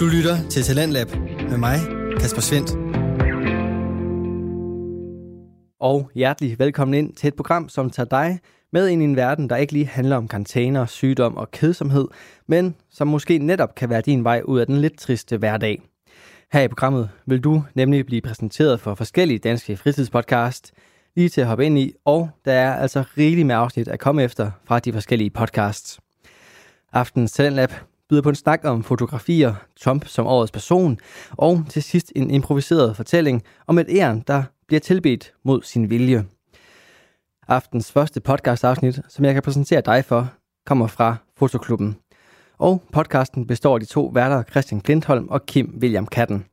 Du 0.00 0.06
lytter 0.06 0.48
til 0.50 0.62
Talentlab 0.62 1.08
med 1.50 1.58
mig, 1.58 1.78
Kasper 2.20 2.40
Svendt. 2.40 2.70
Og 5.80 6.10
hjertelig 6.14 6.58
velkommen 6.58 6.94
ind 6.94 7.14
til 7.14 7.28
et 7.28 7.34
program, 7.34 7.68
som 7.68 7.90
tager 7.90 8.06
dig 8.06 8.40
med 8.72 8.88
ind 8.88 9.02
i 9.02 9.04
en 9.04 9.16
verden, 9.16 9.50
der 9.50 9.56
ikke 9.56 9.72
lige 9.72 9.86
handler 9.86 10.16
om 10.16 10.28
karantæner, 10.28 10.86
sygdom 10.86 11.36
og 11.36 11.50
kedsomhed, 11.50 12.08
men 12.46 12.74
som 12.90 13.08
måske 13.08 13.38
netop 13.38 13.74
kan 13.74 13.90
være 13.90 14.00
din 14.00 14.24
vej 14.24 14.42
ud 14.44 14.60
af 14.60 14.66
den 14.66 14.76
lidt 14.76 14.98
triste 14.98 15.36
hverdag. 15.36 15.82
Her 16.52 16.60
i 16.60 16.68
programmet 16.68 17.10
vil 17.26 17.40
du 17.40 17.64
nemlig 17.74 18.06
blive 18.06 18.20
præsenteret 18.20 18.80
for 18.80 18.94
forskellige 18.94 19.38
danske 19.38 19.76
fritidspodcast, 19.76 20.72
lige 21.16 21.28
til 21.28 21.40
at 21.40 21.46
hoppe 21.46 21.66
ind 21.66 21.78
i, 21.78 21.92
og 22.04 22.30
der 22.44 22.52
er 22.52 22.74
altså 22.74 23.04
rigeligt 23.18 23.46
med 23.46 23.54
afsnit 23.54 23.88
at 23.88 23.98
komme 23.98 24.22
efter 24.22 24.50
fra 24.64 24.78
de 24.78 24.92
forskellige 24.92 25.30
podcasts. 25.30 26.00
Aftens 26.92 27.32
Talentlab 27.32 27.72
byder 28.10 28.22
på 28.22 28.28
en 28.28 28.34
snak 28.34 28.60
om 28.64 28.82
fotografier, 28.82 29.54
Trump 29.80 30.06
som 30.06 30.26
årets 30.26 30.52
person, 30.52 30.98
og 31.30 31.64
til 31.68 31.82
sidst 31.82 32.12
en 32.16 32.30
improviseret 32.30 32.96
fortælling 32.96 33.42
om 33.66 33.78
et 33.78 33.86
æren, 33.90 34.24
der 34.26 34.42
bliver 34.66 34.80
tilbedt 34.80 35.32
mod 35.44 35.62
sin 35.62 35.90
vilje. 35.90 36.24
Aftens 37.48 37.92
første 37.92 38.20
podcast-afsnit, 38.20 39.00
som 39.08 39.24
jeg 39.24 39.34
kan 39.34 39.42
præsentere 39.42 39.80
dig 39.80 40.04
for, 40.04 40.32
kommer 40.66 40.86
fra 40.86 41.16
Fotoklubben. 41.36 41.96
Og 42.58 42.82
podcasten 42.92 43.46
består 43.46 43.74
af 43.74 43.80
de 43.80 43.86
to 43.86 44.10
værter 44.14 44.42
Christian 44.42 44.80
Klintholm 44.80 45.28
og 45.28 45.46
Kim 45.46 45.78
William 45.80 46.06
Katten. 46.06 46.44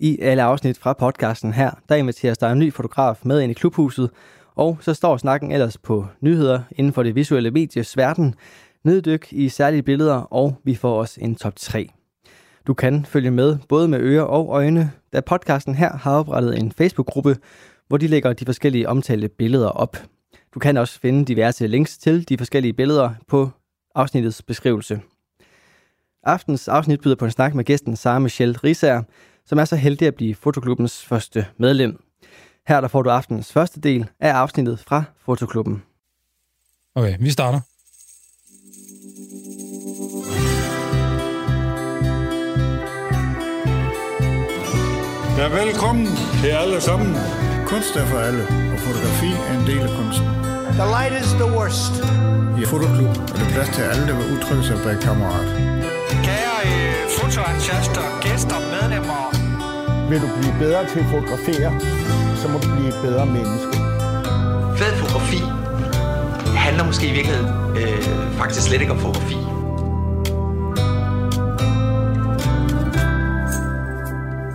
I 0.00 0.18
alle 0.20 0.42
afsnit 0.42 0.78
fra 0.78 0.92
podcasten 0.92 1.52
her, 1.52 1.70
der 1.88 1.94
inviteres 1.94 2.38
der 2.38 2.48
en 2.48 2.58
ny 2.58 2.72
fotograf 2.72 3.18
med 3.24 3.40
ind 3.40 3.50
i 3.50 3.54
klubhuset, 3.54 4.10
og 4.54 4.78
så 4.80 4.94
står 4.94 5.16
snakken 5.16 5.52
ellers 5.52 5.78
på 5.78 6.06
nyheder 6.20 6.62
inden 6.70 6.92
for 6.92 7.02
det 7.02 7.14
visuelle 7.14 7.50
medies 7.50 7.96
verden, 7.96 8.34
neddyk 8.84 9.28
i 9.30 9.48
særlige 9.48 9.82
billeder, 9.82 10.14
og 10.14 10.56
vi 10.64 10.74
får 10.74 10.98
også 11.00 11.20
en 11.20 11.34
top 11.34 11.56
3. 11.56 11.88
Du 12.66 12.74
kan 12.74 13.04
følge 13.04 13.30
med 13.30 13.58
både 13.68 13.88
med 13.88 14.00
ører 14.00 14.22
og 14.22 14.48
øjne, 14.48 14.92
da 15.12 15.20
podcasten 15.20 15.74
her 15.74 15.96
har 15.96 16.18
oprettet 16.18 16.58
en 16.58 16.72
Facebook-gruppe, 16.72 17.36
hvor 17.88 17.96
de 17.96 18.06
lægger 18.06 18.32
de 18.32 18.44
forskellige 18.44 18.88
omtalte 18.88 19.28
billeder 19.28 19.68
op. 19.68 19.96
Du 20.54 20.58
kan 20.58 20.76
også 20.76 21.00
finde 21.00 21.24
diverse 21.24 21.66
links 21.66 21.98
til 21.98 22.28
de 22.28 22.38
forskellige 22.38 22.72
billeder 22.72 23.10
på 23.28 23.50
afsnittets 23.94 24.42
beskrivelse. 24.42 25.00
Aftens 26.22 26.68
afsnit 26.68 27.00
byder 27.00 27.16
på 27.16 27.24
en 27.24 27.30
snak 27.30 27.54
med 27.54 27.64
gæsten 27.64 27.96
Sara 27.96 28.18
Michelle 28.18 28.58
Risager, 28.64 29.02
som 29.46 29.58
er 29.58 29.64
så 29.64 29.76
heldig 29.76 30.08
at 30.08 30.14
blive 30.14 30.34
Fotoklubbens 30.34 31.04
første 31.04 31.46
medlem. 31.56 32.02
Her 32.68 32.80
der 32.80 32.88
får 32.88 33.02
du 33.02 33.10
aftens 33.10 33.52
første 33.52 33.80
del 33.80 34.08
af 34.20 34.32
afsnittet 34.32 34.78
fra 34.78 35.04
Fotoklubben. 35.24 35.82
Okay, 36.94 37.16
vi 37.20 37.30
starter. 37.30 37.60
Ja, 45.38 45.48
velkommen 45.48 46.06
til 46.42 46.48
alle 46.48 46.80
sammen. 46.80 47.16
Kunst 47.66 47.96
er 47.96 48.06
for 48.06 48.18
alle, 48.18 48.42
og 48.72 48.78
fotografi 48.86 49.30
er 49.48 49.52
en 49.60 49.66
del 49.70 49.82
af 49.88 49.92
kunsten. 49.98 50.26
The 50.80 50.86
light 50.96 51.14
is 51.22 51.30
the 51.42 51.48
worst. 51.56 51.94
I 52.60 52.64
Fotoklub 52.72 53.12
er 53.32 53.36
der 53.40 53.48
plads 53.54 53.70
til 53.76 53.82
alle, 53.90 54.04
der 54.08 54.14
vil 54.18 54.26
udtrykke 54.34 54.64
sig 54.64 54.78
bag 54.84 54.96
kammerat. 55.06 55.48
Kære 56.26 56.56
øh, 56.70 56.94
fotoentusiaster, 57.18 58.04
gæster, 58.24 58.58
medlemmer. 58.74 59.22
Vil 60.10 60.20
du 60.24 60.28
blive 60.38 60.54
bedre 60.64 60.80
til 60.92 60.98
at 61.04 61.08
fotografere, 61.14 61.70
så 62.40 62.46
må 62.52 62.56
du 62.64 62.68
blive 62.74 62.88
et 62.94 63.00
bedre 63.06 63.26
menneske. 63.36 63.74
Fed 64.78 64.92
fotografi 65.02 65.40
handler 66.64 66.84
måske 66.90 67.04
i 67.12 67.14
virkeligheden 67.18 67.50
øh, 67.80 68.02
faktisk 68.40 68.62
slet 68.68 68.80
ikke 68.80 68.92
om 68.96 69.00
fotografi. 69.06 69.38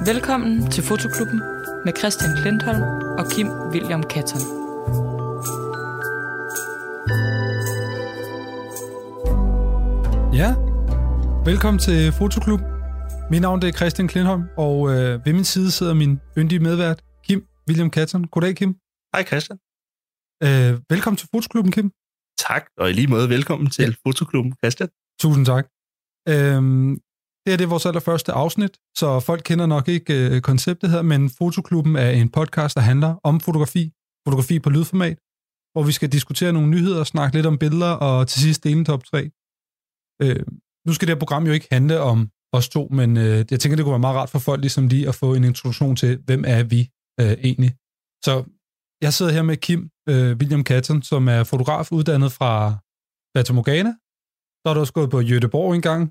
Velkommen 0.05 0.71
til 0.71 0.83
Fotoklubben 0.83 1.39
med 1.85 1.93
Christian 1.97 2.31
Klintholm 2.41 2.81
og 3.19 3.25
Kim 3.31 3.47
William 3.73 4.03
Katten. 4.03 4.39
Ja, 10.41 10.49
velkommen 11.49 11.79
til 11.79 12.11
Fotoklub. 12.11 12.59
Mit 13.31 13.41
navn 13.41 13.61
det 13.61 13.67
er 13.67 13.77
Christian 13.79 14.07
Klintholm, 14.07 14.43
og 14.57 14.75
øh, 14.89 15.25
ved 15.25 15.33
min 15.33 15.43
side 15.43 15.71
sidder 15.71 15.93
min 15.93 16.19
yndige 16.37 16.59
medvært, 16.59 17.03
Kim 17.25 17.47
William 17.67 17.89
Katten. 17.89 18.27
Goddag, 18.27 18.55
Kim. 18.55 18.71
Hej 19.13 19.23
Christian. 19.29 19.57
Øh, 20.45 20.71
velkommen 20.93 21.17
til 21.17 21.27
Fotoklubben, 21.33 21.71
Kim. 21.71 21.91
Tak, 22.37 22.63
og 22.77 22.89
i 22.89 22.93
lige 22.93 23.07
måde 23.07 23.29
velkommen 23.29 23.69
til 23.69 23.85
ja. 23.85 24.09
Fotoklubben, 24.09 24.53
Christian. 24.61 24.89
Tusind 25.19 25.45
tak. 25.45 25.65
Øhm, 26.29 26.99
det 27.43 27.51
her 27.51 27.57
det 27.57 27.63
er 27.63 27.69
vores 27.69 27.85
allerførste 27.85 28.31
afsnit, 28.31 28.77
så 28.97 29.19
folk 29.19 29.41
kender 29.45 29.65
nok 29.65 29.87
ikke 29.87 30.35
øh, 30.35 30.41
konceptet 30.41 30.89
her, 30.89 31.01
men 31.01 31.29
Fotoklubben 31.29 31.95
er 31.95 32.09
en 32.09 32.29
podcast, 32.29 32.75
der 32.75 32.81
handler 32.81 33.15
om 33.23 33.39
fotografi, 33.39 33.91
fotografi 34.27 34.59
på 34.59 34.69
lydformat, 34.69 35.17
hvor 35.73 35.83
vi 35.83 35.91
skal 35.91 36.09
diskutere 36.11 36.53
nogle 36.53 36.69
nyheder, 36.69 37.03
snakke 37.03 37.35
lidt 37.35 37.45
om 37.45 37.57
billeder, 37.57 37.91
og 37.91 38.27
til 38.27 38.41
sidst 38.41 38.63
dele 38.63 38.79
en 38.79 38.85
top 38.85 39.03
3. 39.03 39.31
Øh, 40.21 40.45
nu 40.87 40.93
skal 40.93 41.07
det 41.07 41.15
her 41.15 41.19
program 41.19 41.45
jo 41.45 41.53
ikke 41.53 41.67
handle 41.71 41.99
om 41.99 42.29
os 42.53 42.69
to, 42.69 42.87
men 42.91 43.17
øh, 43.17 43.45
jeg 43.51 43.59
tænker, 43.59 43.75
det 43.75 43.83
kunne 43.83 43.97
være 43.97 44.07
meget 44.07 44.15
rart 44.15 44.29
for 44.29 44.39
folk 44.39 44.61
ligesom 44.61 44.87
lige 44.87 45.07
at 45.07 45.15
få 45.15 45.33
en 45.33 45.43
introduktion 45.43 45.95
til, 45.95 46.21
hvem 46.25 46.43
er 46.47 46.63
vi 46.63 46.89
øh, 47.21 47.35
egentlig. 47.49 47.71
Så 48.25 48.33
jeg 49.01 49.13
sidder 49.13 49.31
her 49.31 49.41
med 49.41 49.57
Kim 49.57 49.89
øh, 50.09 50.37
William 50.39 50.63
Katten, 50.63 51.01
som 51.01 51.27
er 51.27 51.43
fotograf 51.43 51.91
uddannet 51.91 52.31
fra 52.31 52.53
Fata 53.37 53.53
Morgana. 53.53 53.93
Så 54.59 54.63
har 54.67 54.73
du 54.73 54.79
også 54.79 54.93
gået 54.93 55.09
på 55.09 55.19
Jødeborg 55.21 55.75
engang, 55.75 56.01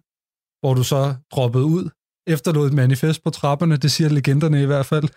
hvor 0.63 0.75
du 0.75 0.83
så 0.83 1.15
droppede 1.33 1.65
ud, 1.65 1.91
efterlod 2.27 2.67
et 2.67 2.73
manifest 2.73 3.25
på 3.25 3.31
trapperne, 3.31 3.77
det 3.77 3.91
siger 3.93 4.11
legenderne 4.11 4.63
i 4.63 4.67
hvert 4.67 4.87
fald. 4.87 5.09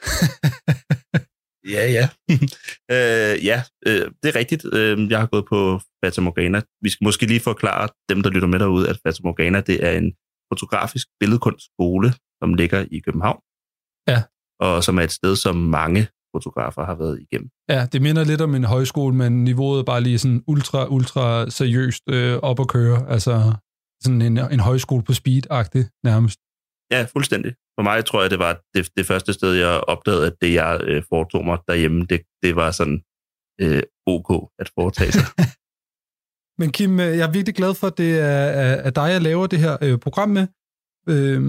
ja, 1.75 1.83
ja. 1.97 2.06
øh, 2.95 3.45
ja, 3.45 3.63
øh, 3.88 4.11
det 4.23 4.28
er 4.31 4.35
rigtigt. 4.35 4.66
Øh, 4.73 5.11
jeg 5.11 5.19
har 5.19 5.25
gået 5.25 5.45
på 5.50 5.79
Fata 6.05 6.22
Morgana. 6.22 6.61
Vi 6.81 6.89
skal 6.89 7.05
måske 7.05 7.25
lige 7.25 7.39
forklare 7.39 7.89
dem, 8.09 8.23
der 8.23 8.29
lytter 8.29 8.47
med 8.47 8.59
derude, 8.59 8.89
at 8.89 9.00
Fata 9.05 9.19
Morgana 9.23 9.61
det 9.61 9.85
er 9.85 9.91
en 9.91 10.13
fotografisk 10.53 11.07
billedkunstskole, 11.19 12.13
som 12.44 12.53
ligger 12.53 12.85
i 12.91 13.00
København. 13.00 13.39
Ja. 14.07 14.23
Og 14.59 14.84
som 14.84 14.97
er 14.97 15.01
et 15.01 15.11
sted, 15.11 15.35
som 15.35 15.55
mange 15.55 16.07
fotografer 16.35 16.85
har 16.85 16.95
været 16.95 17.22
igennem. 17.22 17.50
Ja, 17.69 17.85
det 17.91 18.01
minder 18.01 18.23
lidt 18.23 18.41
om 18.41 18.55
en 18.55 18.63
højskole, 18.63 19.16
men 19.16 19.44
niveauet 19.44 19.79
er 19.79 19.84
bare 19.84 20.01
lige 20.01 20.19
sådan 20.19 20.44
ultra, 20.47 20.88
ultra 20.88 21.50
seriøst 21.50 22.03
øh, 22.09 22.38
op 22.38 22.59
at 22.59 22.67
køre. 22.67 23.09
Altså 23.09 23.53
sådan 24.05 24.21
en, 24.21 24.38
en 24.55 24.59
højskole 24.69 25.03
på 25.03 25.13
speed-agtigt 25.21 25.88
nærmest. 26.09 26.39
Ja, 26.91 27.01
fuldstændig. 27.13 27.51
For 27.75 27.83
mig 27.83 28.05
tror 28.05 28.21
jeg, 28.21 28.31
det 28.31 28.39
var 28.39 28.53
det, 28.73 28.89
det 28.97 29.05
første 29.05 29.33
sted, 29.33 29.53
jeg 29.53 29.73
opdagede, 29.93 30.27
at 30.27 30.35
det, 30.41 30.53
jeg 30.53 30.81
øh, 30.83 31.03
foretog 31.09 31.45
mig 31.45 31.57
derhjemme, 31.67 32.05
det, 32.09 32.21
det 32.43 32.55
var 32.55 32.71
sådan 32.71 32.99
øh, 33.61 33.83
ok 34.05 34.29
at 34.59 34.69
foretage 34.75 35.11
sig. 35.11 35.25
Men 36.59 36.71
Kim, 36.71 36.99
øh, 36.99 37.17
jeg 37.17 37.27
er 37.27 37.31
virkelig 37.31 37.55
glad 37.55 37.73
for, 37.75 37.88
at 37.88 37.97
det 37.97 38.19
er, 38.19 38.45
er 38.88 38.89
dig, 38.89 39.07
jeg 39.16 39.21
laver 39.21 39.47
det 39.47 39.59
her 39.59 39.77
øh, 39.81 39.97
program 39.99 40.29
med. 40.29 40.47
Øh, 41.09 41.41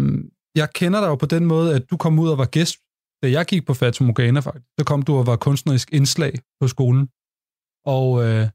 jeg 0.55 0.69
kender 0.75 1.01
dig 1.01 1.09
jo 1.09 1.15
på 1.15 1.27
den 1.27 1.47
måde, 1.47 1.75
at 1.75 1.91
du 1.91 1.97
kom 1.97 2.19
ud 2.19 2.29
og 2.29 2.39
var 2.39 2.51
gæst, 2.57 2.77
da 3.23 3.31
jeg 3.31 3.47
gik 3.47 3.67
på 3.67 3.75
Fata 3.75 4.05
Morgana 4.05 4.41
faktisk. 4.41 4.67
Så 4.79 4.85
kom 4.85 5.03
du 5.03 5.13
og 5.17 5.27
var 5.27 5.37
kunstnerisk 5.37 5.93
indslag 5.93 6.33
på 6.61 6.69
skolen. 6.69 7.09
Og 7.85 8.25
øh, 8.25 8.49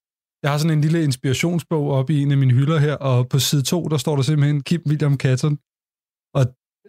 jeg 0.43 0.51
har 0.51 0.57
sådan 0.57 0.77
en 0.77 0.81
lille 0.81 1.03
inspirationsbog 1.03 1.91
oppe 1.91 2.13
i 2.13 2.21
en 2.21 2.31
af 2.31 2.37
mine 2.37 2.53
hylder 2.53 2.79
her, 2.79 2.95
og 2.95 3.29
på 3.29 3.39
side 3.39 3.63
2, 3.63 3.87
der 3.87 3.97
står 3.97 4.15
der 4.15 4.23
simpelthen 4.23 4.63
Kim 4.63 4.81
William 4.87 5.17
Katten. 5.17 5.59
Og 6.33 6.45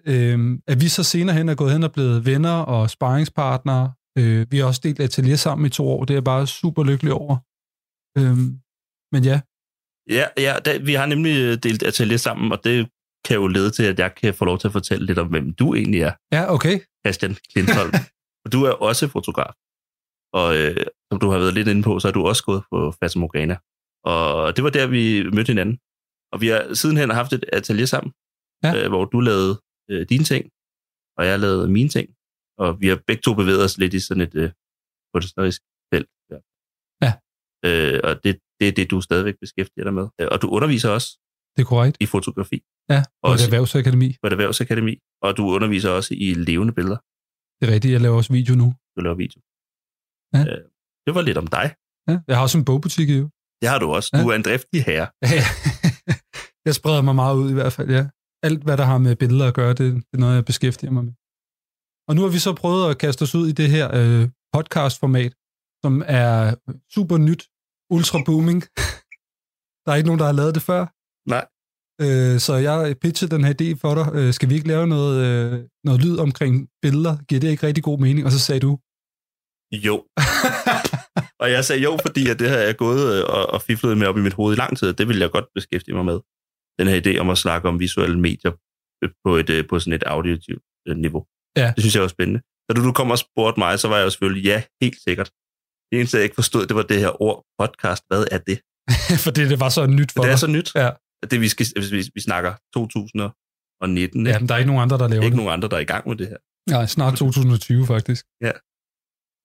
øh, 0.06 0.58
at 0.66 0.80
vi 0.80 0.88
så 0.88 1.02
senere 1.02 1.36
hen 1.36 1.48
er 1.48 1.54
gået 1.54 1.72
hen 1.72 1.82
og 1.82 1.92
blevet 1.92 2.26
venner 2.26 2.56
og 2.74 2.90
sparringspartnere. 2.90 3.92
Øh, 4.18 4.46
vi 4.50 4.58
har 4.58 4.66
også 4.66 4.80
delt 4.84 5.00
atelier 5.00 5.36
sammen 5.36 5.66
i 5.66 5.70
to 5.70 5.88
år, 5.88 6.04
det 6.04 6.14
er 6.14 6.16
jeg 6.16 6.24
bare 6.24 6.46
super 6.46 6.84
lykkelig 6.84 7.12
over. 7.12 7.36
Øh, 8.18 8.36
men 9.12 9.24
ja. 9.24 9.40
Ja, 10.10 10.26
ja 10.38 10.58
da, 10.64 10.78
vi 10.78 10.94
har 10.94 11.06
nemlig 11.06 11.62
delt 11.62 11.82
atelier 11.82 12.16
sammen, 12.16 12.52
og 12.52 12.64
det 12.64 12.88
kan 13.24 13.36
jo 13.36 13.46
lede 13.46 13.70
til, 13.70 13.82
at 13.82 13.98
jeg 13.98 14.14
kan 14.14 14.34
få 14.34 14.44
lov 14.44 14.58
til 14.58 14.68
at 14.68 14.72
fortælle 14.72 15.06
lidt 15.06 15.18
om, 15.18 15.28
hvem 15.28 15.54
du 15.54 15.74
egentlig 15.74 16.00
er. 16.00 16.12
Ja, 16.32 16.52
okay. 16.54 16.80
Christian 17.06 17.36
Klintholm. 17.52 17.92
du 18.52 18.64
er 18.64 18.72
også 18.72 19.08
fotograf. 19.08 19.54
Og 20.32 20.56
øh, 20.56 20.76
som 21.10 21.20
du 21.20 21.30
har 21.30 21.38
været 21.38 21.54
lidt 21.54 21.68
inde 21.68 21.82
på, 21.82 21.98
så 21.98 22.08
har 22.08 22.12
du 22.12 22.22
også 22.26 22.44
gået 22.44 22.62
på 22.72 22.78
Fata 22.98 23.18
Morgana. 23.18 23.56
Og 24.04 24.56
det 24.56 24.64
var 24.64 24.70
der, 24.70 24.86
vi 24.86 25.04
mødte 25.36 25.52
hinanden. 25.52 25.78
Og 26.32 26.40
vi 26.40 26.46
har 26.48 26.74
sidenhen 26.74 27.10
haft 27.10 27.32
et 27.32 27.44
atelier 27.52 27.86
sammen, 27.86 28.12
ja. 28.64 28.70
øh, 28.76 28.88
hvor 28.88 29.04
du 29.04 29.20
lavede 29.20 29.54
øh, 29.90 30.06
dine 30.08 30.24
ting, 30.24 30.50
og 31.18 31.26
jeg 31.26 31.40
lavede 31.40 31.68
mine 31.68 31.88
ting. 31.88 32.06
Og 32.58 32.80
vi 32.80 32.86
har 32.88 32.98
begge 33.06 33.22
to 33.22 33.34
bevæget 33.34 33.64
os 33.64 33.78
lidt 33.78 33.94
i 33.94 34.00
sådan 34.00 34.22
et 34.28 34.34
øh, 34.34 34.50
kunstnerisk 35.14 35.62
felt. 35.94 36.08
Ja. 36.32 36.38
ja. 37.04 37.12
Øh, 37.66 38.00
og 38.04 38.24
det, 38.24 38.38
det 38.60 38.68
er 38.68 38.72
det, 38.72 38.90
du 38.90 39.00
stadigvæk 39.00 39.36
beskæftiger 39.40 39.84
dig 39.84 39.94
med. 39.94 40.06
Og 40.32 40.42
du 40.42 40.48
underviser 40.50 40.90
også 40.90 41.08
det 41.56 41.62
er 41.62 41.66
korrekt. 41.66 41.96
i 42.00 42.06
fotografi. 42.06 42.58
Ja, 42.92 43.00
på 43.24 43.32
et 43.32 43.44
erhvervsakademi. 43.48 44.08
På 44.22 44.26
et 44.26 44.32
erhvervsakademi. 44.32 44.94
Og 45.22 45.36
du 45.36 45.42
underviser 45.56 45.90
også 45.90 46.14
i 46.14 46.34
levende 46.34 46.72
billeder. 46.72 46.98
Det 47.58 47.68
er 47.68 47.72
rigtigt, 47.74 47.92
jeg 47.92 48.00
laver 48.00 48.16
også 48.16 48.32
video 48.32 48.54
nu. 48.54 48.74
Du 48.96 49.00
laver 49.00 49.16
video. 49.24 49.40
Ja. 50.34 50.40
Øh, 50.40 50.64
det 51.06 51.14
var 51.14 51.22
lidt 51.22 51.38
om 51.38 51.46
dig. 51.46 51.74
Ja, 52.08 52.18
jeg 52.28 52.36
har 52.36 52.42
også 52.42 52.58
en 52.58 52.64
bogbutik 52.64 53.08
jo. 53.08 53.30
Det 53.60 53.68
har 53.70 53.78
du 53.78 53.88
også. 53.96 54.10
Du 54.12 54.18
ja. 54.18 54.32
er 54.32 54.36
en 54.36 54.42
driftig 54.42 54.84
herre. 54.84 55.08
jeg 56.66 56.74
spreder 56.74 57.02
mig 57.02 57.14
meget 57.14 57.36
ud 57.36 57.50
i 57.50 57.54
hvert 57.54 57.72
fald, 57.72 57.90
ja. 57.90 58.04
alt, 58.42 58.62
hvad 58.62 58.76
der 58.76 58.84
har 58.84 58.98
med 58.98 59.16
billeder 59.16 59.46
at 59.48 59.54
gøre, 59.54 59.68
det, 59.68 59.94
det 59.94 60.12
er 60.12 60.18
noget, 60.18 60.34
jeg 60.34 60.44
beskæftiger 60.44 60.92
mig 60.92 61.04
med. 61.04 61.12
Og 62.08 62.12
nu 62.16 62.22
har 62.22 62.28
vi 62.28 62.38
så 62.38 62.52
prøvet 62.54 62.90
at 62.90 62.98
kaste 62.98 63.22
os 63.22 63.34
ud 63.34 63.48
i 63.48 63.52
det 63.52 63.68
her 63.70 63.86
øh, 64.00 64.28
podcast-format, 64.54 65.32
som 65.84 66.02
er 66.06 66.54
super 66.94 67.18
nyt, 67.18 67.42
ultra 67.90 68.18
booming. 68.26 68.60
der 69.84 69.92
er 69.92 69.96
ikke 69.96 70.06
nogen, 70.10 70.18
der 70.18 70.26
har 70.30 70.32
lavet 70.40 70.54
det 70.54 70.62
før. 70.62 70.82
Nej. 71.34 71.44
Øh, 72.04 72.40
så 72.46 72.54
jeg 72.54 72.96
pitchede 73.02 73.34
den 73.34 73.44
her 73.44 73.54
idé 73.60 73.68
for 73.82 73.94
dig. 73.94 74.06
Øh, 74.14 74.32
skal 74.32 74.48
vi 74.48 74.54
ikke 74.54 74.68
lave 74.68 74.86
noget, 74.86 75.14
øh, 75.26 75.68
noget 75.84 76.00
lyd 76.04 76.16
omkring 76.26 76.68
billeder? 76.82 77.16
Giver 77.28 77.40
det 77.40 77.50
ikke 77.50 77.66
rigtig 77.66 77.84
god 77.84 77.98
mening? 77.98 78.26
Og 78.26 78.32
så 78.32 78.38
sagde 78.38 78.60
du, 78.60 78.78
Jo. 79.72 80.04
og 81.42 81.50
jeg 81.50 81.64
sagde 81.64 81.82
jo, 81.82 81.98
fordi 82.02 82.28
at 82.28 82.38
det 82.38 82.48
har 82.48 82.56
jeg 82.56 82.76
gået 82.76 83.18
øh, 83.18 83.24
og, 83.28 83.46
og 83.46 83.62
fiflet 83.62 83.98
med 83.98 84.06
op 84.06 84.18
i 84.18 84.20
mit 84.20 84.32
hoved 84.32 84.56
i 84.56 84.60
lang 84.60 84.78
tid. 84.78 84.92
Det 84.92 85.08
vil 85.08 85.18
jeg 85.18 85.30
godt 85.30 85.44
beskæftige 85.54 85.94
mig 85.94 86.04
med. 86.04 86.20
Den 86.78 86.88
her 86.88 87.00
idé 87.02 87.18
om 87.18 87.30
at 87.30 87.38
snakke 87.38 87.68
om 87.68 87.80
visuelle 87.80 88.20
medier 88.20 88.52
på, 89.24 89.36
et, 89.36 89.50
øh, 89.50 89.68
på 89.68 89.78
sådan 89.78 89.92
et 89.92 90.02
auditivt 90.02 90.62
øh, 90.88 90.96
niveau. 90.96 91.26
Ja. 91.56 91.72
Det 91.76 91.82
synes 91.82 91.94
jeg 91.94 92.02
var 92.02 92.08
spændende. 92.08 92.40
Da 92.68 92.74
du, 92.74 92.84
du 92.84 92.92
kom 92.92 93.10
og 93.10 93.18
spurgte 93.18 93.60
mig, 93.60 93.78
så 93.78 93.88
var 93.88 93.96
jeg 93.96 94.04
jo 94.04 94.10
selvfølgelig, 94.10 94.44
ja, 94.44 94.62
helt 94.82 94.98
sikkert. 95.06 95.30
Det 95.90 95.98
eneste, 95.98 96.16
jeg 96.16 96.24
ikke 96.24 96.34
forstod, 96.34 96.66
det 96.66 96.76
var 96.76 96.82
det 96.82 96.98
her 97.00 97.22
ord 97.22 97.44
podcast. 97.58 98.02
Hvad 98.08 98.24
er 98.30 98.38
det? 98.38 98.58
fordi 99.26 99.48
det 99.48 99.60
var 99.60 99.68
så 99.68 99.86
nyt 99.86 100.12
for 100.12 100.22
det 100.22 100.32
er 100.32 100.36
så 100.36 100.46
nyt. 100.46 100.74
Ja. 100.74 100.90
Det, 101.30 101.40
vi, 101.40 101.48
skal, 101.48 101.66
vi, 101.76 102.10
vi 102.14 102.20
snakker 102.20 102.52
2019. 102.74 104.26
Ja, 104.26 104.38
men 104.38 104.48
der 104.48 104.54
er 104.54 104.58
ikke 104.58 104.72
nogen 104.72 104.82
andre, 104.82 104.98
der 104.98 105.08
laver 105.08 105.22
ikke 105.22 105.34
det. 105.34 105.36
nogen 105.36 105.52
andre, 105.52 105.68
der 105.68 105.76
er 105.76 105.80
i 105.80 105.90
gang 105.94 106.08
med 106.08 106.16
det 106.16 106.28
her. 106.28 106.36
Nej, 106.70 106.86
snart 106.86 107.14
2020 107.18 107.86
faktisk. 107.86 108.26
Ja. 108.40 108.52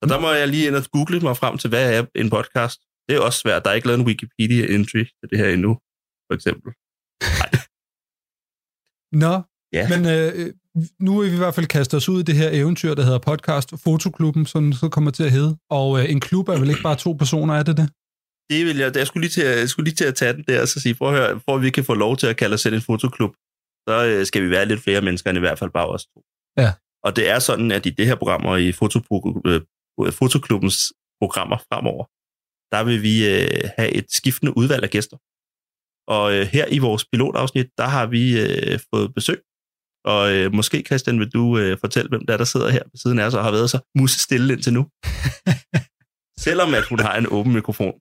Så 0.02 0.06
der 0.12 0.20
må 0.20 0.32
jeg 0.32 0.48
lige 0.48 0.68
ind 0.68 0.76
og 0.76 0.84
google 0.92 1.20
mig 1.20 1.38
frem 1.38 1.58
til, 1.58 1.70
hvad 1.70 1.86
er 1.98 2.06
en 2.16 2.30
podcast. 2.30 2.80
Det 3.08 3.16
er 3.16 3.22
også 3.28 3.40
svært. 3.40 3.64
Der 3.64 3.70
er 3.72 3.76
ikke 3.76 3.88
lavet 3.88 4.00
en 4.00 4.08
Wikipedia-entry 4.12 5.04
til 5.20 5.28
det 5.32 5.38
her 5.42 5.50
endnu, 5.58 5.72
for 6.28 6.34
eksempel. 6.38 6.70
Nå, 9.24 9.34
Ja. 9.74 9.86
men 9.94 10.02
øh, 10.16 10.54
nu 11.00 11.20
er 11.20 11.30
vi 11.30 11.34
i 11.36 11.44
hvert 11.44 11.56
fald 11.56 11.66
kastet 11.66 11.98
os 11.98 12.10
ud 12.10 12.20
i 12.20 12.24
det 12.24 12.36
her 12.36 12.50
eventyr, 12.62 12.94
der 12.94 13.04
hedder 13.04 13.20
podcast 13.20 13.70
Fotoklubben, 13.84 14.46
som 14.46 14.74
så 14.74 14.90
kommer 14.90 15.12
til 15.12 15.24
at 15.24 15.32
hedde. 15.32 15.58
Og 15.70 16.00
øh, 16.00 16.12
en 16.12 16.20
klub 16.20 16.50
er 16.50 16.60
vel 16.60 16.70
ikke 16.70 16.82
bare 16.84 16.96
to 16.96 17.12
personer, 17.14 17.54
er 17.54 17.64
det 17.64 17.78
det? 17.78 17.90
Det 18.52 18.66
vil 18.66 18.78
jeg, 18.78 18.96
jeg 18.96 19.08
skulle 19.08 19.24
lige 19.26 19.32
til 19.38 19.42
at, 19.42 19.60
jeg 19.60 19.70
skulle 19.70 19.86
lige 19.90 19.96
til 19.96 20.06
at 20.06 20.16
tage 20.16 20.34
den 20.34 20.44
der 20.48 20.62
og 20.62 20.68
så 20.68 20.80
sige, 20.80 20.96
prøv 20.96 21.10
at 21.10 21.16
høre, 21.20 21.40
for 21.46 21.56
at 21.56 21.62
vi 21.62 21.70
kan 21.70 21.84
få 21.84 21.94
lov 21.94 22.18
til 22.18 22.28
at 22.28 22.38
kalde 22.38 22.54
os 22.54 22.62
selv 22.62 22.76
en 22.76 22.82
fotoklub, 22.82 23.34
så 23.90 24.06
øh, 24.06 24.26
skal 24.26 24.44
vi 24.44 24.50
være 24.50 24.66
lidt 24.66 24.84
flere 24.84 25.02
mennesker 25.02 25.30
end 25.30 25.38
i 25.38 25.40
hvert 25.40 25.60
fald 25.60 25.72
bare 25.72 25.88
os 25.88 26.06
to. 26.06 26.24
Ja. 26.58 26.74
Og 27.04 27.16
det 27.16 27.30
er 27.30 27.40
sådan, 27.40 27.72
at 27.72 27.86
i 27.86 27.90
det 27.90 28.06
her 28.08 28.16
program 28.16 28.46
og 28.46 28.62
i 28.62 28.72
fotopro- 28.72 29.42
øh, 29.46 29.62
fotoklubbens 30.20 30.94
programmer 31.22 31.58
fremover, 31.58 32.06
der 32.74 32.84
vil 32.84 33.02
vi 33.02 33.16
øh, 33.34 33.70
have 33.78 33.92
et 33.92 34.06
skiftende 34.10 34.58
udvalg 34.58 34.84
af 34.84 34.90
gæster. 34.90 35.18
Og 36.08 36.34
øh, 36.36 36.46
her 36.46 36.66
i 36.72 36.80
vores 36.80 37.06
pilotafsnit, 37.12 37.68
der 37.78 37.88
har 37.96 38.06
vi 38.06 38.24
øh, 38.42 38.80
fået 38.94 39.14
besøg. 39.14 39.40
Og 40.06 40.34
øh, 40.34 40.54
måske, 40.54 40.84
Christian, 40.88 41.20
vil 41.20 41.30
du 41.30 41.58
øh, 41.58 41.78
fortælle, 41.80 42.10
hvem 42.10 42.26
der 42.26 42.34
er, 42.34 42.38
der 42.38 42.46
sidder 42.46 42.70
her 42.70 42.84
ved 42.84 43.00
siden 43.04 43.20
af 43.20 43.26
os 43.26 43.34
og 43.34 43.44
har 43.44 43.52
været 43.52 43.70
så 43.70 43.80
musestille 43.98 44.54
indtil 44.54 44.74
nu. 44.74 44.84
Selvom 46.46 46.74
at 46.74 46.86
hun 46.86 47.00
har 47.00 47.16
en 47.16 47.28
åben 47.32 47.54
mikrofon. 47.54 47.94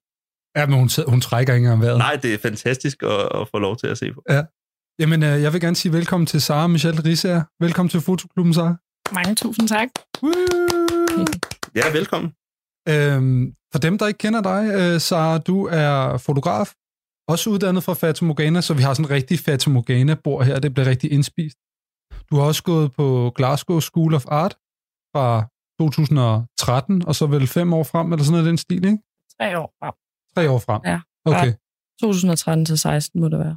Ja, 0.57 0.67
men 0.67 0.79
hun, 0.79 0.89
hun 1.09 1.21
trækker 1.21 1.55
ikke 1.55 1.65
engang 1.65 1.81
vejret. 1.83 1.99
Nej, 1.99 2.17
det 2.23 2.35
er 2.35 2.39
fantastisk 2.39 3.03
at, 3.03 3.29
at 3.41 3.49
få 3.51 3.59
lov 3.59 3.77
til 3.77 3.87
at 3.87 3.99
se 3.99 4.13
på. 4.13 4.23
Ja. 4.31 4.43
Jamen, 4.99 5.23
øh, 5.23 5.43
jeg 5.43 5.53
vil 5.53 5.61
gerne 5.61 5.77
sige 5.77 5.93
velkommen 5.93 6.27
til 6.27 6.43
Sara 6.43 6.67
Michelle 6.67 7.05
Risser. 7.05 7.43
Velkommen 7.61 7.91
til 7.91 8.01
Fotoklubben, 8.01 8.55
Sara. 8.55 8.77
Mange 9.13 9.35
tusind 9.35 9.69
tak. 9.69 9.89
Ja, 11.81 11.87
velkommen. 11.99 12.31
Øhm, 12.93 13.55
for 13.73 13.81
dem, 13.87 13.99
der 13.99 14.07
ikke 14.07 14.23
kender 14.25 14.43
dig, 14.53 14.63
øh, 14.79 15.01
Sara, 15.01 15.39
du 15.39 15.57
er 15.85 16.19
fotograf, 16.27 16.69
også 17.33 17.51
uddannet 17.51 17.83
fra 17.87 17.95
Fata 17.95 18.25
Morgana, 18.25 18.61
så 18.61 18.75
vi 18.75 18.83
har 18.83 18.95
sådan 18.95 19.07
en 19.07 19.15
rigtig 19.19 19.39
Fata 19.39 19.71
Morgana-bord 19.71 20.45
her, 20.49 20.59
det 20.65 20.75
bliver 20.75 20.89
rigtig 20.93 21.13
indspist. 21.13 21.59
Du 22.31 22.37
har 22.37 22.45
også 22.51 22.63
gået 22.63 22.93
på 22.93 23.33
Glasgow 23.37 23.81
School 23.81 24.15
of 24.15 24.25
Art 24.41 24.55
fra 25.13 25.27
2013, 25.81 27.07
og 27.09 27.15
så 27.15 27.27
vel 27.27 27.47
fem 27.47 27.73
år 27.79 27.85
frem, 27.93 28.13
eller 28.13 28.25
sådan 28.25 28.33
noget 28.33 28.47
i 28.47 28.49
den 28.49 28.59
stil, 28.59 28.85
ikke? 28.85 28.99
Tre 29.37 29.59
år 29.63 29.69
frem. 29.81 29.95
Tre 30.35 30.51
år 30.51 30.59
frem. 30.67 30.81
Ja. 30.93 31.01
Okay. 31.25 31.53
2013 32.01 32.65
til 32.67 32.79
16 32.79 33.21
må 33.21 33.29
det 33.29 33.39
være. 33.39 33.57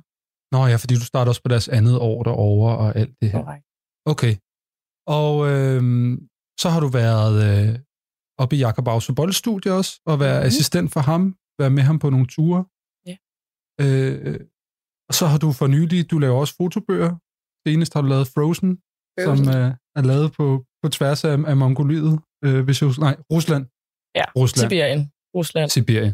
Nå 0.51 0.60
ja, 0.71 0.75
fordi 0.75 0.95
du 0.95 1.06
starter 1.12 1.30
også 1.30 1.42
på 1.42 1.50
deres 1.54 1.68
andet 1.68 1.98
år 2.00 2.24
derovre 2.24 2.77
og 2.77 2.95
alt 2.95 3.16
det 3.21 3.31
her. 3.31 3.39
Korrekt. 3.44 3.66
Okay. 4.06 4.33
Og 5.19 5.31
øhm, 5.51 6.27
så 6.62 6.68
har 6.69 6.80
du 6.80 6.88
været 6.88 7.36
øh, 7.50 7.80
oppe 8.41 8.56
i 8.56 8.59
Jakob 8.59 8.88
Ausse 8.88 9.13
boldstudie 9.13 9.71
også, 9.80 10.01
og 10.06 10.19
været 10.19 10.36
Mhm. 10.38 10.44
mm. 10.44 10.47
assistent 10.47 10.88
for 10.94 11.00
ham, 11.00 11.21
været 11.59 11.71
med 11.77 11.83
ham 11.83 12.00
på 12.00 12.09
nogle 12.09 12.27
ture. 12.27 12.62
Ja. 13.09 13.15
Øh, 13.83 14.39
og 15.09 15.13
så 15.19 15.25
har 15.31 15.38
du 15.38 15.51
for 15.51 15.68
nylig, 15.68 16.12
du 16.12 16.18
laver 16.19 16.38
også 16.39 16.56
fotobøger. 16.59 17.12
Senest 17.68 17.94
har 17.94 18.01
du 18.01 18.07
lavet 18.07 18.27
Frozen, 18.36 18.71
Frozen. 19.19 19.45
som 19.45 19.56
øh, 19.56 19.71
er 19.95 20.01
lavet 20.12 20.31
på, 20.38 20.65
på 20.83 20.89
tværs 20.89 21.24
af, 21.24 21.36
af 21.51 21.57
Mongoliet, 21.57 22.19
øh, 22.45 22.59
hvis 22.65 22.81
jeg, 22.81 22.89
nej, 23.00 23.15
Rusland. 23.33 23.63
Ja, 24.19 24.25
Rusland. 24.36 24.69
Sibirien. 24.69 25.01
Rusland. 25.35 25.69
Sibirien. 25.69 26.13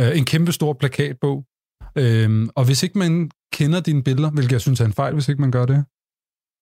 Øh, 0.00 0.18
en 0.18 0.24
kæmpe 0.32 0.52
stor 0.52 0.72
plakatbog. 0.72 1.38
Øhm, 2.02 2.50
og 2.58 2.64
hvis 2.66 2.82
ikke 2.82 2.98
man 2.98 3.30
kender 3.52 3.80
dine 3.80 4.02
billeder, 4.02 4.30
hvilket 4.30 4.52
jeg 4.52 4.60
synes 4.60 4.80
er 4.80 4.84
en 4.84 4.92
fejl, 4.92 5.14
hvis 5.14 5.28
ikke 5.28 5.40
man 5.40 5.50
gør 5.50 5.66
det, 5.66 5.84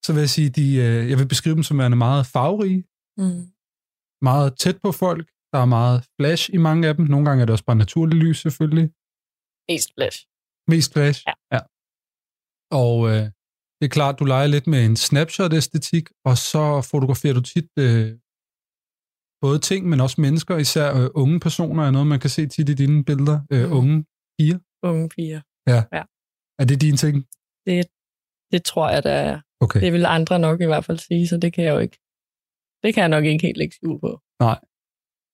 så 0.05 0.11
vil 0.13 0.21
jeg 0.21 0.31
sige, 0.31 0.51
de, 0.51 0.67
øh, 0.77 1.11
jeg 1.11 1.19
vil 1.19 1.29
beskrive 1.29 1.55
dem 1.55 1.63
som 1.63 1.79
værende 1.79 1.97
meget 1.97 2.27
farverige, 2.27 2.85
Mm. 3.23 3.43
Meget 4.23 4.59
tæt 4.63 4.79
på 4.85 4.93
folk. 4.93 5.27
Der 5.53 5.59
er 5.59 5.71
meget 5.79 5.99
flash 6.17 6.51
i 6.57 6.57
mange 6.57 6.89
af 6.89 6.95
dem. 6.97 7.05
Nogle 7.07 7.27
gange 7.27 7.41
er 7.43 7.47
det 7.47 7.53
også 7.53 7.65
bare 7.65 7.77
naturligt 7.85 8.23
lys, 8.25 8.39
selvfølgelig. 8.47 8.87
Mest 9.71 9.91
flash. 9.97 10.19
Mest 10.73 10.93
flash. 10.93 11.19
Ja. 11.29 11.35
ja. 11.55 11.61
Og 12.85 12.97
øh, 13.11 13.25
det 13.79 13.85
er 13.89 13.95
klart, 13.99 14.19
du 14.21 14.25
leger 14.25 14.47
lidt 14.47 14.67
med 14.67 14.81
en 14.87 14.97
snapshot-æstetik, 14.97 16.07
og 16.29 16.37
så 16.51 16.63
fotograferer 16.91 17.35
du 17.35 17.43
tit 17.53 17.71
øh, 17.79 18.09
både 19.45 19.59
ting, 19.71 19.83
men 19.91 20.01
også 20.01 20.21
mennesker, 20.21 20.57
især 20.57 20.89
øh, 21.01 21.11
unge 21.23 21.41
personer, 21.41 21.83
er 21.85 21.91
noget, 21.91 22.07
man 22.07 22.21
kan 22.21 22.31
se 22.31 22.47
tit 22.47 22.69
i 22.69 22.75
dine 22.75 23.05
billeder. 23.05 23.39
Øh, 23.53 23.65
Mm. 23.67 23.77
Unge 23.79 23.97
piger. 24.39 24.59
Unge 24.91 25.09
piger. 25.09 25.41
Ja. 25.73 25.81
Ja. 25.97 26.03
Er 26.61 26.65
det 26.71 26.81
din 26.87 26.97
ting? 27.05 27.17
Det, 27.67 27.77
det 28.53 28.61
tror 28.71 28.87
jeg, 28.95 29.03
der 29.03 29.17
er. 29.29 29.41
Okay. 29.61 29.81
Det 29.81 29.93
vil 29.93 30.07
andre 30.07 30.39
nok 30.39 30.61
i 30.61 30.65
hvert 30.71 30.85
fald 30.85 30.99
sige, 30.99 31.29
så 31.29 31.37
det 31.43 31.53
kan 31.53 31.65
jeg 31.65 31.75
jo 31.75 31.79
ikke. 31.79 31.99
Det 32.83 32.95
kan 32.95 33.01
jeg 33.01 33.09
nok 33.09 33.25
ikke 33.25 33.47
helt 33.47 33.59
lægge 33.59 33.75
skjul 33.75 34.01
på. 34.01 34.21
Nej. 34.41 34.59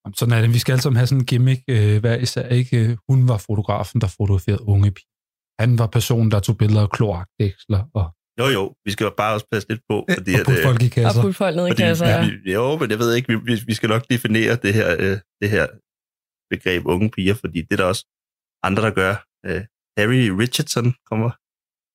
Jamen, 0.05 0.15
Sådan 0.15 0.35
er 0.35 0.41
det. 0.41 0.55
Vi 0.55 0.59
skal 0.59 0.73
alle 0.73 0.83
sammen 0.83 0.97
have 0.97 1.07
sådan 1.07 1.21
en 1.21 1.27
gimmick 1.27 1.61
øh, 1.69 2.01
hver 2.01 2.17
især. 2.17 2.49
Ikke? 2.49 2.77
Øh, 2.85 2.97
Hun 3.09 3.29
var 3.29 3.39
fotografen, 3.49 4.01
der 4.01 4.07
fotograferede 4.19 4.63
unge 4.69 4.91
piger. 4.91 5.15
Han 5.63 5.79
var 5.79 5.87
personen, 5.87 6.31
der 6.31 6.41
tog 6.41 6.57
billeder 6.59 6.83
af 6.83 6.91
kloakdæksler 6.91 7.83
og, 7.95 8.07
Jo, 8.39 8.47
jo, 8.57 8.75
vi 8.85 8.91
skal 8.91 9.05
jo 9.05 9.13
bare 9.17 9.35
også 9.35 9.47
passe 9.53 9.69
lidt 9.69 9.83
på, 9.89 9.97
fordi 10.17 10.33
og 10.35 10.41
at... 10.41 10.47
putte 10.47 10.61
øh, 10.61 10.67
folk 10.69 10.83
i 10.83 10.89
kasser. 10.89 11.21
Og 11.21 11.25
putte 11.25 11.37
folk 11.43 11.57
ned 11.57 11.67
i 11.67 11.71
fordi, 11.71 11.83
kasser. 11.83 12.07
Ja. 12.09 12.29
vi, 12.45 12.53
jo, 12.53 12.79
men 12.81 12.91
jeg 12.91 12.99
ved 12.99 13.15
ikke, 13.15 13.29
vi, 13.33 13.37
vi, 13.51 13.55
vi 13.67 13.75
skal 13.75 13.89
nok 13.89 14.05
definere 14.11 14.57
det 14.65 14.75
her, 14.75 14.89
øh, 14.99 15.17
det 15.41 15.49
her 15.51 15.67
begreb 16.53 16.83
unge 16.87 17.11
piger, 17.11 17.35
fordi 17.35 17.59
det 17.63 17.73
er 17.73 17.77
der 17.77 17.85
også 17.85 18.05
andre, 18.63 18.83
der 18.83 18.91
gør. 18.91 19.15
Øh, 19.47 19.63
Harry 19.99 20.23
Richardson 20.41 20.95
kommer, 21.11 21.31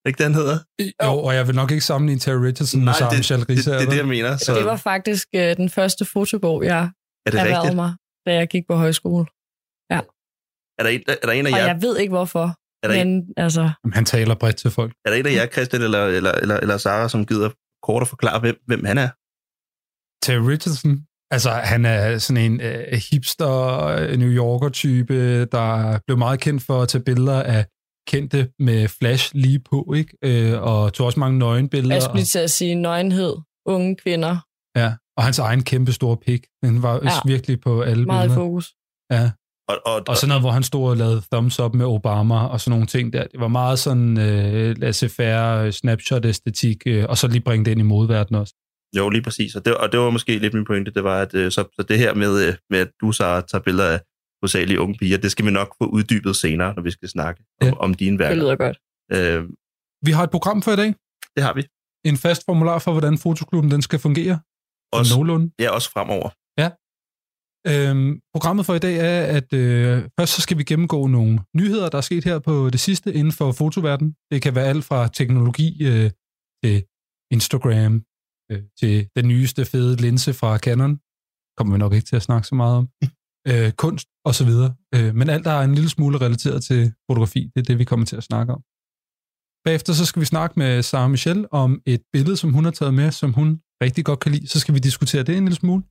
ikke 0.09 0.17
det, 0.17 0.25
han 0.25 0.33
hedder? 0.33 0.57
Jo, 1.03 1.13
og 1.27 1.35
jeg 1.35 1.47
vil 1.47 1.55
nok 1.55 1.71
ikke 1.71 1.85
sammenligne 1.85 2.19
Terry 2.19 2.41
Richardson 2.43 2.79
med 2.79 2.85
Nej, 2.85 2.93
Sarah 2.99 3.11
det, 3.11 3.19
Michelle 3.19 3.45
det, 3.45 3.57
det, 3.57 3.65
det 3.65 3.73
er 3.73 3.89
det, 3.89 3.97
jeg 3.97 4.07
mener. 4.07 4.37
Så 4.37 4.55
Det 4.55 4.65
var 4.65 4.75
faktisk 4.77 5.27
øh, 5.35 5.57
den 5.57 5.69
første 5.69 6.05
fotobog, 6.05 6.63
jeg 6.63 6.81
er 7.25 7.31
det 7.31 7.39
erhvervede 7.39 7.59
rigtigt? 7.61 7.75
mig, 7.75 7.91
da 8.25 8.33
jeg 8.33 8.47
gik 8.47 8.63
på 8.69 8.75
højskole. 8.75 9.25
Er 10.79 10.83
der, 10.83 10.89
en, 10.89 11.03
er 11.07 11.15
der 11.27 11.31
en 11.31 11.47
af 11.47 11.51
Og 11.51 11.57
jer, 11.59 11.65
jeg 11.65 11.81
ved 11.81 11.97
ikke 11.97 12.09
hvorfor, 12.11 12.45
er 12.83 12.87
der 12.87 12.95
en, 13.01 13.13
men 13.13 13.33
altså, 13.37 13.69
Han 13.93 14.05
taler 14.05 14.35
bredt 14.35 14.55
til 14.55 14.71
folk. 14.71 14.93
er 15.05 15.09
der 15.09 15.17
en 15.17 15.25
af 15.25 15.31
jer, 15.33 15.47
Christian 15.47 15.81
eller, 15.81 16.05
eller, 16.05 16.31
eller, 16.31 16.57
eller 16.57 16.77
Sara, 16.77 17.09
som 17.09 17.25
gider 17.25 17.49
kort 17.83 18.01
at 18.01 18.07
forklare, 18.07 18.39
hvem, 18.39 18.55
hvem 18.67 18.85
han 18.85 18.97
er? 18.97 19.09
Terry 20.25 20.43
Richardson, 20.51 20.99
altså 21.31 21.49
han 21.49 21.85
er 21.85 22.17
sådan 22.17 22.43
en 22.51 22.61
uh, 22.61 22.99
hipster, 23.11 23.53
øh, 23.85 24.17
New 24.17 24.29
Yorker-type, 24.29 25.45
der 25.45 25.99
blev 26.07 26.17
meget 26.17 26.39
kendt 26.39 26.63
for 26.63 26.81
at 26.81 26.87
tage 26.89 27.03
billeder 27.03 27.43
af 27.43 27.65
kendte 28.13 28.39
med 28.59 28.87
flash 28.87 29.31
lige 29.35 29.59
på, 29.69 29.93
ikke? 29.95 30.17
Øh, 30.23 30.61
og 30.61 30.93
tog 30.93 31.05
også 31.05 31.19
mange 31.19 31.39
nøgenbilleder. 31.39 31.95
jeg 31.95 32.03
skulle 32.03 32.17
lige 32.17 32.25
til 32.25 32.39
at 32.39 32.51
sige 32.51 32.75
nøgenhed, 32.75 33.33
unge 33.65 33.95
kvinder, 33.95 34.29
og, 34.75 34.81
ja, 34.81 34.89
og 35.17 35.23
hans 35.23 35.39
egen 35.39 35.63
kæmpe 35.63 35.91
store 35.91 36.17
pik, 36.17 36.41
den 36.63 36.83
var 36.83 36.93
ja. 37.03 37.09
Virkelig 37.25 37.61
på 37.61 37.81
alle 37.81 38.05
meget 38.05 38.29
billeder. 38.29 38.41
fokus. 38.45 38.65
Ja. 39.11 39.31
Og, 39.69 39.77
og, 39.85 40.01
Og 40.07 40.17
sådan 40.17 40.27
noget, 40.27 40.43
hvor 40.43 40.51
han 40.51 40.63
stod 40.63 40.89
og 40.89 40.97
lavede 40.97 41.21
thumbs 41.31 41.59
up 41.59 41.73
med 41.75 41.85
Obama 41.85 42.35
og 42.35 42.61
sådan 42.61 42.71
nogle 42.71 42.87
ting 42.87 43.13
der. 43.13 43.23
Det 43.27 43.39
var 43.39 43.47
meget 43.47 43.79
sådan 43.79 44.17
øh, 44.17 44.75
laissez-faire 44.77 45.71
snapshot-æstetik, 45.71 46.77
øh, 46.87 47.05
og 47.09 47.17
så 47.17 47.27
lige 47.27 47.41
bringe 47.41 47.65
det 47.65 47.71
ind 47.71 47.79
i 47.79 47.83
modverdenen 47.83 48.41
også. 48.41 48.53
Jo, 48.97 49.09
lige 49.09 49.21
præcis. 49.21 49.55
Og 49.55 49.65
det, 49.65 49.77
og 49.77 49.91
det 49.91 49.99
var 49.99 50.09
måske 50.09 50.37
lidt 50.37 50.53
min 50.53 50.65
pointe, 50.65 50.91
det 50.91 51.03
var, 51.03 51.21
at 51.21 51.33
øh, 51.33 51.51
så, 51.51 51.63
så 51.75 51.85
det 51.89 51.97
her 51.97 52.13
med, 52.13 52.47
øh, 52.47 52.53
med, 52.69 52.79
at 52.79 52.89
du 53.01 53.11
så 53.11 53.41
tager 53.51 53.61
billeder 53.61 53.89
af 53.89 53.99
hovedsageligt 54.41 54.79
unge 54.79 54.95
piger, 54.99 55.17
det 55.17 55.31
skal 55.31 55.45
vi 55.45 55.51
nok 55.51 55.75
få 55.81 55.85
uddybet 55.89 56.35
senere, 56.35 56.73
når 56.75 56.81
vi 56.83 56.91
skal 56.91 57.09
snakke 57.09 57.43
om, 57.61 57.67
Ja. 57.67 57.73
om 57.73 57.93
dine 57.93 58.11
Det 58.11 58.19
værker. 58.19 58.35
lyder 58.35 58.55
godt. 58.55 58.77
Øh, 59.13 59.49
Vi 60.05 60.11
har 60.11 60.23
et 60.23 60.31
program 60.31 60.61
for 60.61 60.71
i 60.71 60.75
dag. 60.75 60.95
det 61.35 61.43
har 61.43 61.53
vi. 61.53 61.63
En 62.05 62.17
fast 62.17 62.41
formular 62.45 62.79
for, 62.79 62.91
hvordan 62.91 63.17
fotoklubben 63.17 63.71
den 63.71 63.81
skal 63.81 63.99
fungere. 63.99 64.39
Også, 64.93 65.13
Nogenlunde. 65.15 65.51
ja, 65.59 65.69
også 65.71 65.91
fremover. 65.91 66.29
Øhm, 67.67 68.19
programmet 68.33 68.65
for 68.65 68.73
i 68.75 68.79
dag 68.79 68.95
er, 68.97 69.37
at 69.37 69.53
øh, 69.53 70.03
først 70.19 70.33
så 70.35 70.41
skal 70.41 70.57
vi 70.57 70.63
gennemgå 70.63 71.07
nogle 71.07 71.39
nyheder, 71.55 71.89
der 71.89 71.97
er 71.97 72.01
sket 72.01 72.23
her 72.23 72.39
på 72.39 72.69
det 72.69 72.79
sidste 72.79 73.13
inden 73.13 73.33
for 73.33 73.51
fotoverdenen. 73.51 74.15
Det 74.31 74.41
kan 74.41 74.55
være 74.55 74.65
alt 74.67 74.85
fra 74.85 75.07
teknologi, 75.07 75.85
øh, 75.87 76.11
til 76.63 76.83
Instagram, 77.31 78.03
øh, 78.51 78.61
til 78.79 79.09
den 79.15 79.27
nyeste 79.27 79.65
fede 79.65 79.95
linse 80.01 80.33
fra 80.33 80.57
Canon, 80.57 80.99
kommer 81.57 81.73
vi 81.73 81.79
nok 81.79 81.93
ikke 81.93 82.05
til 82.05 82.15
at 82.15 82.21
snakke 82.21 82.47
så 82.47 82.55
meget 82.55 82.77
om, 82.77 82.85
øh, 83.47 83.71
kunst 83.71 84.07
og 84.25 84.35
så 84.35 84.45
videre. 84.45 84.75
Øh, 84.95 85.15
men 85.15 85.29
alt, 85.29 85.45
der 85.45 85.51
er 85.51 85.63
en 85.63 85.75
lille 85.75 85.89
smule 85.89 86.17
relateret 86.17 86.63
til 86.63 86.93
fotografi, 87.09 87.41
det 87.53 87.59
er 87.61 87.67
det, 87.69 87.79
vi 87.79 87.83
kommer 87.83 88.05
til 88.05 88.15
at 88.15 88.23
snakke 88.23 88.53
om. 88.53 88.61
Bagefter 89.65 89.93
så 89.93 90.05
skal 90.05 90.19
vi 90.19 90.25
snakke 90.25 90.59
med 90.59 90.83
Sarah 90.83 91.11
Michelle 91.11 91.53
om 91.53 91.81
et 91.85 92.03
billede, 92.13 92.37
som 92.37 92.53
hun 92.53 92.63
har 92.63 92.71
taget 92.71 92.93
med, 92.93 93.11
som 93.11 93.33
hun 93.33 93.61
rigtig 93.83 94.05
godt 94.05 94.19
kan 94.19 94.31
lide. 94.31 94.47
Så 94.47 94.59
skal 94.59 94.73
vi 94.73 94.79
diskutere 94.79 95.23
det 95.23 95.37
en 95.37 95.45
lille 95.45 95.55
smule. 95.55 95.83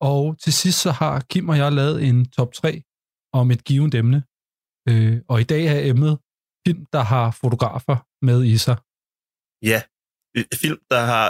Og 0.00 0.38
til 0.42 0.52
sidst 0.52 0.78
så 0.80 0.90
har 0.90 1.20
Kim 1.20 1.48
og 1.48 1.56
jeg 1.58 1.72
lavet 1.72 2.08
en 2.08 2.30
top 2.30 2.52
3 2.52 2.82
om 3.32 3.50
et 3.50 3.64
givet 3.64 3.94
emne. 3.94 4.20
Øh, 4.88 5.16
og 5.28 5.40
i 5.40 5.44
dag 5.44 5.64
er 5.66 5.80
emnet 5.90 6.18
film, 6.66 6.86
der 6.92 7.02
har 7.12 7.30
fotografer 7.42 7.96
med 8.28 8.38
i 8.44 8.56
sig. 8.58 8.76
Ja, 9.70 9.80
øh, 10.36 10.44
film, 10.62 10.80
der 10.90 11.02
har 11.12 11.28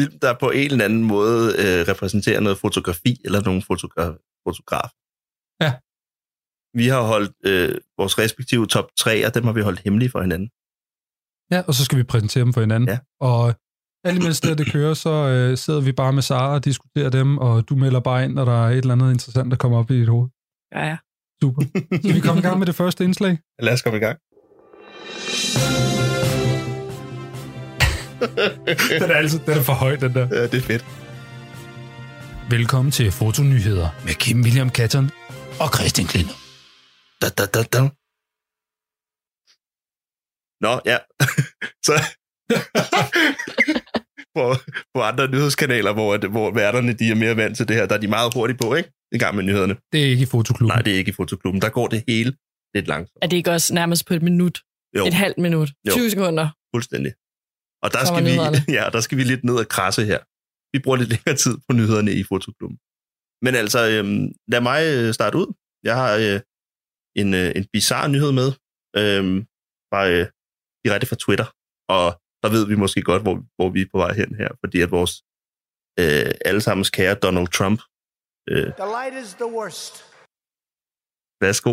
film, 0.00 0.18
der 0.18 0.34
på 0.40 0.50
en 0.50 0.70
eller 0.70 0.84
anden 0.84 1.04
måde 1.04 1.44
øh, 1.62 1.88
repræsenterer 1.92 2.40
noget 2.40 2.58
fotografi 2.58 3.12
eller 3.24 3.40
nogle 3.42 3.62
fotogra- 3.68 4.40
fotograf. 4.46 4.90
Ja. 5.64 5.72
Vi 6.80 6.86
har 6.88 7.02
holdt 7.02 7.32
øh, 7.46 7.74
vores 7.98 8.18
respektive 8.18 8.66
top 8.66 8.88
3, 8.98 9.26
og 9.26 9.34
dem 9.34 9.44
har 9.44 9.52
vi 9.52 9.60
holdt 9.60 9.80
hemmelige 9.84 10.10
for 10.10 10.20
hinanden. 10.20 10.48
Ja, 11.52 11.60
og 11.68 11.74
så 11.74 11.84
skal 11.84 11.98
vi 11.98 12.02
præsentere 12.02 12.44
dem 12.44 12.52
for 12.52 12.60
hinanden. 12.60 12.88
Ja. 12.88 12.98
Og 13.20 13.54
alt 14.04 14.18
imens 14.22 14.40
det, 14.40 14.58
det 14.58 14.72
kører, 14.72 14.94
så 14.94 15.10
øh, 15.10 15.56
sidder 15.56 15.80
vi 15.80 15.92
bare 15.92 16.12
med 16.12 16.22
Sara 16.22 16.54
og 16.54 16.64
diskuterer 16.64 17.10
dem, 17.10 17.38
og 17.38 17.68
du 17.68 17.76
melder 17.76 18.00
bare 18.00 18.24
ind, 18.24 18.32
når 18.34 18.44
der 18.44 18.64
er 18.66 18.70
et 18.70 18.76
eller 18.76 18.92
andet 18.92 19.10
interessant, 19.12 19.50
der 19.50 19.56
kommer 19.56 19.78
op 19.78 19.90
i 19.90 20.00
dit 20.00 20.08
hoved. 20.08 20.28
Ja, 20.74 20.86
ja. 20.86 20.96
Super. 21.42 21.62
Skal 22.02 22.14
vi 22.14 22.20
komme 22.20 22.38
i 22.40 22.42
gang 22.42 22.58
med 22.58 22.66
det 22.66 22.74
første 22.74 23.04
indslag? 23.04 23.38
Lad 23.58 23.72
os 23.72 23.82
komme 23.82 23.96
i 23.98 24.00
gang. 24.00 24.18
den 29.00 29.10
er 29.10 29.14
altså 29.14 29.38
den 29.46 29.58
er 29.58 29.62
for 29.62 29.72
høj, 29.72 29.96
den 29.96 30.14
der. 30.14 30.28
Ja, 30.36 30.42
det 30.42 30.54
er 30.54 30.66
fedt. 30.72 30.84
Velkommen 32.50 32.92
til 32.92 33.12
Fotonyheder 33.12 33.88
med 34.04 34.14
Kim 34.14 34.40
William 34.42 34.70
Katten 34.70 35.10
og 35.60 35.68
Christian 35.76 36.06
Klinder. 36.06 36.36
Da, 37.22 37.28
da, 37.38 37.44
da, 37.54 37.62
da. 37.62 37.80
Nå, 40.64 40.72
ja. 40.90 40.98
Så 41.86 41.94
på, 44.36 44.54
på 44.94 45.00
andre 45.02 45.30
nyhedskanaler, 45.30 45.92
hvor, 45.92 46.28
hvor 46.28 46.50
værterne 46.54 46.92
de 46.92 47.10
er 47.10 47.14
mere 47.14 47.36
vant 47.36 47.56
til 47.56 47.68
det 47.68 47.76
her, 47.76 47.86
der 47.86 47.94
er 47.94 48.00
de 48.00 48.08
meget 48.08 48.34
hurtigt 48.34 48.60
på, 48.60 48.74
ikke? 48.74 48.90
I 49.12 49.18
gang 49.18 49.36
med 49.36 49.44
nyhederne. 49.44 49.76
Det 49.92 50.00
er 50.04 50.08
ikke 50.08 50.22
i 50.22 50.26
fotoklubben. 50.26 50.74
Nej, 50.76 50.82
det 50.82 50.92
er 50.94 50.98
ikke 50.98 51.08
i 51.08 51.14
fotoklubben. 51.14 51.62
Der 51.62 51.68
går 51.68 51.86
det 51.86 52.04
hele 52.08 52.32
lidt 52.74 52.86
langsomt. 52.88 53.18
Er 53.22 53.26
det 53.26 53.36
ikke 53.36 53.50
også 53.50 53.74
nærmest 53.74 54.06
på 54.06 54.14
et 54.14 54.22
minut? 54.22 54.60
Jo. 54.96 55.06
Et 55.06 55.14
halvt 55.14 55.38
minut? 55.38 55.70
Jo. 55.86 55.92
20 55.92 56.10
sekunder? 56.10 56.48
Fuldstændig. 56.74 57.12
Og 57.84 57.88
der 57.96 58.02
skal, 58.08 58.24
vi, 58.24 58.28
nyhederne. 58.28 58.58
ja, 58.78 58.84
der 58.94 59.00
skal 59.00 59.18
vi 59.18 59.24
lidt 59.24 59.44
ned 59.44 59.56
og 59.62 59.68
krasse 59.76 60.02
her. 60.10 60.20
Vi 60.72 60.78
bruger 60.84 60.98
lidt 60.98 61.10
længere 61.14 61.36
tid 61.44 61.54
på 61.66 61.70
nyhederne 61.78 62.12
i 62.20 62.22
fotoklubben. 62.30 62.78
Men 63.44 63.52
altså, 63.62 63.80
øhm, 63.92 64.24
lad 64.52 64.60
mig 64.70 64.80
øh, 64.94 65.14
starte 65.18 65.36
ud. 65.42 65.48
Jeg 65.88 65.94
har 66.02 66.10
øh, 66.24 66.40
en, 67.20 67.28
øh, 67.40 67.52
en 67.58 67.64
bizarre 67.72 68.08
nyhed 68.14 68.32
med, 68.40 68.48
øhm, 69.00 69.38
fra, 69.90 70.00
øh, 70.12 70.26
direkte 70.84 71.06
fra 71.10 71.16
Twitter, 71.24 71.48
og 71.96 72.06
der 72.42 72.48
ved 72.56 72.64
vi 72.66 72.76
måske 72.84 73.00
godt, 73.10 73.22
hvor, 73.22 73.36
hvor 73.56 73.68
vi 73.74 73.80
er 73.82 73.90
på 73.92 73.98
vej 74.04 74.12
hen 74.20 74.30
her, 74.40 74.50
fordi 74.62 74.78
at 74.80 74.90
vores 74.90 75.12
øh, 76.00 76.30
allesammens 76.50 76.90
kære 76.90 77.14
Donald 77.24 77.48
Trump, 77.58 77.80
øh, 78.50 78.68
The 78.82 78.88
light 78.96 79.14
is 79.22 79.30
the 79.42 79.50
worst. 79.56 79.94
værsgo, 81.42 81.72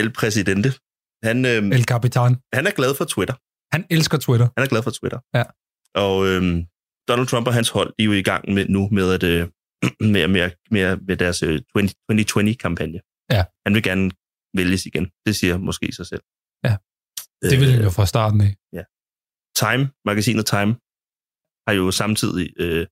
el 0.00 0.08
præsidente, 0.18 0.70
han, 1.26 1.38
øh, 1.52 1.60
El 1.78 1.84
Capitan. 1.92 2.32
han 2.56 2.64
er 2.70 2.74
glad 2.78 2.92
for 2.98 3.04
Twitter. 3.14 3.36
Han 3.72 3.86
elsker 3.90 4.18
Twitter. 4.18 4.48
Han 4.56 4.64
er 4.64 4.68
glad 4.68 4.82
for 4.82 4.90
Twitter. 4.90 5.20
Ja. 5.34 5.44
Og 5.94 6.26
øhm, 6.28 6.56
Donald 7.08 7.26
Trump 7.26 7.46
og 7.46 7.54
hans 7.54 7.70
hold, 7.76 7.94
de 7.98 8.02
er 8.02 8.06
jo 8.06 8.12
i 8.12 8.22
gang 8.22 8.52
med 8.54 8.68
nu 8.68 8.88
med, 8.92 9.06
at, 9.16 9.22
øh, 9.22 9.48
med, 10.14 10.28
med, 10.28 10.50
med, 10.70 10.96
med 10.96 11.16
deres 11.16 11.42
øh, 11.42 11.60
2020-kampagne. 11.78 13.00
Ja. 13.30 13.44
Han 13.66 13.74
vil 13.74 13.82
gerne 13.82 14.10
vælges 14.56 14.86
igen. 14.86 15.10
Det 15.26 15.36
siger 15.36 15.58
måske 15.58 15.92
sig 15.92 16.06
selv. 16.06 16.22
Ja. 16.64 16.76
Det 17.50 17.60
vil 17.60 17.68
Øh, 17.68 17.74
han 17.74 17.82
jo 17.82 17.90
fra 17.90 18.06
starten 18.06 18.40
af. 18.40 18.52
Time, 19.56 19.90
magasinet 20.04 20.46
Time, 20.46 20.72
har 21.66 21.72
jo 21.80 21.90
samtidig 21.90 22.60
øh, 22.64 22.86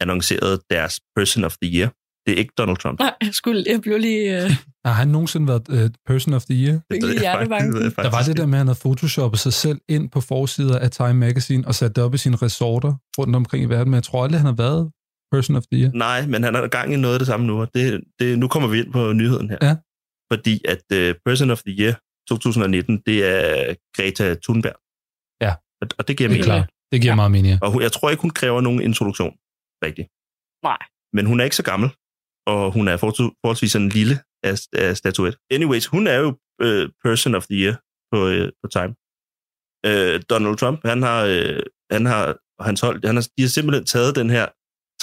annonceret 0.00 0.62
deres 0.70 1.00
Person 1.16 1.44
of 1.44 1.56
the 1.62 1.70
Year. 1.76 1.88
Det 2.26 2.32
er 2.34 2.38
ikke 2.38 2.52
Donald 2.58 2.76
Trump. 2.76 2.98
Nej, 2.98 3.14
jeg, 3.22 3.34
skulle, 3.34 3.64
jeg 3.68 3.80
blev 3.80 3.98
lige... 3.98 4.44
Øh, 4.44 4.50
Har 4.84 4.92
han 4.92 5.08
nogensinde 5.08 5.46
været 5.48 5.68
uh, 5.68 5.90
Person 6.06 6.34
of 6.34 6.44
the 6.44 6.54
Year? 6.64 6.80
fik 6.92 7.02
ved 7.02 7.08
lige 7.10 7.30
jeg 7.30 7.38
faktisk- 7.48 7.64
det 7.66 7.74
ved 7.74 7.82
jeg 7.82 8.04
Der 8.04 8.10
var 8.10 8.22
det 8.22 8.36
der 8.36 8.46
med, 8.46 8.54
at 8.54 8.58
han 8.58 8.66
havde 8.66 8.78
photoshoppet 8.80 9.40
sig 9.40 9.52
selv 9.52 9.80
ind 9.88 10.10
på 10.10 10.20
forsider 10.20 10.78
af 10.78 10.90
Time 10.90 11.14
Magazine 11.14 11.66
og 11.66 11.74
sat 11.74 11.96
det 11.96 12.04
op 12.04 12.14
i 12.14 12.18
sine 12.18 12.36
resorter 12.36 12.94
rundt 13.18 13.36
omkring 13.36 13.64
i 13.64 13.68
verden, 13.68 13.90
men 13.90 13.94
jeg 13.94 14.02
tror 14.02 14.24
aldrig, 14.24 14.40
han 14.40 14.46
har 14.46 14.54
været 14.54 14.90
Person 15.32 15.56
of 15.56 15.62
the 15.72 15.80
Year. 15.82 15.90
Nej, 15.94 16.26
men 16.26 16.42
han 16.42 16.54
er 16.54 16.66
gang 16.68 16.92
i 16.92 16.96
noget 16.96 17.14
af 17.14 17.18
det 17.20 17.26
samme 17.26 17.46
nu, 17.46 17.60
og 17.60 17.68
det, 17.74 18.00
det, 18.18 18.38
nu 18.38 18.48
kommer 18.48 18.68
vi 18.68 18.78
ind 18.78 18.92
på 18.92 19.12
nyheden 19.12 19.50
her. 19.50 19.58
Ja. 19.62 19.76
Fordi 20.32 20.60
at 20.68 20.82
uh, 20.94 21.14
Person 21.26 21.50
of 21.50 21.60
the 21.66 21.74
Year 21.80 21.94
2019, 22.28 23.02
det 23.06 23.24
er 23.24 23.74
Greta 23.96 24.34
Thunberg. 24.44 24.76
Ja. 25.40 25.52
Og, 25.82 25.86
og 25.98 26.08
det 26.08 26.16
giver 26.16 26.28
Det 26.28 26.34
er 26.34 26.38
mening. 26.38 26.44
klart. 26.44 26.70
Det 26.92 27.00
giver 27.00 27.12
ja. 27.12 27.16
meget 27.16 27.30
mening. 27.30 27.52
ja. 27.54 27.58
Og 27.62 27.70
hun, 27.72 27.82
jeg 27.82 27.92
tror 27.92 28.10
ikke, 28.10 28.20
hun 28.22 28.30
kræver 28.30 28.60
nogen 28.60 28.80
introduktion, 28.82 29.32
rigtigt. 29.86 30.08
Nej. 30.68 30.78
Men 31.16 31.26
hun 31.26 31.40
er 31.40 31.44
ikke 31.44 31.56
så 31.56 31.62
gammel, 31.72 31.88
og 32.46 32.72
hun 32.72 32.88
er 32.88 32.96
forholds- 32.96 33.34
forholdsvis 33.42 33.72
sådan 33.72 33.86
en 33.86 33.92
lille 33.92 34.16
af, 34.42 34.54
af 34.72 34.96
statuet. 34.96 35.36
Anyways, 35.50 35.86
hun 35.86 36.06
er 36.06 36.18
jo 36.24 36.28
øh, 36.62 36.88
Person 37.04 37.34
of 37.34 37.46
the 37.46 37.56
Year 37.62 37.74
på, 38.12 38.18
øh, 38.28 38.52
på 38.62 38.66
Time. 38.76 38.92
Øh, 39.88 40.22
Donald 40.30 40.56
Trump, 40.56 40.80
han 40.84 41.02
har, 41.02 41.20
øh, 41.24 41.62
han 41.90 42.06
har, 42.06 42.22
hans 42.68 42.80
hold, 42.80 43.06
han 43.06 43.16
har, 43.16 43.26
de 43.36 43.42
har 43.42 43.48
simpelthen 43.48 43.86
taget 43.86 44.16
den 44.16 44.30
her 44.30 44.46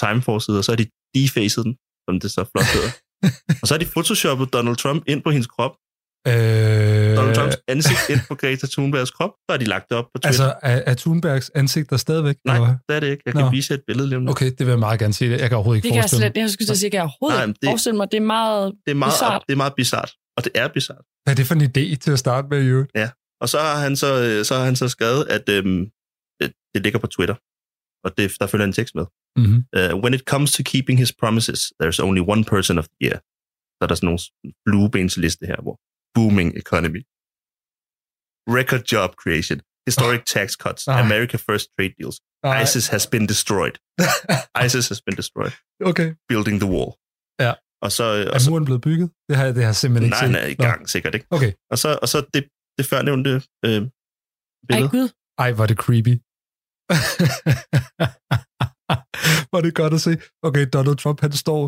Time-forside, 0.02 0.58
og 0.58 0.64
så 0.64 0.72
har 0.72 0.76
de 0.76 0.86
defaced 1.14 1.64
den, 1.64 1.74
som 2.08 2.14
det 2.20 2.30
så 2.36 2.42
flot 2.52 2.68
hedder. 2.74 2.92
og 3.60 3.64
så 3.68 3.74
har 3.74 3.78
de 3.78 3.92
photoshoppet 3.94 4.52
Donald 4.52 4.76
Trump 4.76 5.02
ind 5.06 5.22
på 5.22 5.30
hendes 5.30 5.46
krop. 5.54 5.74
Øh, 6.30 7.03
Donald 7.24 7.36
Trumps 7.36 7.56
ansigt 7.74 8.00
ind 8.10 8.20
på 8.28 8.34
Greta 8.34 8.66
Thunbergs 8.66 9.10
krop. 9.10 9.30
Så 9.30 9.46
har 9.50 9.56
de 9.56 9.64
lagt 9.64 9.88
det 9.88 9.96
op 9.98 10.04
på 10.04 10.18
Twitter. 10.18 10.28
altså, 10.28 10.54
er, 10.62 10.82
er 10.90 10.94
Thunbergs 10.94 11.50
ansigt 11.54 11.90
der 11.90 11.96
stadigvæk? 11.96 12.36
Nej, 12.44 12.56
eller 12.56 12.68
det 12.88 12.96
er 12.96 13.00
det 13.00 13.10
ikke. 13.10 13.22
Jeg 13.26 13.32
kan 13.34 13.44
Nå. 13.44 13.50
vise 13.50 13.74
et 13.74 13.82
billede 13.86 14.08
lige 14.08 14.18
lidt. 14.20 14.30
Okay, 14.30 14.50
det 14.50 14.58
vil 14.60 14.68
jeg 14.68 14.78
meget 14.78 15.00
gerne 15.00 15.14
se. 15.14 15.24
Jeg 15.24 15.38
kan 15.48 15.52
overhovedet 15.56 15.78
ikke 15.78 15.84
Det 15.84 15.90
kan 15.92 15.96
jeg 15.96 16.02
forestille 16.02 16.20
slet, 16.22 16.36
mig. 16.36 16.40
jeg 16.42 16.50
skulle 16.50 16.66
til 16.66 16.72
at 16.72 16.78
sige, 16.78 16.86
jeg 16.86 16.92
kan 16.92 17.00
overhovedet 17.00 17.38
Nej, 17.38 17.46
ikke 17.46 17.58
det- 17.62 17.68
forestille 17.68 17.96
mig. 17.96 18.06
Det 18.12 18.16
er 18.16 18.20
meget... 18.36 18.72
Det 18.86 18.90
er 18.90 18.94
meget, 18.94 19.12
Bizart. 19.14 19.42
det 19.46 19.52
er 19.52 19.56
meget 19.56 19.74
bizart. 19.76 20.10
Og 20.36 20.44
det 20.44 20.52
er 20.54 20.68
bizart. 20.68 21.04
Hvad 21.24 21.32
er 21.34 21.36
det 21.36 21.46
for 21.46 21.54
en 21.54 21.62
idé 21.62 21.84
til 22.04 22.10
at 22.16 22.18
starte 22.18 22.46
med, 22.50 22.60
jo? 22.72 22.86
Og 23.42 23.48
så 23.48 23.58
har 23.58 23.76
han 23.86 23.96
så, 23.96 24.10
øh, 24.26 24.44
så, 24.44 24.54
har 24.58 24.64
han 24.64 24.76
så 24.76 24.88
skrevet, 24.88 25.22
at 25.36 25.48
øhm, 25.48 25.80
det, 26.40 26.48
det 26.74 26.82
ligger 26.82 26.98
på 26.98 27.06
Twitter. 27.06 27.34
Og 28.04 28.10
det, 28.18 28.32
der 28.40 28.46
følger 28.46 28.66
en 28.66 28.72
tekst 28.72 28.94
med. 28.94 29.06
Mm-hmm. 29.36 29.60
Uh, 29.78 30.00
when 30.02 30.14
it 30.14 30.20
comes 30.32 30.52
to 30.52 30.62
keeping 30.72 30.98
his 30.98 31.12
promises, 31.20 31.60
there's 31.82 32.00
only 32.08 32.20
one 32.34 32.44
person 32.44 32.78
of 32.78 32.86
the 32.92 32.96
year. 33.04 33.18
Så 33.76 33.80
er 33.82 33.86
der 33.86 33.94
sådan 33.94 34.06
nogle 34.06 34.20
fluebensliste 34.68 35.46
her, 35.46 35.56
hvor 35.62 35.76
booming 36.14 36.56
economy, 36.56 37.02
record 38.48 38.82
job 38.92 39.10
creation, 39.22 39.60
historic 39.88 40.22
tax 40.34 40.52
cuts, 40.52 40.88
Ej. 40.88 41.00
America 41.00 41.36
first 41.48 41.66
trade 41.74 41.94
deals, 41.98 42.16
ISIS 42.62 42.88
has 42.88 43.06
been 43.06 43.26
destroyed. 43.26 43.74
ISIS 44.64 44.88
has 44.88 45.00
been 45.06 45.16
destroyed. 45.16 45.52
okay. 45.90 46.08
Building 46.28 46.60
the 46.60 46.70
wall. 46.74 46.90
Ja. 47.40 47.52
Og 47.82 47.92
så, 47.92 48.04
og 48.04 48.36
Er 48.36 48.50
muren 48.50 48.64
blevet 48.64 48.82
bygget? 48.82 49.10
Det 49.28 49.36
har, 49.36 49.44
det 49.46 49.56
har 49.56 49.62
jeg 49.62 49.76
simpelthen 49.76 50.04
ikke 50.06 50.14
nej, 50.16 50.26
set. 50.26 50.34
han 50.34 50.42
er 50.42 50.46
i 50.46 50.54
Nå. 50.58 50.64
gang, 50.64 50.88
sikkert 50.94 51.14
ikke. 51.14 51.26
Okay. 51.30 51.52
Og 51.70 51.78
så, 51.78 51.98
og 52.02 52.08
så 52.08 52.18
det, 52.34 52.44
det 52.78 52.86
førnævnte 52.86 53.30
øh, 53.64 53.70
Ej, 53.70 53.80
billede. 54.68 54.88
gud. 54.90 55.08
Ej, 55.38 55.52
var 55.52 55.66
det 55.66 55.76
creepy. 55.84 56.08
var 59.54 59.60
det 59.60 59.74
godt 59.74 59.94
at 59.94 60.00
se. 60.00 60.18
Okay, 60.42 60.66
Donald 60.72 60.96
Trump, 60.96 61.20
han 61.20 61.32
står 61.32 61.62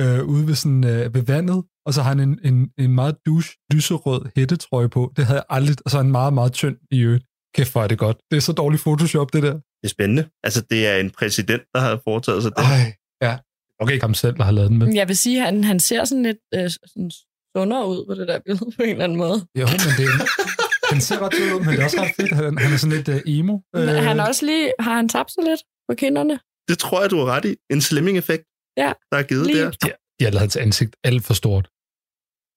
øh, 0.00 0.24
ude 0.32 0.46
ved, 0.46 0.54
sådan, 0.54 0.84
øh, 0.84 1.14
ved 1.14 1.22
vandet, 1.22 1.64
og 1.86 1.94
så 1.94 2.02
har 2.02 2.08
han 2.08 2.20
en, 2.20 2.38
en, 2.44 2.70
en 2.78 2.90
meget 2.94 3.16
douche, 3.26 3.50
lyserød 3.72 4.20
hættetrøje 4.36 4.88
på. 4.88 5.12
Det 5.16 5.26
havde 5.26 5.36
jeg 5.38 5.44
aldrig, 5.56 5.76
og 5.84 5.90
så 5.90 5.98
er 5.98 6.02
han 6.02 6.10
meget, 6.10 6.32
meget 6.32 6.52
tynd 6.52 6.76
i 6.90 7.00
øvrigt. 7.00 7.24
Kæft, 7.54 7.72
hvor 7.72 7.82
er 7.82 7.86
det 7.88 7.98
godt. 7.98 8.16
Det 8.30 8.36
er 8.36 8.40
så 8.40 8.52
dårligt 8.52 8.82
Photoshop, 8.82 9.32
det 9.32 9.42
der. 9.42 9.52
Det 9.52 9.60
er 9.84 9.88
spændende. 9.88 10.28
Altså, 10.44 10.60
det 10.70 10.86
er 10.86 10.96
en 10.96 11.10
præsident, 11.10 11.62
der 11.74 11.80
har 11.80 12.00
foretaget 12.04 12.42
sig 12.42 12.52
det. 12.56 12.64
Ej, 12.64 12.94
ja. 13.22 13.38
Okay, 13.80 13.92
ikke 13.92 14.04
ham 14.04 14.14
selv, 14.14 14.34
der 14.36 14.44
har 14.44 14.52
lavet 14.52 14.70
den 14.70 14.78
med. 14.78 14.94
Jeg 14.94 15.08
vil 15.08 15.16
sige, 15.16 15.38
at 15.40 15.44
han, 15.46 15.64
han 15.64 15.80
ser 15.80 16.04
sådan 16.04 16.22
lidt 16.22 16.38
øh, 16.54 16.70
sådan 16.70 17.10
sundere 17.56 17.88
ud 17.88 18.06
på 18.08 18.14
det 18.14 18.28
der 18.28 18.38
billede 18.46 18.64
på 18.76 18.82
en 18.82 18.88
eller 18.88 19.04
anden 19.04 19.18
måde. 19.18 19.38
Jo, 19.60 19.66
men 19.66 19.90
det 19.98 20.08
han 20.92 21.00
ser 21.00 21.18
ret 21.22 21.34
ud, 21.34 21.60
men 21.60 21.68
det 21.68 21.80
er 21.80 21.84
også 21.84 22.00
ret 22.00 22.10
fedt. 22.16 22.32
Han, 22.32 22.58
han 22.58 22.72
er 22.72 22.76
sådan 22.76 22.96
lidt 22.96 23.08
uh, 23.08 23.20
emo. 23.26 23.58
Men 23.74 23.82
Øh, 23.88 24.02
han 24.08 24.20
er 24.20 24.24
også 24.24 24.46
lige, 24.46 24.72
har 24.80 24.94
han 24.96 25.08
tabt 25.08 25.30
sig 25.32 25.42
lidt 25.44 25.60
på 25.88 25.94
kinderne? 25.94 26.38
Det 26.68 26.78
tror 26.78 27.00
jeg, 27.02 27.10
du 27.10 27.16
har 27.18 27.26
ret 27.26 27.44
i. 27.44 27.54
En 27.70 27.80
slimming-effekt, 27.80 28.44
Ja, 28.76 28.92
der 29.12 29.18
er 29.18 29.22
givet 29.22 29.46
lige. 29.46 29.58
der. 29.58 29.70
de, 29.70 29.90
de 30.18 30.24
har 30.24 30.30
lavet 30.30 30.40
hans 30.40 30.56
ansigt 30.56 30.96
alt 31.04 31.24
for 31.24 31.34
stort. 31.34 31.68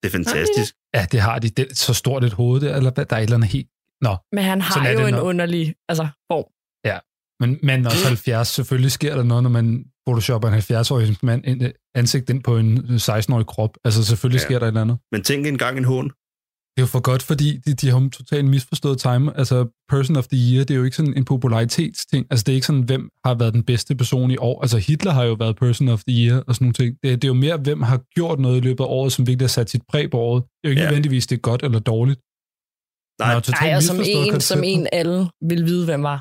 Det 0.04 0.08
er 0.08 0.12
fantastisk. 0.12 0.74
Ja, 0.96 1.06
det 1.12 1.20
har 1.20 1.40
de. 1.40 1.50
Det 1.50 1.78
så 1.78 1.94
stort 1.94 2.24
et 2.24 2.34
hoved 2.34 2.62
der, 2.62 2.76
eller? 2.76 2.90
Der 2.90 3.06
er 3.10 3.18
et 3.18 3.24
eller 3.24 3.36
andet 3.36 3.50
helt... 3.50 3.68
Nå, 4.02 4.16
Men 4.32 4.44
han 4.44 4.62
har 4.62 4.90
jo 4.90 5.06
en 5.08 5.16
underlig 5.16 5.76
altså, 5.90 6.08
form. 6.32 6.46
men 7.40 7.60
manden 7.64 7.86
er 7.86 7.90
også 7.90 8.08
70. 8.08 8.48
Selvfølgelig 8.48 8.92
sker 8.92 9.16
der 9.16 9.24
noget, 9.24 9.44
når 9.44 9.50
man 9.50 9.86
photoshopper 10.08 10.50
en 10.50 10.54
70-årig 10.60 11.18
mand 11.24 11.46
ind, 11.46 11.72
ansigt 11.96 12.30
ind 12.30 12.44
på 12.44 12.58
en 12.58 12.78
16-årig 12.78 13.46
krop. 13.46 13.78
Altså 13.86 14.04
selvfølgelig 14.06 14.40
Ja. 14.40 14.42
ja. 14.44 14.48
sker 14.48 14.60
der 14.60 14.66
et 14.66 14.70
eller 14.70 14.82
andet. 14.82 14.98
Men 15.12 15.24
tænk 15.24 15.48
engang 15.48 15.78
en 15.78 15.84
hån. 15.84 16.12
Det 16.78 16.82
er 16.82 16.86
jo 16.88 16.88
for 16.98 17.00
godt, 17.12 17.24
fordi 17.24 17.58
de, 17.58 17.74
de 17.74 17.90
har 17.90 18.10
totalt 18.10 18.46
misforstået 18.46 19.00
time. 19.00 19.38
Altså, 19.38 19.68
person 19.90 20.16
of 20.16 20.28
the 20.28 20.38
year, 20.54 20.64
det 20.66 20.74
er 20.74 20.78
jo 20.78 20.84
ikke 20.84 20.98
sådan 20.98 21.18
en 21.18 21.26
popularitetsting. 21.26 22.28
Altså, 22.30 22.44
det 22.44 22.52
er 22.52 22.56
ikke 22.56 22.68
sådan, 22.68 22.82
hvem 22.82 23.10
har 23.26 23.34
været 23.36 23.54
den 23.54 23.64
bedste 23.64 23.96
person 23.96 24.32
i 24.32 24.38
år. 24.38 24.62
Altså, 24.62 24.78
Hitler 24.78 25.12
har 25.12 25.24
jo 25.24 25.34
været 25.34 25.56
person 25.56 25.88
of 25.88 26.02
the 26.08 26.16
year 26.26 26.44
og 26.48 26.56
sådan 26.56 26.66
nogle 26.66 26.74
ting. 26.74 26.98
Det, 27.04 27.22
det 27.22 27.24
er 27.24 27.28
jo 27.28 27.34
mere, 27.34 27.58
hvem 27.58 27.82
har 27.82 27.98
gjort 28.16 28.40
noget 28.40 28.58
i 28.58 28.60
løbet 28.60 28.84
af 28.84 28.88
året, 28.88 29.12
som 29.12 29.28
virkelig 29.28 29.44
har 29.44 29.56
sat 29.60 29.70
sit 29.70 29.82
præg 29.90 30.12
på 30.12 30.18
året. 30.20 30.44
Det 30.44 30.50
er 30.64 30.70
jo 30.70 30.70
ikke 30.70 30.82
Ja. 30.82 30.88
nødvendigvis, 30.88 31.28
det 31.28 31.36
er 31.36 31.40
godt 31.40 31.64
eller 31.64 31.80
dårligt. 31.80 32.20
Nej. 33.20 33.42
Nej, 33.62 33.76
og 33.78 33.84
som 33.84 33.98
en, 34.06 34.42
som 34.42 34.64
en 34.64 34.88
alle 34.92 35.30
vil 35.42 35.66
vide, 35.66 35.86
hvem 35.86 36.04
var. 36.04 36.20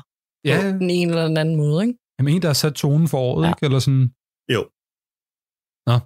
Ja. 0.49 0.55
På 0.61 0.67
den 0.67 0.89
ene 0.89 1.11
eller 1.11 1.27
den 1.27 1.37
anden 1.37 1.55
måde, 1.55 1.77
ikke? 1.85 1.97
Jamen, 2.19 2.33
en, 2.35 2.41
der 2.41 2.47
har 2.47 2.53
sat 2.63 2.73
tonen 2.73 3.07
for 3.07 3.17
året, 3.17 3.43
ja. 3.45 3.49
ikke? 3.51 3.65
Eller 3.65 3.79
sådan... 3.79 4.05
Jo. 4.55 4.61
Nå. 5.89 5.97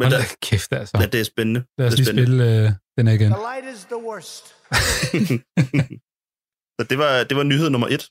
Men 0.00 0.06
der, 0.12 0.18
da 0.18 0.24
kæft, 0.42 0.72
altså. 0.72 0.94
ja, 1.00 1.06
det 1.06 1.20
er 1.20 1.24
spændende. 1.34 1.60
Lad 1.78 1.86
os 1.86 1.94
det 1.94 2.08
er 2.08 2.12
lige 2.12 2.24
spille 2.26 2.64
øh, 2.64 2.72
den 2.98 3.06
her 3.06 3.14
igen. 3.14 3.30
The 3.30 3.42
light 3.50 3.66
is 3.74 3.84
the 3.84 4.00
worst. 4.08 4.44
Så 6.78 6.82
det 6.90 6.98
var, 6.98 7.24
det 7.28 7.36
var 7.36 7.42
nyhed 7.42 7.70
nummer 7.70 7.88
et. 7.96 8.04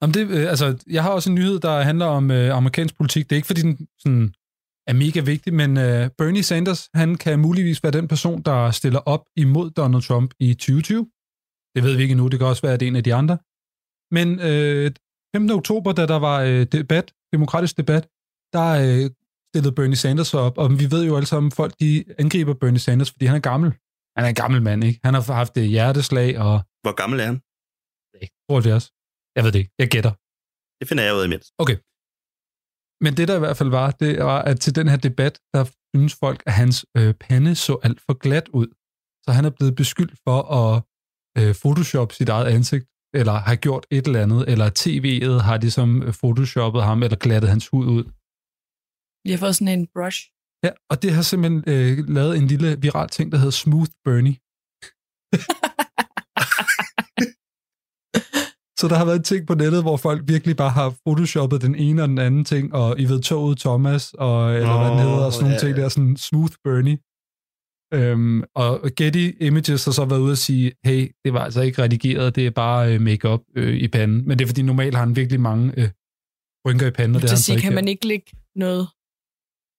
Jamen 0.00 0.14
det, 0.14 0.22
øh, 0.36 0.50
altså, 0.52 0.66
jeg 0.86 1.02
har 1.02 1.10
også 1.10 1.30
en 1.30 1.34
nyhed, 1.34 1.58
der 1.60 1.80
handler 1.80 2.06
om 2.06 2.30
øh, 2.30 2.56
amerikansk 2.56 2.96
politik. 2.96 3.24
Det 3.24 3.32
er 3.32 3.36
ikke, 3.36 3.46
fordi 3.46 3.60
den 3.60 3.88
sådan, 3.98 4.34
er 4.86 4.92
mega 4.92 5.20
vigtig, 5.20 5.54
men 5.54 5.76
øh, 5.76 6.10
Bernie 6.18 6.42
Sanders, 6.42 6.88
han 6.94 7.14
kan 7.14 7.38
muligvis 7.38 7.82
være 7.82 7.92
den 7.92 8.08
person, 8.08 8.42
der 8.42 8.70
stiller 8.70 9.00
op 9.14 9.24
imod 9.36 9.70
Donald 9.70 10.02
Trump 10.02 10.34
i 10.40 10.54
2020. 10.54 11.10
Det 11.74 11.82
ved 11.84 11.96
vi 11.96 12.02
ikke 12.02 12.12
endnu, 12.12 12.28
det 12.28 12.38
kan 12.38 12.48
også 12.48 12.62
være, 12.62 12.74
at 12.74 12.80
det 12.80 12.86
er 12.86 12.90
en 12.90 12.96
af 12.96 13.04
de 13.04 13.14
andre. 13.14 13.38
Men 14.16 14.40
øh, 14.40 14.90
15. 15.36 15.50
oktober, 15.50 15.92
da 15.92 16.06
der 16.06 16.18
var 16.18 16.40
øh, 16.40 16.66
debat, 16.72 17.12
demokratisk 17.32 17.76
debat, 17.76 18.08
der 18.52 18.68
øh, 18.84 19.10
stillede 19.50 19.74
Bernie 19.74 19.96
Sanders 19.96 20.34
op, 20.34 20.58
og 20.58 20.80
vi 20.80 20.90
ved 20.90 21.06
jo 21.06 21.16
alle 21.16 21.26
sammen, 21.26 21.52
at 21.52 21.56
folk 21.56 21.74
de 21.80 22.04
angriber 22.18 22.54
Bernie 22.54 22.78
Sanders, 22.78 23.10
fordi 23.10 23.26
han 23.26 23.36
er 23.36 23.40
gammel. 23.40 23.72
Han 24.16 24.24
er 24.24 24.28
en 24.34 24.40
gammel 24.42 24.60
mand, 24.68 24.84
ikke? 24.84 25.00
Han 25.04 25.14
har 25.14 25.32
haft 25.42 25.54
det 25.54 25.68
hjerteslag, 25.68 26.38
og 26.46 26.54
Hvor 26.84 26.94
gammel 27.02 27.20
er 27.20 27.26
han? 27.30 27.38
tror 28.46 28.60
det 28.60 28.72
også. 28.78 28.90
Jeg 29.36 29.42
ved 29.44 29.52
det 29.52 29.58
ikke. 29.58 29.72
Jeg 29.82 29.88
gætter. 29.94 30.12
Det 30.78 30.88
finder 30.88 31.04
jeg 31.04 31.14
ud 31.16 31.20
af 31.24 31.26
imens. 31.30 31.46
Okay. 31.62 31.76
Men 33.04 33.12
det 33.16 33.28
der 33.28 33.36
i 33.36 33.44
hvert 33.44 33.56
fald 33.60 33.72
var, 33.80 33.90
det 33.90 34.18
var, 34.18 34.42
at 34.50 34.60
til 34.60 34.74
den 34.78 34.88
her 34.88 34.96
debat, 34.96 35.34
der 35.54 35.62
synes 35.94 36.14
folk, 36.24 36.42
at 36.46 36.52
hans 36.52 36.86
øh, 36.96 37.14
pande 37.14 37.54
så 37.54 37.74
alt 37.86 38.00
for 38.06 38.14
glat 38.24 38.48
ud. 38.48 38.68
Så 39.24 39.30
han 39.36 39.44
er 39.44 39.50
blevet 39.50 39.74
beskyldt 39.76 40.14
for 40.26 40.38
at 40.60 40.82
øh, 41.38 41.54
photoshop 41.62 42.12
sit 42.12 42.28
eget 42.28 42.48
ansigt, 42.56 42.86
eller 43.14 43.32
har 43.32 43.56
gjort 43.56 43.86
et 43.90 44.06
eller 44.06 44.22
andet, 44.22 44.42
eller 44.52 44.68
tv'et 44.80 45.42
har 45.48 45.56
de 45.64 45.70
som 45.70 46.02
øh, 46.02 46.12
photoshoppet 46.20 46.82
ham, 46.88 47.02
eller 47.02 47.16
glattet 47.16 47.48
hans 47.50 47.68
hud 47.68 47.86
ud. 47.96 48.04
Har 49.30 49.38
fået 49.44 49.56
sådan 49.56 49.78
en 49.78 49.86
brush. 49.94 50.18
Ja, 50.64 50.70
og 50.90 51.02
det 51.02 51.12
har 51.12 51.22
simpelthen 51.22 51.64
øh, 51.66 52.08
lavet 52.08 52.36
en 52.38 52.46
lille 52.46 52.76
viral 52.80 53.08
ting, 53.08 53.32
der 53.32 53.38
hedder 53.38 53.50
Smooth 53.50 53.90
Bernie. 54.04 54.36
Så 58.80 58.88
der 58.88 58.96
har 58.96 59.04
været 59.04 59.16
en 59.16 59.22
ting 59.22 59.46
på 59.46 59.54
nettet, 59.54 59.82
hvor 59.82 59.96
folk 59.96 60.22
virkelig 60.26 60.56
bare 60.56 60.70
har 60.70 60.94
photoshoppet 61.06 61.62
den 61.62 61.74
ene 61.74 62.02
og 62.02 62.08
den 62.08 62.18
anden 62.18 62.44
ting, 62.44 62.74
og 62.74 63.00
I 63.00 63.04
ved 63.04 63.20
toget 63.22 63.58
Thomas, 63.58 64.14
og, 64.14 64.54
eller 64.54 64.78
hvad 64.78 64.90
den 64.90 64.98
hedder, 64.98 65.24
og 65.24 65.32
sådan 65.32 65.44
nogle 65.44 65.54
ja, 65.54 65.60
ting 65.60 65.76
der, 65.76 65.88
sådan 65.88 66.16
Smooth 66.16 66.54
Bernie. 66.64 66.98
Øhm, 67.94 68.42
og 68.54 68.90
Getty 68.96 69.30
Images 69.40 69.84
har 69.84 69.92
så 69.92 70.04
været 70.04 70.20
ude 70.20 70.32
og 70.32 70.38
sige, 70.38 70.72
hey, 70.84 71.12
det 71.24 71.32
var 71.32 71.40
altså 71.40 71.60
ikke 71.60 71.82
redigeret, 71.82 72.36
det 72.36 72.46
er 72.46 72.50
bare 72.50 72.94
øh, 72.94 73.00
make-up 73.00 73.40
øh, 73.56 73.76
i 73.76 73.88
panden. 73.88 74.28
Men 74.28 74.38
det 74.38 74.44
er 74.44 74.48
fordi, 74.48 74.62
normalt 74.62 74.94
har 74.94 75.04
han 75.04 75.16
virkelig 75.16 75.40
mange 75.40 75.72
øh, 75.76 75.88
rynker 76.66 76.86
i 76.86 76.90
panden, 76.90 77.16
og 77.16 77.22
det 77.22 77.30
Det 77.30 77.38
sige, 77.38 77.60
kan 77.60 77.74
man 77.74 77.88
ikke 77.88 78.06
lægge 78.06 78.26
noget 78.56 78.88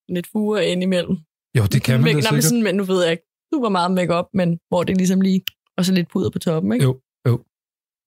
lidt 0.08 0.26
fure 0.32 0.66
ind 0.66 0.82
imellem? 0.82 1.16
Jo, 1.58 1.62
det 1.72 1.82
kan 1.82 2.00
man 2.00 2.14
da 2.14 2.20
sikkert. 2.20 2.44
sådan, 2.44 2.62
men 2.62 2.74
nu 2.74 2.84
ved 2.84 3.02
jeg 3.02 3.10
ikke 3.12 3.26
super 3.54 3.68
meget 3.68 3.90
makeup, 3.90 4.26
men 4.34 4.58
hvor 4.68 4.82
det 4.84 4.96
ligesom 4.96 5.20
lige, 5.20 5.42
og 5.78 5.84
så 5.84 5.92
lidt 5.92 6.08
puder 6.12 6.30
på 6.30 6.38
toppen, 6.38 6.72
ikke? 6.72 6.84
Jo, 6.84 7.00
jo. 7.28 7.44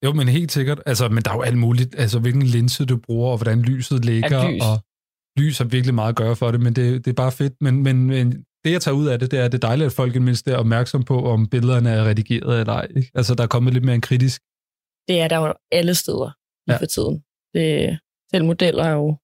Jo, 0.04 0.12
men 0.12 0.28
helt 0.28 0.52
sikkert. 0.52 0.82
Altså, 0.86 1.08
men 1.08 1.22
der 1.22 1.30
er 1.30 1.34
jo 1.34 1.42
alt 1.42 1.58
muligt. 1.58 1.94
Altså, 1.98 2.18
hvilken 2.18 2.42
linse 2.42 2.84
du 2.84 2.96
bruger, 2.96 3.30
og 3.30 3.36
hvordan 3.38 3.62
lyset 3.62 4.04
ligger. 4.04 4.50
Lys. 4.50 4.62
Og 4.62 4.76
lys 5.38 5.58
har 5.58 5.64
virkelig 5.64 5.94
meget 5.94 6.08
at 6.08 6.16
gøre 6.16 6.36
for 6.36 6.50
det, 6.50 6.60
men 6.60 6.72
det, 6.76 7.04
det 7.04 7.10
er 7.10 7.14
bare 7.14 7.32
fedt. 7.32 7.54
Men, 7.60 7.82
men, 7.82 8.06
men 8.06 8.32
det, 8.64 8.72
jeg 8.72 8.82
tager 8.82 8.94
ud 8.96 9.06
af 9.06 9.18
det, 9.18 9.30
det 9.30 9.38
er, 9.38 9.44
at 9.44 9.52
det 9.52 9.64
er 9.64 9.68
dejligt, 9.68 9.86
at 9.86 9.92
folk 9.92 10.10
i 10.10 10.14
det 10.14 10.22
mindste 10.22 10.50
er 10.50 10.56
opmærksom 10.56 11.02
på, 11.02 11.24
om 11.24 11.46
billederne 11.48 11.90
er 11.90 12.04
redigeret 12.04 12.60
eller 12.60 12.72
ej. 12.72 12.86
Ikke? 12.96 13.10
Altså, 13.14 13.34
der 13.34 13.42
er 13.42 13.46
kommet 13.46 13.72
lidt 13.74 13.84
mere 13.84 13.94
en 13.94 14.00
kritisk. 14.00 14.42
Det 15.08 15.20
er 15.20 15.28
der 15.28 15.38
jo 15.46 15.54
alle 15.72 15.94
steder 15.94 16.30
lige 16.66 16.74
Ja. 16.74 16.82
for 16.82 16.86
tiden. 16.86 17.16
Det, 17.54 17.98
selv 18.30 18.44
modeller 18.44 18.84
er 18.84 18.92
jo, 18.92 19.16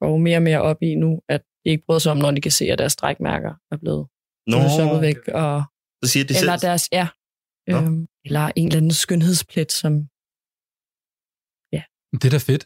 går 0.00 0.10
jo 0.10 0.16
mere 0.16 0.36
og 0.38 0.42
mere 0.42 0.60
op 0.62 0.82
i 0.82 0.94
nu, 0.94 1.20
at 1.28 1.42
ikke 1.70 1.84
bryder 1.86 1.98
sig 1.98 2.12
om, 2.12 2.18
når 2.18 2.30
de 2.30 2.40
kan 2.40 2.52
se, 2.52 2.64
at 2.64 2.78
deres 2.78 2.92
strækmærker 2.92 3.52
er 3.72 3.76
blevet 3.76 4.06
Nå, 4.46 4.56
photoshoppet 4.58 5.00
væk. 5.00 5.18
Og, 5.42 5.62
så 6.04 6.06
siger 6.12 6.24
de 6.24 6.34
eller 6.40 6.56
selv. 6.56 6.68
deres, 6.68 6.88
ja, 6.92 7.06
Nå. 7.68 7.76
øhm, 7.76 8.06
eller 8.24 8.44
en 8.56 8.66
eller 8.66 8.76
anden 8.76 8.92
skønhedsplet, 9.04 9.72
som 9.72 9.92
Det 12.22 12.24
er 12.24 12.34
da 12.38 12.42
fedt. 12.52 12.64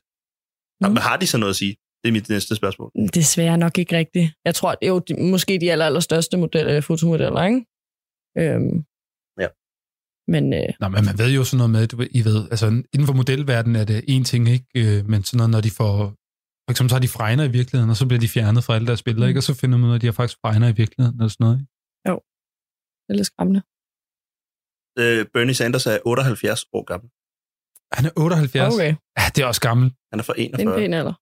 Nå, 0.83 0.87
men 0.88 0.97
har 1.09 1.17
de 1.21 1.27
så 1.27 1.38
noget 1.38 1.51
at 1.55 1.57
sige? 1.62 1.75
Det 2.03 2.09
er 2.09 2.12
mit 2.12 2.29
næste 2.29 2.57
spørgsmål. 2.57 2.91
desværre 3.15 3.59
nok 3.59 3.79
ikke 3.79 3.97
rigtigt. 3.97 4.29
Jeg 4.45 4.55
tror, 4.55 4.71
det 4.75 4.87
er 4.87 4.93
jo 4.97 4.99
de, 4.99 5.31
måske 5.31 5.61
de 5.61 5.73
aller, 5.73 5.87
allerstørste 5.87 6.37
modeller, 6.37 6.81
fotomodeller, 6.81 7.43
ikke? 7.51 7.61
Øhm, 8.41 8.77
Ja. 9.43 9.49
Men 10.35 10.45
øh, 10.53 10.69
Nå, 10.81 10.88
men 10.88 11.05
man 11.09 11.19
ved 11.19 11.31
jo 11.38 11.45
sådan 11.45 11.59
noget 11.59 11.71
med, 11.71 11.87
du 11.87 11.97
ved, 11.97 12.09
I 12.11 12.25
ved, 12.25 12.41
altså 12.51 12.67
inden 12.67 13.07
for 13.07 13.12
modelverdenen 13.21 13.77
er 13.83 13.85
det 13.85 14.05
en 14.09 14.25
ting, 14.25 14.49
ikke? 14.49 14.67
Øh, 14.77 14.99
Men 15.11 15.25
sådan 15.25 15.37
noget, 15.37 15.51
når 15.51 15.61
de 15.61 15.71
får, 15.81 15.95
for 16.64 16.70
eksempel 16.72 16.90
så 16.90 16.94
har 16.98 17.01
de 17.07 17.09
fregner 17.18 17.44
i 17.44 17.53
virkeligheden, 17.59 17.90
og 17.90 17.96
så 18.01 18.05
bliver 18.09 18.20
de 18.20 18.29
fjernet 18.37 18.64
fra 18.64 18.75
alle 18.77 18.87
deres 18.90 19.03
billeder, 19.07 19.27
Mm. 19.27 19.31
ikke? 19.31 19.38
Og 19.38 19.46
så 19.48 19.55
finder 19.61 19.77
man 19.79 19.87
ud 19.88 19.92
af, 19.94 19.98
at 19.98 20.03
de 20.03 20.07
har 20.11 20.12
faktisk 20.20 20.38
fregner 20.42 20.68
i 20.68 20.77
virkeligheden, 20.83 21.16
eller 21.20 21.29
sådan 21.35 21.44
noget, 21.44 21.57
ikke? 21.61 21.68
det 23.05 23.11
er 23.14 23.18
lidt 23.20 23.31
skræmmende. 23.33 23.61
Øh, 25.03 25.20
Bernie 25.35 25.55
Sanders 25.59 25.87
er 25.92 25.98
78 26.07 26.64
år 26.77 26.85
gammel. 26.90 27.09
Han 27.96 28.05
er 28.09 28.12
78. 28.16 28.75
Okay, 28.75 28.92
Ja, 29.18 29.25
det 29.35 29.40
er 29.42 29.46
også 29.53 29.62
gammel. 29.68 29.87
Han 30.11 30.16
er 30.20 30.25
fra 30.27 30.33
det 30.37 30.42
er 30.42 30.48
en 30.48 30.55
41. 30.61 30.79
pæn 30.81 30.92
alder. 31.01 31.14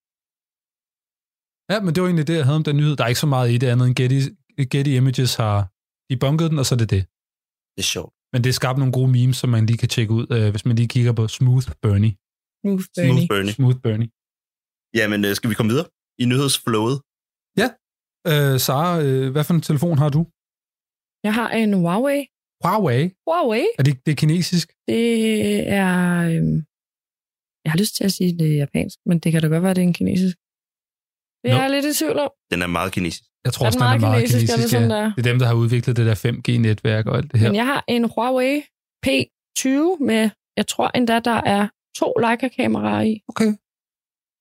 Ja, 1.72 1.76
men 1.84 1.90
det 1.94 1.98
var 2.02 2.08
egentlig 2.10 2.28
det, 2.30 2.36
jeg 2.40 2.44
havde 2.48 2.60
om 2.62 2.64
den 2.68 2.76
nyhed. 2.80 2.94
Der 2.96 3.04
er 3.04 3.08
ikke 3.12 3.24
så 3.26 3.30
meget 3.36 3.48
i 3.54 3.58
det 3.62 3.68
andet 3.72 3.86
end 3.88 3.94
Getty, 4.00 4.20
Getty 4.72 4.90
Images 4.98 5.32
har 5.42 5.56
debunket 6.10 6.46
den, 6.50 6.58
og 6.62 6.66
så 6.68 6.72
er 6.76 6.80
det 6.84 6.90
det. 6.96 7.02
Det 7.74 7.80
er 7.86 7.90
sjovt. 7.96 8.12
Men 8.32 8.38
det 8.44 8.50
skabt 8.60 8.78
nogle 8.82 8.92
gode 8.98 9.10
memes, 9.16 9.36
som 9.42 9.48
man 9.54 9.62
lige 9.70 9.78
kan 9.82 9.88
tjekke 9.94 10.12
ud, 10.18 10.24
øh, 10.36 10.50
hvis 10.52 10.64
man 10.68 10.74
lige 10.80 10.88
kigger 10.94 11.12
på 11.20 11.24
Smooth 11.38 11.68
Bernie. 11.82 12.14
Smooth 12.62 12.84
Smooth 12.96 13.08
Bernie. 13.12 13.28
Bernie. 13.32 13.52
Smooth 13.58 13.78
Bernie. 13.86 14.08
Jamen, 14.98 15.20
øh, 15.24 15.32
skal 15.38 15.50
vi 15.50 15.54
komme 15.54 15.70
videre 15.72 15.88
i 16.22 16.24
nyhedsflowet? 16.32 16.96
Øh, 18.32 18.56
Sara, 18.66 18.90
øh, 19.04 19.30
hvad 19.32 19.44
for 19.44 19.54
en 19.54 19.60
telefon 19.70 19.98
har 20.02 20.10
du? 20.16 20.20
Jeg 21.26 21.34
har 21.40 21.48
en 21.60 21.72
Huawei. 21.82 22.20
Huawei. 22.64 23.02
Huawei, 23.26 23.64
Er 23.78 23.82
det, 23.82 24.06
det 24.06 24.12
er 24.12 24.16
kinesisk? 24.24 24.66
det 24.88 25.04
er... 25.68 25.94
Øhm, 26.32 26.56
jeg 27.64 27.70
har 27.72 27.78
lyst 27.82 27.94
til 27.96 28.04
at 28.04 28.12
sige, 28.12 28.38
det 28.38 28.46
er 28.52 28.56
japansk, 28.64 28.96
men 29.08 29.18
det 29.18 29.32
kan 29.32 29.40
da 29.42 29.48
godt 29.48 29.62
være, 29.62 29.74
det 29.74 29.82
er 29.84 29.88
en 29.92 29.98
kinesisk. 30.00 30.36
Det 31.42 31.48
er 31.50 31.54
Nå. 31.56 31.60
jeg 31.62 31.70
lidt 31.70 31.86
i 31.90 31.94
tvivl 32.00 32.18
om. 32.26 32.30
Den 32.52 32.62
er 32.62 32.66
meget 32.78 32.92
kinesisk. 32.92 33.24
Jeg 33.44 33.52
tror 33.52 33.64
Er 33.64 33.68
også, 33.68 33.78
den 33.78 33.84
er 33.86 33.88
meget 33.88 34.00
meget 34.00 34.22
kinesisk? 34.28 34.42
Er 34.42 34.46
det 34.46 34.54
kinesisk. 34.54 34.72
sådan, 34.76 34.90
ja. 34.90 34.96
der? 34.96 35.06
Det 35.16 35.20
er 35.26 35.28
dem, 35.32 35.38
der 35.42 35.46
har 35.50 35.54
udviklet 35.62 35.96
det 35.98 36.06
der 36.10 36.16
5G-netværk 36.26 37.04
og 37.10 37.14
alt 37.18 37.28
det 37.32 37.40
her. 37.40 37.48
Men 37.48 37.56
jeg 37.62 37.66
har 37.72 37.80
en 37.94 38.04
Huawei 38.12 38.54
P20 39.06 39.68
med, 40.10 40.22
jeg 40.56 40.66
tror 40.72 40.88
endda, 40.98 41.16
der 41.30 41.38
er 41.56 41.62
to 42.00 42.08
Leica-kameraer 42.24 43.02
i. 43.12 43.14
Okay. 43.32 43.50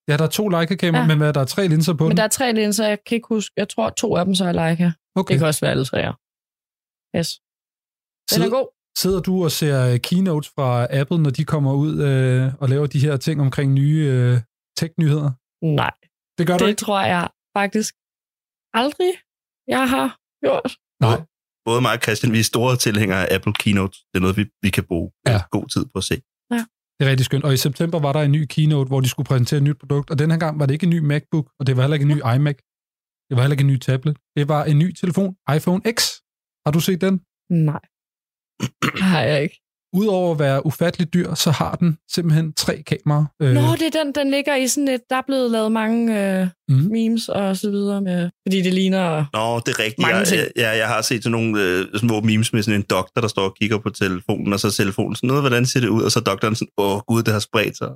Ja, 0.09 0.17
der 0.17 0.23
er 0.23 0.27
to 0.39 0.47
Leica-kameraer, 0.49 1.03
Ja. 1.03 1.07
men 1.07 1.17
hvad, 1.17 1.33
der 1.33 1.41
er 1.41 1.45
tre 1.45 1.67
linser 1.67 1.93
på 1.93 2.03
Men 2.03 2.09
den? 2.11 2.17
der 2.17 2.23
er 2.23 2.27
tre 2.27 2.53
linser, 2.53 2.87
jeg 2.87 2.97
kan 3.07 3.15
ikke 3.15 3.27
huske. 3.27 3.53
Jeg 3.57 3.69
tror, 3.69 3.89
to 3.89 4.15
af 4.15 4.25
dem 4.25 4.35
så 4.35 4.45
er 4.45 4.51
Leica. 4.51 4.91
Okay. 5.15 5.31
Det 5.33 5.39
kan 5.39 5.47
også 5.47 5.61
være 5.61 5.71
alle 5.71 5.85
tre. 5.85 5.97
Yes. 7.17 7.29
Den 8.31 8.41
er 8.41 8.45
Sid- 8.45 8.49
god. 8.49 8.67
Sidder 8.97 9.21
du 9.21 9.43
og 9.43 9.51
ser 9.51 9.77
øh, 9.93 9.99
keynotes 9.99 10.49
fra 10.55 10.87
Apple, 10.99 11.17
når 11.25 11.29
de 11.29 11.45
kommer 11.45 11.73
ud 11.73 11.93
øh, 12.09 12.53
og 12.61 12.69
laver 12.69 12.87
de 12.87 12.99
her 12.99 13.17
ting 13.17 13.41
omkring 13.41 13.73
nye 13.73 13.99
øh, 14.13 14.37
tech-nyheder? 14.79 15.31
Nej, 15.81 15.93
Det 16.37 16.47
gør 16.47 16.57
du 16.57 16.63
det 16.63 16.69
ikke? 16.69 16.79
tror 16.85 17.01
jeg 17.01 17.29
faktisk 17.57 17.91
aldrig, 18.81 19.11
jeg 19.67 19.89
har 19.89 20.07
gjort. 20.45 20.71
Nej. 21.07 21.19
Både 21.65 21.81
mig 21.81 21.93
og 21.97 22.01
Christian, 22.05 22.31
vi 22.33 22.39
er 22.39 22.43
store 22.53 22.75
tilhængere 22.85 23.21
af 23.29 23.35
Apple 23.35 23.53
Keynote. 23.53 23.97
Det 24.09 24.15
er 24.19 24.23
noget, 24.25 24.37
vi, 24.37 24.43
vi 24.65 24.69
kan 24.69 24.83
bruge 24.89 25.11
ja. 25.27 25.41
god 25.51 25.65
tid 25.73 25.83
på 25.85 25.97
at 26.03 26.03
se. 26.11 26.15
Det 26.99 27.05
er 27.05 27.11
rigtig 27.11 27.25
skønt. 27.25 27.43
Og 27.43 27.53
i 27.53 27.57
september 27.57 27.99
var 27.99 28.13
der 28.13 28.21
en 28.21 28.31
ny 28.31 28.45
keynote, 28.45 28.87
hvor 28.87 28.99
de 28.99 29.09
skulle 29.09 29.27
præsentere 29.27 29.57
et 29.57 29.63
nyt 29.63 29.79
produkt, 29.79 30.09
og 30.11 30.19
den 30.19 30.31
her 30.31 30.37
gang 30.37 30.59
var 30.59 30.65
det 30.65 30.73
ikke 30.73 30.83
en 30.83 30.89
ny 30.89 30.99
MacBook, 30.99 31.51
og 31.59 31.67
det 31.67 31.75
var 31.75 31.81
heller 31.83 31.95
ikke 31.95 32.03
en 32.09 32.15
ny 32.15 32.19
iMac. 32.35 32.57
Det 33.27 33.33
var 33.35 33.41
heller 33.41 33.55
ikke 33.57 33.61
en 33.61 33.73
ny 33.73 33.77
tablet. 33.77 34.17
Det 34.37 34.47
var 34.47 34.63
en 34.63 34.79
ny 34.79 34.91
telefon, 35.01 35.35
iPhone 35.55 35.81
X. 35.97 35.97
Har 36.65 36.71
du 36.71 36.79
set 36.79 37.01
den? 37.01 37.15
Nej, 37.69 37.83
har 39.11 39.21
jeg 39.21 39.43
ikke. 39.43 39.57
Udover 39.93 40.31
at 40.33 40.39
være 40.39 40.65
ufattelig 40.65 41.13
dyr, 41.13 41.33
så 41.33 41.51
har 41.51 41.75
den 41.75 41.97
simpelthen 42.13 42.53
tre 42.53 42.83
kameraer. 42.87 43.25
Øh, 43.41 43.53
Nå, 43.53 43.61
det 43.61 43.95
er 43.95 44.03
den, 44.03 44.13
den 44.15 44.31
ligger 44.31 44.55
i 44.55 44.67
sådan 44.67 44.87
et, 44.87 45.01
der 45.09 45.15
er 45.15 45.21
blevet 45.27 45.51
lavet 45.51 45.71
mange 45.71 46.39
øh, 46.41 46.47
Mhm. 46.69 46.91
memes 46.91 47.29
og 47.29 47.57
så 47.57 47.69
videre, 47.71 48.01
med, 48.01 48.29
fordi 48.47 48.61
det 48.61 48.73
ligner... 48.73 49.25
Nå, 49.33 49.59
det 49.59 49.67
er 49.75 49.79
rigtigt. 49.79 49.99
Mange 49.99 50.17
Jeg, 50.17 50.27
ting. 50.27 50.41
jeg, 50.41 50.51
jeg, 50.55 50.77
jeg 50.77 50.87
har 50.87 51.01
set 51.01 51.23
sådan 51.23 51.31
nogle 51.31 51.61
øh, 51.63 51.85
små 51.99 52.21
memes 52.21 52.53
med 52.53 52.63
sådan 52.63 52.79
en 52.79 52.85
doktor, 52.89 53.21
der 53.21 53.27
står 53.27 53.43
og 53.43 53.55
kigger 53.61 53.77
på 53.77 53.89
telefonen, 53.89 54.53
og 54.53 54.59
så 54.59 54.71
telefonen 54.71 55.15
sådan 55.15 55.27
noget, 55.27 55.43
hvordan 55.43 55.65
ser 55.65 55.79
det 55.79 55.87
ud? 55.87 56.01
Og 56.03 56.11
så 56.11 56.19
doktoren 56.19 56.55
sådan, 56.55 56.71
åh 56.77 56.99
gud, 57.07 57.23
det 57.23 57.33
har 57.33 57.39
spredt 57.39 57.77
sig. 57.77 57.89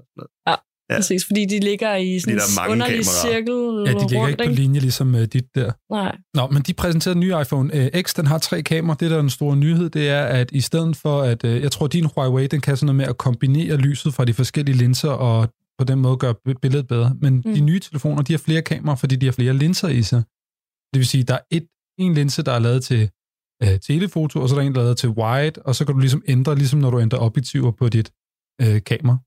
Ja. 0.47 0.55
Præcis, 0.91 1.25
fordi 1.25 1.45
de 1.45 1.59
ligger 1.59 1.95
i 1.95 2.19
sådan 2.19 2.35
en 2.35 2.71
underlig 2.71 3.05
kameraer. 3.05 3.25
cirkel 3.25 3.53
Ja, 3.87 3.93
de 3.93 4.09
ligger 4.09 4.19
rundt, 4.19 4.29
ikke 4.29 4.43
på 4.45 4.55
linje 4.55 4.79
ligesom 4.79 5.15
uh, 5.15 5.21
dit 5.21 5.45
der. 5.55 5.71
Nej. 5.93 6.15
Nå, 6.33 6.47
men 6.47 6.61
de 6.61 6.73
præsenterede 6.73 7.13
den 7.13 7.19
nye 7.19 7.35
iPhone 7.41 7.89
uh, 7.95 8.01
X, 8.01 8.13
den 8.13 8.27
har 8.27 8.37
tre 8.37 8.61
kameraer. 8.63 8.97
Det, 8.97 9.11
der 9.11 9.17
er 9.17 9.21
den 9.21 9.29
store 9.29 9.55
nyhed, 9.55 9.89
det 9.89 10.09
er, 10.09 10.23
at 10.25 10.51
i 10.51 10.61
stedet 10.61 10.95
for, 10.95 11.21
at 11.21 11.43
uh, 11.43 11.61
jeg 11.61 11.71
tror, 11.71 11.87
din 11.87 12.05
Huawei, 12.15 12.47
den 12.47 12.61
kan 12.61 12.77
sådan 12.77 12.85
noget 12.85 12.95
med 12.97 13.05
at 13.05 13.17
kombinere 13.17 13.77
lyset 13.77 14.13
fra 14.13 14.25
de 14.25 14.33
forskellige 14.33 14.77
linser, 14.77 15.09
og 15.09 15.49
på 15.79 15.85
den 15.85 15.99
måde 15.99 16.17
gøre 16.17 16.35
bi- 16.45 16.53
billedet 16.61 16.87
bedre. 16.87 17.15
Men 17.21 17.33
mm. 17.45 17.53
de 17.53 17.59
nye 17.59 17.79
telefoner, 17.79 18.21
de 18.21 18.33
har 18.33 18.37
flere 18.37 18.61
kameraer, 18.61 18.95
fordi 18.95 19.15
de 19.15 19.25
har 19.25 19.33
flere 19.33 19.53
linser 19.53 19.87
i 19.87 20.01
sig. 20.01 20.23
Det 20.93 20.99
vil 20.99 21.07
sige, 21.07 21.23
der 21.23 21.33
er 21.33 21.39
et, 21.51 21.67
en 21.99 22.13
linse, 22.13 22.43
der 22.43 22.51
er 22.51 22.59
lavet 22.59 22.83
til 22.83 23.09
uh, 23.63 23.69
telefoto, 23.87 24.41
og 24.41 24.49
så 24.49 24.55
er 24.55 24.59
der 24.59 24.67
en, 24.67 24.73
der 24.73 24.79
er 24.79 24.83
lavet 24.83 24.97
til 24.97 25.09
wide, 25.09 25.61
og 25.65 25.75
så 25.75 25.85
kan 25.85 25.95
du 25.95 25.99
ligesom 25.99 26.23
ændre, 26.27 26.55
ligesom 26.55 26.79
når 26.79 26.89
du 26.89 26.99
ændrer 26.99 27.19
objektiver 27.19 27.71
på 27.71 27.89
dit 27.89 28.11
uh, 28.63 28.77
kamera. 28.85 29.17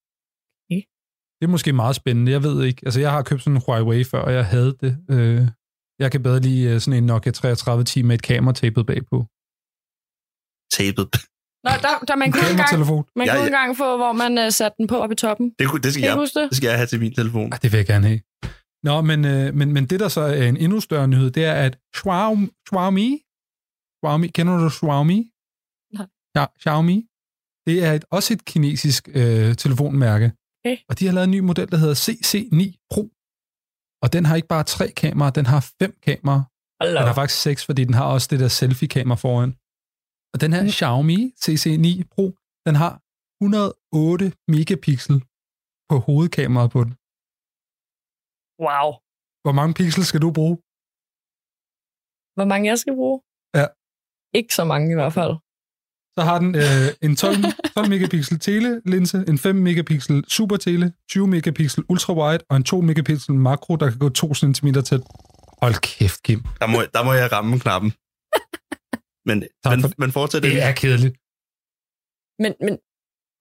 Det 1.40 1.44
er 1.46 1.50
måske 1.50 1.72
meget 1.72 1.96
spændende, 1.96 2.32
jeg 2.32 2.42
ved 2.42 2.64
ikke. 2.64 2.82
Altså, 2.86 3.00
jeg 3.00 3.10
har 3.12 3.22
købt 3.22 3.42
sådan 3.42 3.56
en 3.56 3.62
Huawei 3.66 4.04
før, 4.04 4.18
og 4.20 4.32
jeg 4.32 4.46
havde 4.46 4.76
det. 4.80 4.92
Øh, 5.10 5.42
jeg 5.98 6.12
kan 6.12 6.22
bedre 6.22 6.40
lide 6.40 6.62
øh, 6.70 6.80
sådan 6.80 6.98
en 6.98 7.06
Nokia 7.06 7.32
3310 7.32 8.02
med 8.02 8.14
et 8.14 8.22
kamera 8.22 8.54
tapet 8.54 8.86
bagpå. 8.86 9.16
Tapet. 10.76 11.08
Nå, 11.66 11.70
der, 11.86 11.92
der 12.08 12.16
man 12.22 12.32
kunne 12.32 12.50
engang, 12.50 12.78
man 13.16 13.26
Ja, 13.26 13.32
kunne 13.32 13.40
ja. 13.40 13.46
engang 13.46 13.76
få, 13.76 13.96
hvor 13.96 14.12
man 14.12 14.32
uh, 14.46 14.48
satte 14.58 14.74
den 14.78 14.86
på 14.86 14.96
op 15.04 15.12
i 15.12 15.14
toppen. 15.14 15.46
Det, 15.58 15.68
kunne- 15.68 15.82
det, 15.82 15.92
skal 15.92 16.02
jeg, 16.04 16.16
det? 16.18 16.48
det 16.50 16.56
skal 16.56 16.68
jeg 16.68 16.76
have 16.76 16.86
til 16.86 17.00
min 17.00 17.14
telefon. 17.14 17.52
Ah, 17.52 17.58
det 17.62 17.72
vil 17.72 17.78
jeg 17.78 17.86
gerne 17.86 18.06
have. 18.06 18.20
Nå, 18.82 19.00
men, 19.10 19.24
øh, 19.24 19.54
men, 19.54 19.72
men 19.72 19.86
det, 19.86 20.00
der 20.00 20.08
så 20.08 20.20
er 20.20 20.48
en 20.48 20.56
endnu 20.56 20.80
større 20.80 21.08
nyhed, 21.08 21.30
det 21.30 21.44
er, 21.44 21.52
at 21.52 21.78
Xiaomi, 21.96 22.48
Xiaomi, 22.68 23.08
Xiaomi 24.04 24.28
kender 24.28 24.58
du 24.58 24.70
Xiaomi? 24.70 25.18
Nej. 25.96 26.06
Ja, 26.36 26.44
Xiaomi. 26.62 26.96
Det 27.66 27.84
er 27.84 27.92
et, 27.92 28.04
også 28.10 28.32
et 28.34 28.44
kinesisk 28.44 29.08
øh, 29.14 29.54
telefonmærke. 29.54 30.32
Okay. 30.66 30.78
Og 30.90 30.94
de 30.98 31.02
har 31.08 31.14
lavet 31.16 31.28
en 31.30 31.34
ny 31.36 31.42
model, 31.50 31.68
der 31.72 31.78
hedder 31.84 31.98
CC9 32.06 32.60
Pro. 32.92 33.02
Og 34.02 34.08
den 34.14 34.22
har 34.28 34.34
ikke 34.38 34.52
bare 34.54 34.66
tre 34.76 34.86
kameraer, 35.02 35.34
den 35.38 35.46
har 35.52 35.60
fem 35.80 35.92
kameraer. 36.06 36.44
Hold 36.80 36.90
Den 36.98 37.06
har 37.10 37.16
faktisk 37.20 37.40
seks, 37.48 37.60
fordi 37.68 37.82
den 37.88 37.96
har 38.00 38.06
også 38.14 38.26
det 38.32 38.38
der 38.44 38.50
selfie-kamera 38.60 39.18
foran. 39.24 39.50
Og 40.32 40.36
den 40.42 40.50
her 40.56 40.62
Mm. 40.66 40.72
Xiaomi 40.78 41.18
CC9 41.44 41.88
Pro, 42.14 42.24
den 42.66 42.74
har 42.82 42.92
108 43.44 44.26
megapixel 44.52 45.16
på 45.90 45.94
hovedkameraet 46.06 46.70
på 46.76 46.80
den. 46.86 46.92
Wow. 48.66 48.88
Hvor 49.44 49.54
mange 49.58 49.72
pixels 49.78 50.08
skal 50.10 50.20
du 50.26 50.30
bruge? 50.38 50.56
Hvor 52.36 52.46
mange 52.50 52.64
jeg 52.70 52.78
skal 52.82 52.94
bruge? 53.00 53.18
Ja. 53.60 53.66
Ikke 54.38 54.52
så 54.58 54.64
mange 54.72 54.86
i 54.94 54.96
hvert 55.00 55.14
fald. 55.18 55.34
Så 56.18 56.22
har 56.24 56.38
den 56.38 56.54
øh, 56.54 56.88
en 57.02 57.16
12, 57.16 57.34
12 57.74 57.88
megapixel 57.94 58.38
telelinse, 58.38 59.24
en 59.28 59.38
5 59.38 59.56
megapixel 59.56 60.24
super 60.28 60.56
tele, 60.56 60.92
20 61.10 61.26
megapixel 61.26 61.84
ultra 61.88 62.12
wide 62.20 62.44
og 62.50 62.56
en 62.56 62.64
2 62.64 62.80
megapixel 62.80 63.34
makro, 63.34 63.76
der 63.76 63.90
kan 63.90 63.98
gå 63.98 64.08
2 64.08 64.34
cm 64.34 64.66
tæt. 64.72 65.00
Hold 65.62 65.74
kæft, 65.80 66.22
Kim. 66.22 66.40
Der 66.60 66.66
må, 66.66 66.78
der 66.94 67.04
må 67.04 67.12
jeg 67.12 67.32
ramme 67.32 67.60
knappen. 67.60 67.90
Men, 69.28 69.42
Tak 69.64 69.70
men, 69.72 69.80
for- 69.80 69.92
men 69.98 70.12
fortsæt 70.12 70.42
Det 70.42 70.62
er 70.62 70.72
kedeligt. 70.72 71.14
Men, 72.42 72.52
men 72.66 72.78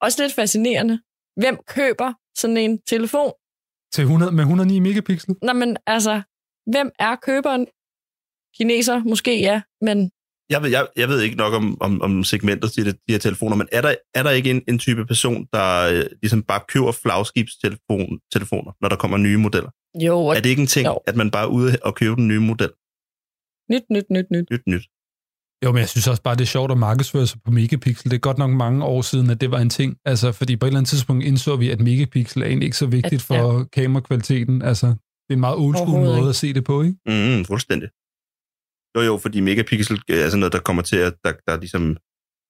også 0.01 0.17
lidt 0.23 0.33
fascinerende. 0.33 0.95
Hvem 1.41 1.55
køber 1.67 2.13
sådan 2.37 2.57
en 2.57 2.81
telefon? 2.81 3.31
Til 3.93 4.01
100, 4.01 4.31
med 4.31 4.43
109 4.43 4.79
megapixel. 4.79 5.35
Nå, 5.41 5.53
men 5.53 5.77
altså, 5.87 6.21
hvem 6.71 6.91
er 6.99 7.15
køberen? 7.15 7.63
Kineser, 8.57 8.97
måske 9.03 9.39
ja, 9.39 9.61
men 9.81 9.97
Jeg 10.49 10.61
ved, 10.63 10.69
jeg, 10.69 10.87
jeg 10.95 11.07
ved 11.07 11.21
ikke 11.21 11.35
nok 11.35 11.53
om, 11.53 11.81
om, 11.81 12.01
om 12.01 12.23
segmentet 12.23 12.71
til 12.71 12.85
de, 12.85 12.91
de 12.91 12.97
her 13.09 13.17
telefoner, 13.17 13.55
men 13.55 13.67
er 13.71 13.81
der, 13.81 13.95
er 14.15 14.23
der 14.23 14.29
ikke 14.31 14.49
en, 14.49 14.61
en 14.67 14.79
type 14.79 15.05
person, 15.05 15.47
der 15.53 15.89
øh, 15.93 16.05
ligesom 16.21 16.43
bare 16.43 16.61
køber 16.67 16.91
flagskibstelefoner, 16.91 18.17
telefoner, 18.33 18.71
når 18.81 18.89
der 18.89 18.95
kommer 18.95 19.17
nye 19.17 19.37
modeller? 19.37 19.69
jo, 20.05 20.27
Er 20.27 20.39
det 20.39 20.49
ikke 20.49 20.61
en 20.61 20.67
ting, 20.67 20.87
Jo. 20.87 20.99
at 21.07 21.15
man 21.15 21.31
bare 21.31 21.43
er 21.43 21.47
ude 21.47 21.77
og 21.83 21.95
købe 21.95 22.15
den 22.15 22.27
nye 22.27 22.39
model? 22.39 22.69
nyt, 23.71 23.83
nyt, 23.91 24.05
nyt, 24.09 24.25
nyt. 24.31 24.45
Nyt, 24.51 24.61
nyt. 24.67 24.85
Jo, 25.63 25.71
men 25.71 25.79
jeg 25.79 25.89
synes 25.89 26.07
også 26.07 26.21
bare, 26.21 26.35
det 26.35 26.41
er 26.41 26.45
sjovt 26.45 26.71
at 26.71 26.77
markedsføre 26.77 27.27
sig 27.27 27.39
på 27.45 27.51
megapixel. 27.51 28.09
Det 28.11 28.15
er 28.15 28.19
godt 28.19 28.37
nok 28.37 28.51
mange 28.51 28.85
år 28.85 29.01
siden, 29.01 29.29
at 29.29 29.41
det 29.41 29.51
var 29.51 29.59
en 29.59 29.69
ting. 29.69 29.97
Altså, 30.05 30.31
fordi 30.31 30.55
på 30.55 30.65
et 30.65 30.67
eller 30.67 30.77
andet 30.79 30.89
tidspunkt 30.89 31.23
indså 31.23 31.55
vi, 31.55 31.69
at 31.69 31.79
megapixel 31.79 32.41
er 32.41 32.45
egentlig 32.45 32.65
ikke 32.65 32.77
så 32.77 32.85
vigtigt 32.85 33.21
At- 33.21 33.21
for 33.21 33.63
kamerakvaliteten. 33.73 34.61
Altså, 34.61 34.87
det 34.87 35.29
er 35.29 35.33
en 35.33 35.39
meget 35.39 35.57
old 35.57 35.75
school 35.75 35.99
måde 35.99 36.17
ikke. 36.17 36.29
at 36.29 36.35
se 36.35 36.53
det 36.53 36.63
på, 36.63 36.81
ikke? 36.81 36.95
Mm, 37.37 37.45
fuldstændig. 37.45 37.89
Jo, 38.95 39.01
jo, 39.01 39.17
fordi 39.17 39.39
megapixel 39.39 40.01
øh, 40.09 40.17
er 40.17 40.29
sådan 40.29 40.39
noget, 40.39 40.53
der 40.53 40.59
kommer 40.59 40.83
til 40.83 40.95
at, 40.97 41.13
der, 41.23 41.33
der 41.47 41.59
ligesom... 41.59 41.97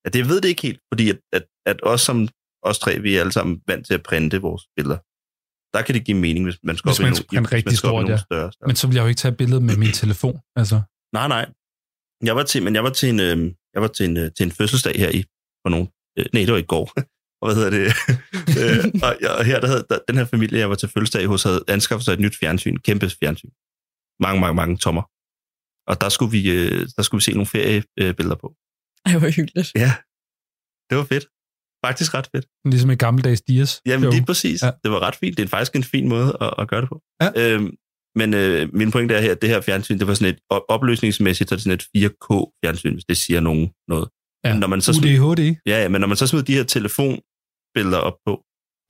Ja, 0.06 0.10
det 0.10 0.30
ved 0.30 0.42
det 0.42 0.50
ikke 0.50 0.62
helt, 0.62 0.80
fordi 0.94 1.10
at, 1.10 1.20
at, 1.34 1.46
at 1.66 1.80
os 1.84 2.02
som 2.02 2.28
os 2.64 2.80
tre, 2.80 3.00
vi 3.00 3.16
er 3.16 3.20
alle 3.20 3.32
sammen 3.32 3.62
vant 3.68 3.86
til 3.88 3.94
at 3.94 4.04
printe 4.04 4.42
vores 4.42 4.64
billeder. 4.76 4.98
Der 5.78 5.82
kan 5.82 5.96
det 5.96 6.06
give 6.06 6.18
mening, 6.18 6.46
hvis 6.46 6.60
man 6.64 6.78
skal 6.78 6.90
Hvis 6.90 7.00
op 7.00 7.04
i 7.04 7.06
man 7.06 7.12
nogle, 7.12 7.26
printe 7.26 7.30
hvis 7.30 7.42
man 7.42 7.52
rigtig 7.52 7.78
skal 7.78 7.88
op 7.88 7.92
i 7.92 7.96
stort, 7.96 8.02
nogle 8.02 8.14
ja. 8.14 8.18
større, 8.18 8.52
større. 8.52 8.68
Men 8.68 8.76
så 8.76 8.88
vil 8.88 8.96
jeg 8.96 9.04
jo 9.04 9.08
ikke 9.08 9.20
tage 9.20 9.36
billedet 9.36 9.64
med 9.64 9.76
min 9.78 9.92
telefon. 10.04 10.40
Altså, 10.56 10.82
Nej, 11.18 11.28
nej. 11.28 11.46
Jeg 12.24 12.36
var 12.36 12.44
til, 12.44 12.64
men 12.64 12.76
jeg 12.76 12.84
var 12.84 12.90
til 12.90 13.10
en, 13.10 13.20
øh, 13.20 13.38
jeg 13.74 13.82
var 13.82 13.88
til 13.88 14.06
en, 14.10 14.18
øh, 14.18 14.32
til 14.38 14.44
en 14.46 14.52
fødselsdag 14.52 14.96
her 15.04 15.10
i, 15.10 15.22
for 15.64 15.70
nogen, 15.70 15.88
øh, 16.18 16.26
nej, 16.34 16.44
det 16.46 16.54
var 16.54 16.64
i 16.68 16.72
går. 16.74 16.86
og 17.42 17.44
hvad 17.48 17.56
hedder 17.56 17.74
det? 17.78 17.84
øh, 18.60 18.86
og, 19.06 19.12
og, 19.38 19.46
her, 19.46 19.60
der 19.60 19.68
havde, 19.68 19.86
der, 19.90 19.98
den 20.08 20.16
her 20.18 20.26
familie, 20.26 20.60
jeg 20.60 20.70
var 20.70 20.76
til 20.76 20.90
fødselsdag 20.90 21.26
hos, 21.26 21.44
havde 21.44 21.64
anskaffet 21.68 22.06
sig 22.06 22.14
et 22.14 22.20
nyt 22.20 22.38
fjernsyn, 22.40 22.78
kæmpe 22.78 23.10
fjernsyn. 23.20 23.50
Mange, 24.26 24.42
mange, 24.42 24.56
mange 24.56 24.78
tommer. 24.78 25.04
Og 25.88 26.02
der 26.02 26.10
skulle 26.10 26.32
vi, 26.32 26.42
øh, 26.52 26.88
der 26.98 27.02
skulle 27.04 27.20
vi 27.20 27.24
se 27.24 27.32
nogle 27.32 27.46
feriebilleder 27.46 28.36
på. 28.44 28.48
Ej, 29.06 29.18
hvor 29.20 29.30
hyggeligt. 29.30 29.72
Ja, 29.76 29.92
det 30.90 30.98
var 30.98 31.04
fedt. 31.14 31.26
Faktisk 31.86 32.14
ret 32.14 32.28
fedt. 32.36 32.46
ligesom 32.72 32.90
i 32.92 32.96
gammeldags 32.96 33.42
Dias. 33.42 33.82
Jamen 33.86 34.10
lige 34.10 34.26
præcis. 34.26 34.62
Ja. 34.64 34.72
Det 34.84 34.92
var 34.92 35.00
ret 35.00 35.16
fint. 35.16 35.38
Det 35.38 35.44
er 35.44 35.48
faktisk 35.48 35.76
en 35.76 35.84
fin 35.84 36.08
måde 36.10 36.38
at, 36.42 36.54
at 36.60 36.68
gøre 36.68 36.82
det 36.82 36.90
på. 36.90 37.02
Ja. 37.22 37.30
Øhm, 37.42 37.76
men 38.16 38.34
øh, 38.34 38.70
min 38.74 38.92
pointe 38.92 39.16
er 39.16 39.22
her, 39.22 39.32
at 39.32 39.42
det 39.42 39.50
her 39.50 39.62
fjernsyn, 39.62 40.00
det 40.00 40.08
var 40.08 40.14
sådan 40.14 40.34
et 40.34 40.40
op- 40.50 40.66
opløsningsmæssigt, 40.70 41.50
så 41.50 41.56
er 41.56 41.58
det 41.58 41.64
sådan 41.64 41.80
et 41.80 41.86
4K-fjernsyn, 41.98 42.94
hvis 42.94 43.06
det 43.06 43.18
siger 43.18 43.40
nogen 43.40 43.72
noget. 43.88 44.08
Ja. 44.46 44.52
Men 44.54 44.60
når 44.60 44.68
man 44.68 44.82
så 44.82 44.94
smed, 44.94 45.20
UDHD. 45.20 45.56
ja, 45.66 45.82
ja, 45.82 45.88
men 45.90 46.02
når 46.02 46.08
man 46.08 46.18
så 46.18 46.28
smed 46.28 46.44
de 46.44 46.54
her 46.54 46.64
telefonbilleder 46.64 47.98
op 48.10 48.18
på, 48.28 48.34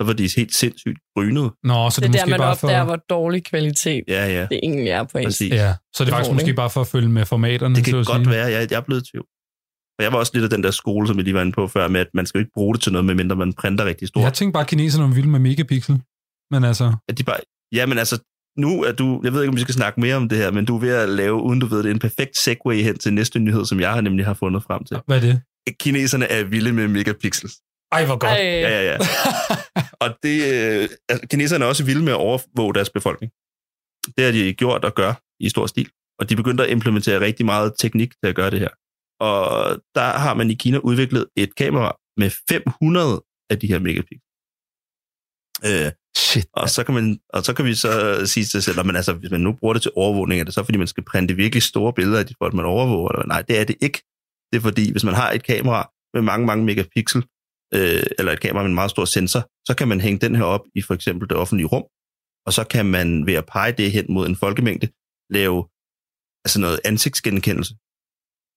så 0.02 0.06
var 0.08 0.14
de 0.14 0.30
helt 0.38 0.56
sindssygt 0.56 1.00
grynede. 1.18 1.50
Nå, 1.64 1.90
så 1.90 2.02
Det 2.02 2.14
det 2.14 2.20
er 2.20 2.22
er 2.22 2.26
der, 2.26 2.26
måske 2.26 2.30
man 2.30 2.40
bare 2.40 2.56
for... 2.58 2.68
opdager, 2.68 2.84
hvor 2.86 2.96
dårlig 3.10 3.44
kvalitet 3.44 4.04
Ja, 4.08 4.28
ja. 4.28 4.42
det 4.52 4.60
egentlig 4.64 4.88
er 4.90 5.04
på. 5.04 5.10
Præcis. 5.24 5.54
Ja, 5.54 5.74
så 5.96 6.04
det 6.06 6.12
er 6.12 6.16
faktisk 6.16 6.34
måske 6.34 6.54
bare 6.54 6.70
for 6.70 6.82
at 6.82 6.88
følge 6.88 7.10
med 7.10 7.26
formaterne. 7.26 7.76
Det 7.76 7.84
kan 7.86 7.94
godt 7.94 8.08
sige. 8.08 8.30
være, 8.30 8.48
jeg, 8.48 8.72
jeg 8.72 8.78
er 8.78 8.82
blevet 8.82 9.04
tvivl. 9.12 9.26
Og 10.00 10.04
jeg 10.04 10.12
var 10.12 10.18
også 10.18 10.32
lidt 10.36 10.44
af 10.44 10.50
den 10.50 10.64
der 10.64 10.72
skole, 10.72 11.08
som 11.08 11.16
jeg 11.18 11.24
lige 11.24 11.34
var 11.34 11.42
inde 11.42 11.52
på 11.52 11.68
før, 11.68 11.88
med 11.88 12.00
at 12.00 12.08
man 12.14 12.26
skal 12.26 12.40
jo 12.40 12.42
ikke 12.42 12.52
bruge 12.54 12.74
det 12.74 12.82
til 12.84 12.92
noget, 12.92 13.06
medmindre 13.06 13.36
man 13.36 13.54
printer 13.54 13.86
rigtig 13.86 14.08
stort. 14.08 14.24
Jeg 14.24 14.34
tænkte 14.34 14.54
bare, 14.54 14.64
at 14.64 14.68
kineserne 14.70 15.08
var 15.08 15.14
vilde 15.14 15.30
med 15.30 15.40
megapixel. 15.40 16.02
Men 16.52 16.64
altså, 16.64 16.96
at 17.10 17.18
de 17.18 17.24
bare, 17.24 17.38
ja, 17.72 17.86
men 17.86 17.98
altså, 17.98 18.18
nu 18.58 18.84
er 18.84 18.92
du, 18.92 19.22
jeg 19.24 19.34
ved 19.34 19.42
ikke, 19.42 19.50
om 19.50 19.56
vi 19.56 19.62
skal 19.62 19.74
snakke 19.74 20.00
mere 20.00 20.16
om 20.16 20.30
det 20.30 20.38
her, 20.38 20.52
men 20.52 20.66
du 20.66 20.76
er 20.76 20.80
ved 20.80 20.90
at 20.90 21.10
lave, 21.10 21.42
uden 21.44 21.60
du 21.60 21.66
ved 21.66 21.84
det, 21.84 21.92
en 21.92 22.00
perfekt 22.00 22.38
segue 22.38 22.76
hen 22.84 22.98
til 22.98 23.14
næste 23.14 23.40
nyhed, 23.40 23.66
som 23.66 23.80
jeg 23.80 23.92
har 23.94 24.02
nemlig 24.02 24.26
har 24.26 24.34
fundet 24.34 24.64
frem 24.64 24.84
til. 24.84 24.98
hvad 25.08 25.18
er 25.18 25.22
det? 25.22 25.42
Kineserne 25.80 26.26
er 26.26 26.44
vilde 26.44 26.74
med 26.74 26.88
megapixels. 26.88 27.54
Ej, 27.96 28.06
hvor 28.06 28.18
godt. 28.18 28.32
Ej, 28.32 28.38
Ja, 28.66 28.70
ja, 28.70 28.84
ja. 28.92 28.98
Og 30.04 30.10
det, 30.24 30.38
øh, 30.54 30.90
altså, 31.10 31.28
kineserne 31.32 31.66
er 31.66 31.70
også 31.70 31.84
vilde 31.86 32.04
med 32.04 32.14
at 32.14 32.22
overvåge 32.28 32.74
deres 32.74 32.90
befolkning. 32.90 33.32
Det 34.16 34.26
har 34.26 34.32
de 34.32 34.54
gjort 34.54 34.86
og 34.86 34.94
gør 35.02 35.14
i 35.40 35.50
stor 35.50 35.68
stil. 35.68 35.90
Og 36.20 36.30
de 36.30 36.36
begyndte 36.36 36.64
at 36.64 36.70
implementere 36.70 37.20
rigtig 37.20 37.46
meget 37.46 37.74
teknik 37.80 38.12
til 38.24 38.30
at 38.30 38.36
gøre 38.36 38.52
det 38.52 38.60
her. 38.60 38.70
Og 39.20 39.42
der 39.96 40.10
har 40.24 40.34
man 40.34 40.52
i 40.52 40.54
Kina 40.54 40.78
udviklet 40.78 41.26
et 41.36 41.56
kamera 41.56 41.98
med 42.18 42.30
500 42.50 43.22
af 43.50 43.60
de 43.60 43.68
her 43.68 43.80
megapixels. 43.80 44.22
Øh, 45.66 45.92
Shit. 46.18 46.48
og 46.54 46.70
så, 46.70 46.84
kan 46.84 46.94
man, 46.96 47.20
og 47.30 47.44
så 47.44 47.54
kan 47.54 47.66
vi 47.66 47.76
så 47.76 47.92
sige 48.26 48.44
til 48.44 48.52
sig 48.52 48.64
selv, 48.64 48.86
men 48.86 48.96
altså, 48.96 49.14
hvis 49.14 49.32
man 49.32 49.42
nu 49.42 49.52
bruger 49.54 49.74
det 49.74 49.82
til 49.82 49.92
overvågning, 49.96 50.40
er 50.40 50.46
det 50.46 50.54
så 50.54 50.64
fordi, 50.64 50.78
man 50.78 50.88
skal 50.88 51.04
printe 51.04 51.34
virkelig 51.36 51.64
store 51.64 51.94
billeder 51.94 52.20
af 52.20 52.26
de 52.26 52.34
folk, 52.42 52.54
man 52.54 52.66
overvåger? 52.66 53.10
Eller? 53.12 53.26
Nej, 53.26 53.42
det 53.42 53.60
er 53.60 53.64
det 53.64 53.76
ikke. 53.82 54.04
Det 54.52 54.58
er 54.58 54.62
fordi, 54.62 54.92
hvis 54.92 55.04
man 55.04 55.14
har 55.14 55.32
et 55.32 55.44
kamera 55.44 55.92
med 56.14 56.22
mange, 56.22 56.46
mange 56.46 56.66
megapixel, 56.66 57.22
øh, 57.74 58.04
eller 58.20 58.32
et 58.32 58.40
kamera 58.40 58.64
med 58.64 58.70
en 58.70 58.76
meget 58.76 58.92
stor 58.92 59.06
sensor, 59.06 59.42
så 59.68 59.76
kan 59.78 59.88
man 59.88 60.02
hænge 60.02 60.20
den 60.20 60.36
her 60.36 60.44
op 60.44 60.62
i 60.76 60.82
for 60.82 60.94
eksempel 60.94 61.30
det 61.30 61.38
offentlige 61.38 61.68
rum, 61.68 61.86
og 62.46 62.54
så 62.54 62.64
kan 62.64 62.86
man 62.86 63.26
ved 63.26 63.34
at 63.34 63.46
pege 63.46 63.72
det 63.72 63.92
hen 63.92 64.06
mod 64.10 64.28
en 64.28 64.36
folkemængde, 64.36 64.88
lave 65.30 65.68
altså 66.46 66.60
noget 66.60 66.80
ansigtsgenkendelse, 66.86 67.74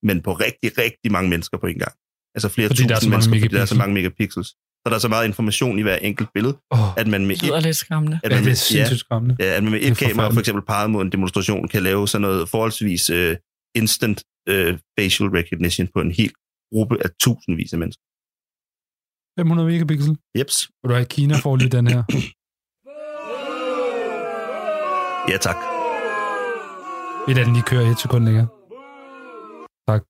men 0.09 0.23
på 0.23 0.33
rigtig, 0.33 0.79
rigtig 0.79 1.13
mange 1.13 1.31
mennesker 1.31 1.59
på 1.59 1.67
en 1.67 1.79
gang. 1.79 1.95
Altså 2.35 2.49
flere 2.49 2.69
Fordi 2.69 2.83
tusind 2.89 3.11
mennesker, 3.11 3.33
fordi 3.33 3.55
der 3.55 3.61
er 3.61 3.71
så 3.75 3.75
mange 3.83 3.95
megapixels. 3.95 4.49
Så 4.83 4.87
der 4.91 4.95
er 4.95 4.99
så 4.99 5.09
meget 5.09 5.27
information 5.27 5.79
i 5.79 5.83
hver 5.83 5.97
enkelt 5.97 6.29
billede, 6.35 6.55
Oh, 6.71 6.95
at 6.97 7.07
man 7.07 7.27
med 7.27 7.37
et, 7.37 7.63
lidt 7.63 7.77
skræmmende. 7.77 8.21
at 8.25 8.31
ja, 8.31 8.37
man 8.37 8.45
det 8.45 8.51
er 8.51 8.51
med, 8.51 8.51
ja, 8.51 8.55
sindssygt 8.55 9.01
skræmmende. 9.01 9.37
Ja, 9.41 9.57
at 9.57 9.63
man 9.63 9.73
med 9.73 9.81
et 9.83 9.97
kamera 9.97 10.31
for 10.31 10.41
eksempel 10.41 10.65
peget 10.65 10.91
mod 10.91 11.03
en 11.03 11.13
demonstration 11.13 11.69
kan 11.69 11.83
lave 11.83 12.09
sådan 12.09 12.23
noget 12.23 12.49
forholdsvis 12.49 13.11
uh, 13.11 13.33
instant 13.75 14.19
uh, 14.51 14.79
facial 14.99 15.29
recognition 15.39 15.89
på 15.95 16.01
en 16.01 16.11
hel 16.11 16.33
gruppe 16.73 17.05
af 17.05 17.11
tusindvis 17.23 17.73
af 17.73 17.79
mennesker. 17.79 18.03
500 19.39 19.69
megapixel. 19.71 20.13
Jeps. 20.39 20.57
Vil 20.81 20.89
du 20.91 20.95
have 20.99 21.07
Kina 21.15 21.35
får 21.45 21.57
lige 21.57 21.73
den 21.79 21.87
her? 21.93 22.01
Ja, 25.33 25.37
tak. 25.47 25.59
Vi 27.27 27.31
lader 27.35 27.47
den 27.49 27.55
lige 27.59 27.69
køre 27.73 27.85
et 27.93 27.99
sekund 28.05 28.25
længere. 28.29 28.49
Tak. 29.89 30.03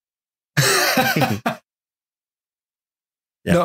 Ja. 3.49 3.55
Nå, 3.55 3.65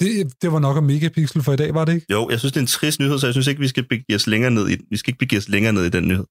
Det, 0.00 0.10
det 0.42 0.48
var 0.54 0.58
nok 0.66 0.76
om 0.76 0.84
megapixel 0.84 1.42
for 1.46 1.52
i 1.52 1.56
dag, 1.62 1.74
var 1.74 1.84
det 1.84 1.94
ikke? 1.94 2.06
Jo, 2.14 2.20
jeg 2.30 2.38
synes, 2.38 2.52
det 2.52 2.60
er 2.60 2.66
en 2.68 2.74
trist 2.76 2.98
nyhed, 3.00 3.18
så 3.18 3.26
jeg 3.26 3.34
synes 3.34 3.46
ikke, 3.46 3.60
vi 3.66 3.68
skal 3.74 3.88
begive 3.88 4.16
os 4.20 4.26
længere 4.32 4.50
ned 4.58 4.66
i, 4.72 4.74
vi 4.90 4.96
skal 4.96 5.10
ikke 5.10 5.22
begive 5.24 5.38
os 5.42 5.48
længere 5.54 5.72
ned 5.76 5.84
i 5.86 5.92
den 5.96 6.04
nyhed. 6.10 6.26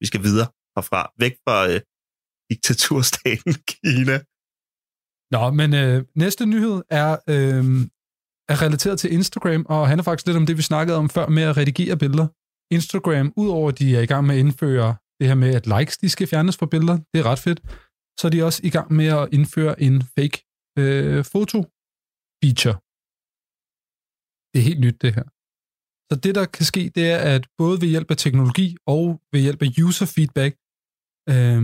Vi 0.00 0.06
skal 0.10 0.22
videre 0.28 0.48
herfra, 0.76 1.00
væk 1.24 1.34
fra 1.44 1.56
øh, 1.70 1.80
diktaturstaten 2.50 3.52
Kina. 3.72 4.16
Nå, 5.30 5.50
men 5.50 5.74
øh, 5.74 6.04
næste 6.14 6.46
nyhed 6.46 6.82
er, 6.90 7.10
øh, 7.12 7.64
er 8.52 8.62
relateret 8.62 8.98
til 8.98 9.12
Instagram, 9.12 9.66
og 9.68 9.88
handler 9.88 10.04
faktisk 10.04 10.26
lidt 10.26 10.36
om 10.36 10.46
det, 10.46 10.56
vi 10.56 10.62
snakkede 10.62 10.96
om 10.98 11.10
før 11.10 11.26
med 11.28 11.42
at 11.42 11.56
redigere 11.56 11.96
billeder. 11.96 12.26
Instagram, 12.74 13.32
udover 13.36 13.68
at 13.68 13.78
de 13.78 13.96
er 13.96 14.00
i 14.00 14.06
gang 14.06 14.26
med 14.26 14.34
at 14.34 14.40
indføre 14.40 14.96
det 15.20 15.28
her 15.28 15.34
med, 15.34 15.54
at 15.54 15.66
likes 15.66 15.96
de 15.98 16.08
skal 16.08 16.26
fjernes 16.26 16.56
fra 16.56 16.66
billeder, 16.66 16.96
det 17.12 17.18
er 17.20 17.26
ret 17.30 17.38
fedt, 17.38 17.60
så 18.18 18.26
er 18.26 18.30
de 18.30 18.42
også 18.42 18.60
i 18.64 18.70
gang 18.70 18.92
med 18.92 19.06
at 19.06 19.28
indføre 19.32 19.82
en 19.82 20.02
fake 20.02 20.38
øh, 20.78 21.20
foto-feature. 21.32 22.76
Det 24.50 24.58
er 24.60 24.66
helt 24.68 24.80
nyt, 24.80 25.02
det 25.02 25.14
her. 25.14 25.26
Så 26.08 26.14
det, 26.24 26.34
der 26.34 26.44
kan 26.56 26.64
ske, 26.64 26.82
det 26.94 27.04
er, 27.14 27.18
at 27.34 27.42
både 27.58 27.80
ved 27.80 27.88
hjælp 27.88 28.10
af 28.10 28.16
teknologi 28.16 28.76
og 28.86 29.20
ved 29.32 29.40
hjælp 29.40 29.62
af 29.62 29.70
user 29.86 30.06
feedback, 30.16 30.52
øh, 31.32 31.62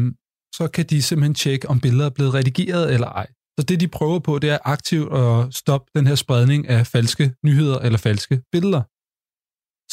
så 0.59 0.65
kan 0.75 0.85
de 0.91 1.03
simpelthen 1.03 1.35
tjekke, 1.35 1.69
om 1.69 1.81
billeder 1.81 2.07
er 2.07 2.15
blevet 2.17 2.35
redigeret 2.35 2.95
eller 2.95 3.11
ej. 3.23 3.29
Så 3.59 3.63
det, 3.69 3.81
de 3.81 3.89
prøver 3.89 4.19
på, 4.19 4.39
det 4.39 4.51
er 4.51 4.59
aktivt 4.65 5.09
at 5.23 5.55
stoppe 5.55 5.91
den 5.97 6.07
her 6.07 6.15
spredning 6.15 6.69
af 6.69 6.87
falske 6.87 7.35
nyheder 7.45 7.79
eller 7.79 7.99
falske 7.99 8.43
billeder. 8.53 8.83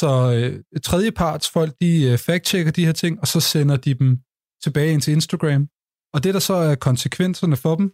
Så 0.02 0.12
øh, 0.36 0.82
tredjeparts 0.88 1.50
folk, 1.50 1.72
de 1.82 1.92
øh, 2.10 2.18
fact-checker 2.28 2.72
de 2.72 2.86
her 2.86 2.92
ting, 2.92 3.20
og 3.22 3.28
så 3.28 3.40
sender 3.40 3.78
de 3.78 3.94
dem 3.94 4.10
tilbage 4.64 4.94
ind 4.94 5.02
til 5.02 5.14
Instagram. 5.14 5.64
Og 6.14 6.24
det, 6.24 6.34
der 6.34 6.40
så 6.40 6.54
er 6.54 6.76
konsekvenserne 6.76 7.58
for 7.64 7.76
dem, 7.80 7.88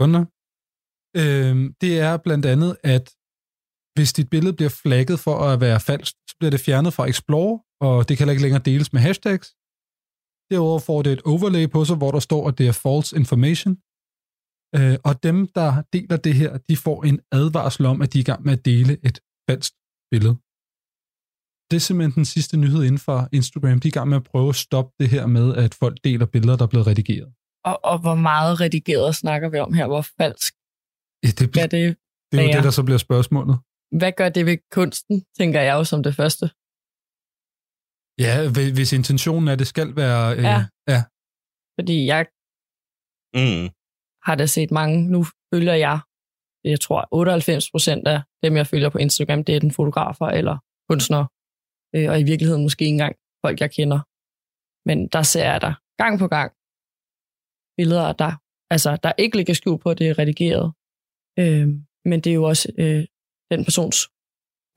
Kunder. 0.00 0.24
Øh, 1.20 1.54
det 1.82 1.92
er 2.08 2.14
blandt 2.26 2.46
andet, 2.52 2.72
at 2.94 3.06
hvis 3.96 4.12
dit 4.12 4.30
billede 4.30 4.56
bliver 4.58 4.74
flagget 4.82 5.18
for 5.26 5.36
at 5.48 5.60
være 5.60 5.80
falsk, 5.80 6.14
så 6.28 6.34
bliver 6.38 6.50
det 6.50 6.60
fjernet 6.66 6.92
fra 6.96 7.06
Explore, 7.12 7.54
og 7.80 8.08
det 8.08 8.18
kan 8.18 8.28
ikke 8.28 8.42
længere 8.42 8.66
deles 8.70 8.92
med 8.92 9.00
hashtags. 9.00 9.48
Derudover 10.50 10.78
får 10.78 11.02
det 11.02 11.12
et 11.12 11.22
overlay 11.22 11.70
på 11.70 11.84
sig, 11.84 11.96
hvor 11.96 12.10
der 12.10 12.22
står, 12.28 12.48
at 12.48 12.58
det 12.58 12.66
er 12.68 12.72
false 12.72 13.16
information. 13.16 13.74
Øh, 14.76 14.96
og 15.08 15.22
dem, 15.22 15.38
der 15.58 15.82
deler 15.92 16.16
det 16.16 16.34
her, 16.34 16.58
de 16.68 16.76
får 16.76 16.98
en 17.04 17.20
advarsel 17.32 17.86
om, 17.86 18.02
at 18.02 18.12
de 18.12 18.18
er 18.18 18.24
i 18.26 18.30
gang 18.30 18.44
med 18.44 18.52
at 18.52 18.64
dele 18.64 18.92
et 19.08 19.18
falsk 19.50 19.72
billede. 20.10 20.34
Det 21.70 21.76
er 21.76 21.84
simpelthen 21.88 22.14
den 22.14 22.24
sidste 22.24 22.56
nyhed 22.56 22.82
inden 22.88 22.98
for 22.98 23.18
Instagram. 23.32 23.80
De 23.80 23.88
er 23.88 23.94
i 23.94 23.98
gang 23.98 24.08
med 24.08 24.16
at 24.16 24.24
prøve 24.32 24.48
at 24.48 24.54
stoppe 24.66 24.92
det 25.00 25.08
her 25.08 25.26
med, 25.26 25.46
at 25.64 25.74
folk 25.74 25.96
deler 26.04 26.26
billeder, 26.26 26.56
der 26.56 26.64
er 26.64 26.72
blevet 26.74 26.86
redigeret. 26.86 27.32
Og, 27.64 27.80
og 27.84 27.98
hvor 27.98 28.14
meget 28.14 28.60
redigeret 28.60 29.14
snakker 29.14 29.48
vi 29.48 29.58
om 29.58 29.72
her? 29.72 29.86
Hvor 29.86 30.04
falsk? 30.20 30.54
Ja, 31.24 31.30
det, 31.38 31.46
Hvad 31.54 31.68
det, 31.68 31.96
det 32.32 32.40
er 32.40 32.44
jo 32.44 32.52
det, 32.56 32.64
der 32.64 32.70
så 32.70 32.82
bliver 32.82 32.98
spørgsmålet. 32.98 33.58
Hvad 34.00 34.12
gør 34.12 34.28
det 34.28 34.46
ved 34.46 34.58
kunsten, 34.70 35.24
tænker 35.38 35.60
jeg 35.60 35.74
jo 35.74 35.84
som 35.84 36.02
det 36.02 36.14
første. 36.14 36.50
Ja, 38.24 38.34
hvi- 38.54 38.74
hvis 38.78 38.92
intentionen 38.92 39.48
er, 39.48 39.52
at 39.52 39.58
det 39.58 39.66
skal 39.74 39.88
være... 39.96 40.22
Øh, 40.36 40.44
Ja. 40.52 40.58
ja. 40.92 41.00
Fordi 41.78 41.96
jeg 42.12 42.22
Mm. 43.40 43.64
har 44.26 44.34
da 44.40 44.46
set 44.46 44.70
mange, 44.70 44.96
nu 45.14 45.20
følger 45.54 45.74
jeg, 45.86 45.98
jeg 46.72 46.80
tror 46.80 47.08
98 47.12 47.70
procent 47.70 48.08
af 48.08 48.18
dem, 48.42 48.56
jeg 48.56 48.66
følger 48.66 48.90
på 48.90 48.98
Instagram, 48.98 49.44
det 49.44 49.56
er 49.56 49.60
den 49.60 49.72
fotografer 49.78 50.26
eller 50.38 50.56
kunstner, 50.90 51.22
øh, 51.94 52.06
og 52.10 52.16
i 52.20 52.24
virkeligheden 52.30 52.62
måske 52.66 52.82
ikke 52.84 52.92
engang 52.98 53.14
folk, 53.44 53.60
jeg 53.60 53.70
kender. 53.78 54.00
Men 54.88 54.98
der 55.14 55.22
ser 55.32 55.44
jeg 55.52 55.60
der 55.66 55.74
gang 56.02 56.14
på 56.22 56.28
gang 56.36 56.50
billeder, 57.78 58.12
der, 58.22 58.32
altså, 58.74 58.90
der 59.04 59.12
ikke 59.22 59.36
ligger 59.36 59.54
skjult 59.54 59.82
på, 59.82 59.88
at 59.90 59.98
det 59.98 60.06
er 60.08 60.18
redigeret. 60.22 60.66
Øh, 61.42 61.66
men 62.10 62.16
det 62.22 62.30
er 62.30 62.38
jo 62.40 62.44
også 62.52 62.66
øh, 62.82 63.02
den 63.52 63.60
persons 63.66 63.98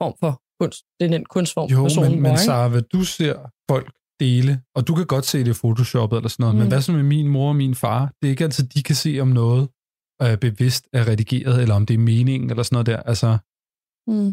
form 0.00 0.14
for 0.22 0.32
kunst. 0.60 0.80
Det 1.00 1.04
er 1.06 1.10
den 1.16 1.24
kunstform, 1.34 1.68
Jo, 1.74 1.82
personen 1.82 2.12
men, 2.12 2.22
men? 2.22 2.38
Sarah, 2.38 2.70
hvad 2.70 2.82
du 2.82 3.00
ser 3.04 3.34
folk 3.70 3.88
dele, 4.20 4.52
og 4.76 4.80
du 4.88 4.92
kan 4.98 5.06
godt 5.14 5.26
se 5.32 5.38
det 5.38 5.48
i 5.56 5.58
Photoshop 5.62 6.12
eller 6.12 6.28
sådan 6.28 6.42
noget, 6.42 6.54
mm. 6.54 6.60
men 6.60 6.68
hvad 6.68 6.80
så 6.82 6.92
med 6.92 7.02
min 7.14 7.28
mor 7.28 7.48
og 7.48 7.56
min 7.56 7.74
far? 7.74 8.00
Det 8.18 8.24
er 8.28 8.30
ikke 8.30 8.44
altid, 8.44 8.64
de 8.74 8.82
kan 8.82 8.96
se, 9.04 9.10
om 9.20 9.28
noget 9.28 9.62
er 10.20 10.36
bevidst 10.36 10.84
er 10.92 11.08
redigeret, 11.08 11.62
eller 11.62 11.74
om 11.74 11.86
det 11.86 11.94
er 11.94 11.98
meningen, 11.98 12.50
eller 12.50 12.62
sådan 12.62 12.74
noget 12.76 12.86
der. 12.86 13.00
Altså, 13.12 13.30
Mm. 14.10 14.30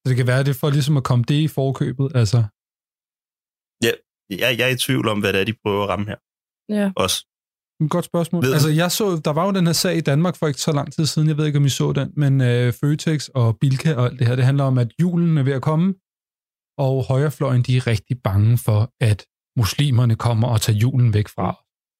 så 0.00 0.04
det 0.10 0.16
kan 0.16 0.26
være, 0.26 0.40
at 0.40 0.46
det 0.46 0.54
er 0.54 0.60
for 0.62 0.70
ligesom 0.70 0.96
at 0.96 1.04
komme 1.10 1.24
det 1.28 1.34
i 1.46 1.48
forkøbet. 1.48 2.08
Altså, 2.20 2.38
Ja, 3.86 3.92
jeg, 4.42 4.58
jeg 4.58 4.64
er 4.70 4.74
i 4.74 4.78
tvivl 4.86 5.06
om, 5.08 5.18
hvad 5.20 5.32
det 5.32 5.40
er, 5.40 5.44
de 5.44 5.56
prøver 5.64 5.82
at 5.84 5.88
ramme 5.88 6.06
her. 6.10 6.18
Ja. 6.78 6.92
Også. 7.04 7.18
Et 7.84 7.90
godt 7.90 8.04
spørgsmål. 8.04 8.44
Ved 8.44 8.52
Altså, 8.52 8.68
jeg 8.68 8.90
så, 8.92 9.20
der 9.24 9.32
var 9.32 9.44
jo 9.46 9.52
den 9.52 9.66
her 9.66 9.72
sag 9.72 9.96
i 9.96 10.00
Danmark 10.00 10.36
for 10.36 10.46
ikke 10.46 10.60
så 10.60 10.72
lang 10.72 10.92
tid 10.92 11.06
siden, 11.06 11.28
jeg 11.28 11.36
ved 11.36 11.46
ikke, 11.46 11.58
om 11.58 11.64
I 11.64 11.68
så 11.68 11.92
den, 11.92 12.12
men 12.16 12.40
øh, 12.40 12.72
Føtex 12.72 13.28
og 13.28 13.58
Bilka 13.60 13.94
og 13.94 14.04
alt 14.06 14.18
det 14.18 14.26
her, 14.26 14.36
det 14.36 14.44
handler 14.44 14.64
om, 14.64 14.78
at 14.78 14.88
julen 15.00 15.38
er 15.38 15.42
ved 15.42 15.52
at 15.52 15.62
komme, 15.62 15.94
og 16.78 17.04
højrefløjen, 17.04 17.62
de 17.62 17.76
er 17.76 17.86
rigtig 17.86 18.16
bange 18.24 18.58
for, 18.58 18.90
at 19.00 19.26
muslimerne 19.56 20.16
kommer 20.16 20.48
og 20.48 20.60
tager 20.60 20.78
julen 20.78 21.14
væk 21.14 21.28
fra 21.28 21.48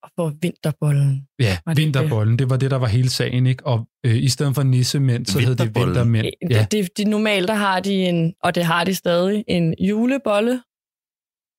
Og 0.03 0.11
for 0.17 0.33
vinterbollen. 0.43 1.27
Ja, 1.41 1.59
Var 1.67 1.75
det 1.75 1.83
vinterbollen, 1.85 2.39
det 2.39 2.51
var 2.51 2.57
det, 2.57 2.71
der 2.71 2.77
var 2.77 2.87
hele 2.87 3.11
sagen, 3.11 3.47
ikke? 3.47 3.67
Og 3.67 3.87
øh, 4.07 4.17
i 4.17 4.29
stedet 4.29 4.55
for 4.55 4.63
nissemænd, 4.63 5.27
så 5.27 5.39
hed 5.39 5.57
det 5.57 5.75
vintermænd. 5.75 6.27
Ja, 6.51 6.59
Det, 6.59 6.73
det, 6.73 6.97
det, 6.97 7.07
normalt 7.07 7.49
der 7.49 7.55
har 7.55 7.81
de 7.81 7.93
en, 7.95 8.35
og 8.43 8.55
det 8.55 8.65
har 8.65 8.85
de 8.85 8.95
stadig, 8.95 9.45
en 9.49 9.75
julebolle. 9.81 10.63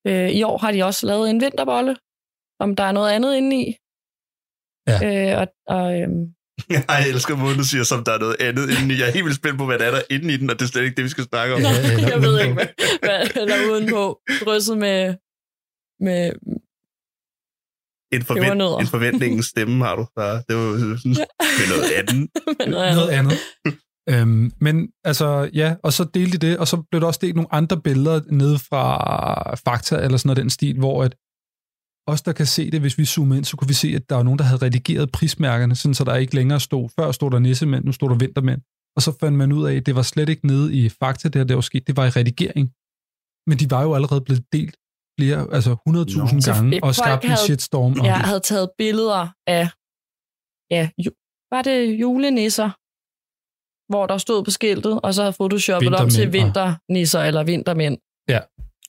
Øh, 0.08 0.30
I 0.30 0.44
år 0.44 0.58
har 0.58 0.72
de 0.72 0.84
også 0.84 1.08
lavet 1.08 1.30
en 1.30 1.42
vinterbolle, 1.42 1.96
om 2.60 2.76
der 2.76 2.84
er 2.84 2.92
noget 2.92 3.12
andet 3.12 3.36
inde 3.38 3.62
i. 3.62 3.76
Ja. 4.88 4.98
Øh, 5.08 5.42
og, 5.42 5.48
og, 5.76 6.02
øhm, 6.02 6.26
Jeg 6.90 7.10
elsker 7.10 7.36
måden, 7.36 7.58
du 7.58 7.64
siger, 7.64 7.84
som 7.84 8.04
der 8.04 8.12
er 8.12 8.20
noget 8.20 8.36
andet 8.40 8.70
indeni. 8.70 9.00
Jeg 9.00 9.08
er 9.08 9.12
helt 9.12 9.26
vildt 9.26 9.38
spændt 9.38 9.58
på, 9.58 9.66
hvad 9.66 9.80
der 9.80 9.86
er 9.86 9.92
der 9.92 10.02
inde 10.10 10.34
i 10.34 10.38
den, 10.38 10.50
og 10.50 10.56
det 10.60 10.66
er 10.66 10.70
slet 10.70 10.84
ikke 10.84 10.96
det, 10.96 11.04
vi 11.04 11.10
skal 11.10 11.24
snakke 11.24 11.54
om. 11.54 11.60
Eller 11.60 12.10
jeg 12.14 12.22
ved 12.22 12.40
ikke, 12.42 12.54
hvad, 12.54 12.68
hvad 13.04 13.48
der 13.48 13.56
er 13.56 13.72
udenpå. 13.72 14.20
Drysset 14.46 14.78
med, 14.78 15.16
med 16.00 16.32
En, 18.16 18.24
forvent, 18.24 18.82
en 18.82 18.88
forventningens 18.88 19.46
stemme 19.46 19.86
har 19.86 19.96
du. 19.96 20.06
Der. 20.16 20.32
Det 20.48 20.56
var 20.56 20.98
sådan, 20.98 21.16
med 21.60 21.68
noget 21.74 21.92
andet. 22.00 22.30
med 22.60 22.68
noget 22.68 22.84
andet. 22.84 22.96
noget 22.96 23.10
andet. 23.10 23.38
øhm, 24.10 24.52
men 24.62 24.90
altså, 25.04 25.50
ja, 25.54 25.76
og 25.84 25.94
så 25.94 26.04
delte 26.04 26.38
de 26.38 26.48
det, 26.48 26.58
og 26.58 26.68
så 26.68 26.84
blev 26.92 27.02
der 27.02 27.08
også 27.08 27.20
delt 27.24 27.36
nogle 27.36 27.54
andre 27.54 27.82
billeder 27.82 28.22
nede 28.32 28.60
fra 28.60 29.56
Fakta, 29.56 29.96
eller 29.96 30.18
sådan 30.18 30.28
noget 30.28 30.38
den 30.38 30.50
stil, 30.50 30.78
hvor 30.78 31.04
at 31.04 31.16
os, 32.08 32.22
der 32.22 32.34
kan 32.34 32.46
se 32.46 32.72
det, 32.72 32.80
hvis 32.82 32.98
vi 32.98 33.06
zoomer 33.06 33.36
ind, 33.36 33.46
så 33.46 33.58
kunne 33.58 33.68
vi 33.68 33.74
se, 33.74 33.88
at 33.96 34.10
der 34.10 34.16
var 34.16 34.24
nogen, 34.24 34.40
der 34.40 34.46
havde 34.46 34.62
redigeret 34.62 35.12
prismærkerne, 35.12 35.76
sådan 35.76 35.94
så 35.94 36.04
der 36.04 36.16
ikke 36.16 36.36
længere 36.36 36.60
stod, 36.60 36.90
før 37.00 37.12
stod 37.12 37.32
der 37.32 37.40
nissemænd, 37.40 37.86
nu 37.86 37.92
stod 37.92 38.10
der 38.10 38.16
vintermænd. 38.18 38.62
Og 38.96 39.02
så 39.02 39.12
fandt 39.20 39.38
man 39.38 39.52
ud 39.52 39.66
af, 39.68 39.74
at 39.76 39.86
det 39.86 39.96
var 39.96 40.02
slet 40.02 40.30
ikke 40.30 40.48
nede 40.48 40.76
i 40.76 40.90
Fakta, 40.90 41.30
det 41.30 41.36
her 41.36 41.44
der 41.44 41.54
var 41.56 41.62
sket, 41.62 41.88
det 41.88 41.98
var 41.98 42.06
i 42.06 42.10
redigering. 42.10 42.66
Men 43.50 43.58
de 43.60 43.72
var 43.72 43.84
jo 43.84 43.94
allerede 43.96 44.22
blevet 44.22 44.44
delt 44.54 44.76
flere, 45.20 45.48
altså 45.56 45.72
100.000 45.74 46.36
Nå. 46.36 46.42
Så 46.42 46.54
gange, 46.54 46.84
og 46.84 46.96
skabt 46.96 47.24
en 47.24 47.30
havde- 47.30 47.42
shitstorm. 47.46 47.92
om 48.00 48.06
Jeg 48.06 48.18
det. 48.18 48.26
havde 48.26 48.40
taget 48.40 48.70
billeder 48.78 49.24
af, 49.48 49.66
ja, 50.76 50.84
ju, 51.06 51.12
var 51.54 51.62
det 51.62 51.80
julenisser, 52.02 52.70
hvor 53.92 54.06
der 54.12 54.18
stod 54.18 54.44
på 54.44 54.52
skiltet, 54.52 55.00
og 55.04 55.14
så 55.14 55.22
havde 55.22 55.34
photoshoppet 55.40 55.96
om 55.96 56.10
til 56.10 56.34
vinternisser 56.34 57.22
eller 57.30 57.44
vintermænd. 57.44 57.98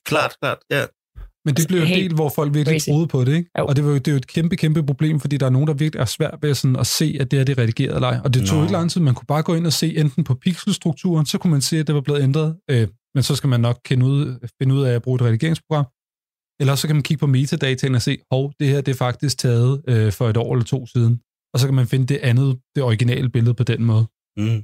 Klart, 0.09 0.33
klart. 0.41 0.59
Ja. 0.75 0.83
Men 1.47 1.55
det 1.55 1.67
blev 1.67 1.77
jo 1.79 1.83
en 1.83 1.87
Helt 1.87 2.09
del, 2.09 2.15
hvor 2.15 2.29
folk 2.29 2.53
virkelig 2.53 2.81
crazy. 2.81 2.89
troede 2.89 3.07
på 3.07 3.23
det, 3.25 3.35
ikke? 3.35 3.49
Jo. 3.59 3.65
Og 3.65 3.75
det, 3.75 3.83
var 3.85 3.89
jo, 3.89 3.97
det 3.97 4.07
er 4.07 4.11
jo 4.11 4.17
et 4.17 4.27
kæmpe, 4.27 4.55
kæmpe 4.55 4.83
problem, 4.83 5.19
fordi 5.19 5.37
der 5.37 5.45
er 5.45 5.49
nogen, 5.49 5.67
der 5.67 5.73
virkelig 5.73 6.01
er 6.01 6.05
svært 6.05 6.37
ved 6.41 6.53
sådan 6.53 6.75
at 6.75 6.87
se, 6.87 7.17
at 7.19 7.31
det 7.31 7.39
er 7.39 7.43
det 7.43 7.57
er 7.57 7.61
redigeret 7.61 7.95
eller 7.95 8.07
ej. 8.07 8.19
Og 8.23 8.33
det 8.33 8.47
tog 8.47 8.57
Nå. 8.57 8.63
ikke 8.63 8.71
lang 8.71 8.91
tid. 8.91 9.01
Man 9.01 9.15
kunne 9.15 9.25
bare 9.27 9.43
gå 9.43 9.53
ind 9.55 9.65
og 9.65 9.73
se 9.73 9.97
enten 9.97 10.23
på 10.23 10.33
pixelstrukturen, 10.35 11.25
så 11.25 11.37
kunne 11.37 11.51
man 11.51 11.61
se, 11.61 11.77
at 11.79 11.87
det 11.87 11.95
var 11.95 12.01
blevet 12.01 12.21
ændret. 12.23 12.55
Øh, 12.69 12.87
men 13.15 13.23
så 13.23 13.35
skal 13.35 13.47
man 13.49 13.59
nok 13.59 13.79
kende 13.85 14.05
ud, 14.05 14.47
finde 14.61 14.75
ud 14.75 14.83
af 14.83 14.93
at 14.95 15.01
bruge 15.01 15.15
et 15.15 15.21
redigeringsprogram. 15.21 15.85
Eller 16.59 16.75
så 16.75 16.87
kan 16.87 16.95
man 16.95 17.03
kigge 17.03 17.19
på 17.19 17.27
metadataen 17.27 17.95
og 17.95 18.01
se, 18.01 18.17
hov, 18.31 18.53
det 18.59 18.67
her 18.67 18.81
det 18.81 18.91
er 18.91 18.95
faktisk 18.97 19.37
taget 19.37 19.81
øh, 19.87 20.11
for 20.11 20.29
et 20.29 20.37
år 20.37 20.53
eller 20.53 20.65
to 20.65 20.87
siden. 20.87 21.19
Og 21.53 21.59
så 21.59 21.67
kan 21.67 21.75
man 21.75 21.87
finde 21.87 22.05
det 22.05 22.17
andet, 22.17 22.59
det 22.75 22.83
originale 22.83 23.29
billede 23.29 23.53
på 23.53 23.63
den 23.63 23.83
måde. 23.83 24.05
Mm. 24.37 24.63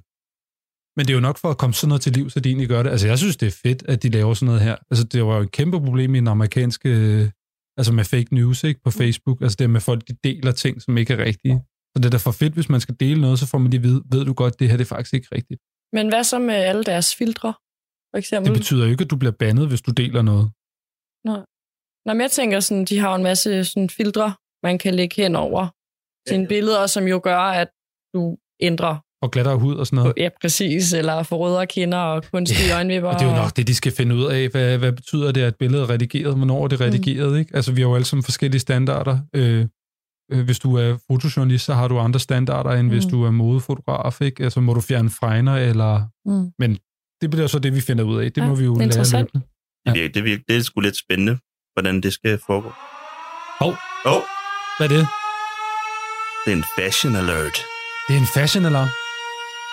Men 0.97 1.05
det 1.05 1.09
er 1.09 1.13
jo 1.13 1.19
nok 1.29 1.37
for 1.37 1.49
at 1.49 1.57
komme 1.57 1.73
sådan 1.73 1.87
noget 1.89 2.01
til 2.01 2.13
liv, 2.13 2.29
så 2.29 2.39
de 2.39 2.49
egentlig 2.49 2.67
gør 2.67 2.83
det. 2.83 2.89
Altså, 2.89 3.07
jeg 3.07 3.17
synes, 3.17 3.37
det 3.37 3.47
er 3.47 3.57
fedt, 3.63 3.83
at 3.87 4.03
de 4.03 4.09
laver 4.09 4.33
sådan 4.33 4.45
noget 4.45 4.61
her. 4.61 4.75
Altså, 4.91 5.03
det 5.03 5.25
var 5.25 5.35
jo 5.35 5.41
et 5.41 5.51
kæmpe 5.51 5.79
problem 5.79 6.15
i 6.15 6.17
den 6.17 6.27
amerikanske... 6.27 6.89
øh, 6.89 7.29
Altså 7.77 7.93
med 7.93 8.03
fake 8.03 8.35
news, 8.35 8.63
ikke? 8.63 8.79
På 8.83 8.91
Facebook. 8.91 9.41
Altså 9.41 9.55
det 9.59 9.69
med 9.69 9.81
folk, 9.81 10.07
de 10.07 10.13
deler 10.23 10.51
ting, 10.51 10.81
som 10.81 10.97
ikke 10.97 11.13
er 11.13 11.17
rigtige. 11.17 11.57
Så 11.91 11.95
det 11.97 12.05
er 12.05 12.09
da 12.09 12.17
for 12.17 12.31
fedt, 12.31 12.53
hvis 12.53 12.69
man 12.69 12.81
skal 12.81 12.95
dele 12.99 13.21
noget, 13.21 13.39
så 13.39 13.47
får 13.47 13.57
man 13.57 13.69
lige 13.71 13.79
at 13.79 13.83
vide, 13.83 14.03
ved 14.11 14.25
du 14.25 14.33
godt, 14.33 14.59
det 14.59 14.69
her 14.69 14.77
det 14.77 14.85
er 14.85 14.93
faktisk 14.95 15.13
ikke 15.13 15.27
rigtigt. 15.37 15.59
Men 15.93 16.07
hvad 16.09 16.23
så 16.23 16.39
med 16.39 16.55
alle 16.55 16.83
deres 16.83 17.15
filtre, 17.15 17.53
for 18.11 18.17
eksempel? 18.17 18.51
Det 18.51 18.59
betyder 18.59 18.85
jo 18.85 18.91
ikke, 18.91 19.03
at 19.03 19.11
du 19.11 19.17
bliver 19.17 19.31
bandet, 19.43 19.67
hvis 19.67 19.81
du 19.81 19.91
deler 19.91 20.21
noget. 20.21 20.45
Nå, 22.05 22.13
men 22.13 22.21
jeg 22.21 22.31
tænker 22.31 22.59
sådan, 22.59 22.85
de 22.85 22.99
har 22.99 23.09
jo 23.09 23.15
en 23.15 23.23
masse 23.23 23.65
sådan 23.65 23.89
filtre, 23.89 24.35
man 24.63 24.77
kan 24.77 24.93
lægge 24.95 25.15
hen 25.21 25.35
over 25.35 25.63
sine 26.29 26.47
billeder, 26.47 26.87
som 26.87 27.03
jo 27.07 27.19
gør, 27.23 27.39
at 27.61 27.69
du 28.13 28.37
ændrer, 28.59 28.95
Og 29.23 29.31
glattere 29.31 29.55
hud 29.55 29.75
og 29.75 29.87
sådan 29.87 29.97
noget. 29.97 30.13
ja 30.17 30.29
præcis, 30.41 30.93
eller 30.93 31.23
får 31.23 31.37
rødere 31.37 31.67
kinder 31.67 31.97
og 31.97 32.23
kunstige 32.33 32.67
Ja, 32.67 32.75
øjenvipper. 32.75 33.09
Og 33.09 33.19
det 33.19 33.25
er 33.25 33.29
jo 33.29 33.35
nok 33.35 33.55
det, 33.57 33.67
de 33.67 33.75
skal 33.75 33.91
finde 33.91 34.15
ud 34.15 34.25
af. 34.25 34.47
Hvad, 34.49 34.77
hvad 34.77 34.91
betyder 34.91 35.31
det, 35.31 35.41
at 35.41 35.55
billedet 35.55 35.83
er 35.83 35.89
redigeret? 35.89 36.35
Hvornår 36.35 36.63
er 36.63 36.67
det 36.67 36.81
redigeret? 36.81 37.31
Mm. 37.31 37.37
Ikke? 37.37 37.55
Altså, 37.55 37.71
vi 37.71 37.81
har 37.81 37.89
jo 37.89 37.95
alle 37.95 38.05
sammen 38.05 38.23
forskellige 38.23 38.59
standarder. 38.59 39.19
Øh, 39.35 39.65
øh, 40.31 40.45
hvis 40.45 40.59
du 40.59 40.75
er 40.77 40.97
fotojournalist, 41.11 41.65
så 41.65 41.73
har 41.73 41.87
du 41.87 41.99
andre 41.99 42.19
standarder, 42.19 42.69
end 42.71 42.81
mm. 42.87 42.89
hvis 42.93 43.05
Mm. 43.05 43.11
du 43.11 43.23
er 43.23 43.31
modefotograf, 43.31 44.21
ikke? 44.21 44.43
Altså 44.43 44.59
må 44.61 44.73
du 44.73 44.81
fjerne 44.81 45.09
fregner, 45.09 45.55
eller... 45.55 46.01
Mm. 46.25 46.49
Men 46.59 46.77
det 47.21 47.29
bliver 47.31 47.47
så 47.47 47.59
det, 47.59 47.75
vi 47.75 47.81
finder 47.81 48.03
ud 48.03 48.17
af. 48.23 48.31
Det 48.31 48.41
Ja, 48.41 48.47
må 48.47 48.55
vi 48.55 48.63
jo 48.63 48.69
det 48.71 48.75
er 48.75 48.79
lære 48.79 48.85
interessant. 48.85 49.29
løbende. 49.33 49.47
Det, 49.85 49.93
virker, 49.95 50.13
det, 50.13 50.23
virker, 50.23 50.43
det 50.47 50.57
er 50.57 50.61
sgu 50.61 50.79
lidt 50.79 50.97
spændende, 50.97 51.37
hvordan 51.75 52.01
det 52.01 52.13
skal 52.13 52.39
foregå. 52.45 52.71
Hov, 53.59 53.69
Åh, 54.05 54.13
oh, 54.13 54.21
hvad 54.77 54.89
er 54.89 54.93
det? 54.97 55.07
det 56.45 56.53
er 56.53 56.57
en 56.57 56.65
fashion 56.79 57.15
alert. 57.15 57.57
Det 58.07 58.15
er 58.15 58.19
en 58.19 58.27
fashion 58.35 58.65
alarm. 58.65 58.87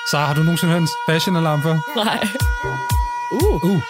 Så 0.08 0.18
har 0.18 0.34
du 0.34 0.42
nogensinde 0.42 0.72
hørt 0.72 0.82
en 0.82 0.88
fashion 1.08 1.36
alarm 1.36 1.62
før? 1.62 1.78
Nej. 2.04 2.28
Uh. 3.32 3.64
Uh. 3.64 3.80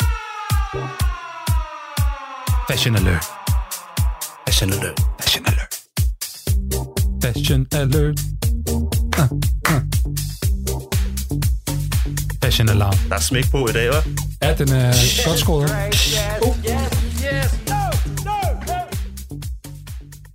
Fashion 2.70 2.96
alert. 2.96 3.24
Fashion 4.48 4.72
alert. 4.72 5.00
Fashion 5.20 5.46
alert. 5.46 5.74
Fashion 7.24 7.66
alert. 7.72 8.20
Uh, 8.70 9.22
uh. 9.70 9.82
Fashion 12.44 12.68
alarm. 12.68 12.96
Der 13.08 13.14
er 13.14 13.20
smæk 13.20 13.50
på 13.50 13.68
i 13.68 13.72
dag, 13.72 13.90
hva'? 13.90 14.10
Ja, 14.42 14.54
den 14.54 14.68
er 14.72 15.26
godt 15.26 15.38
skåret. 15.38 15.70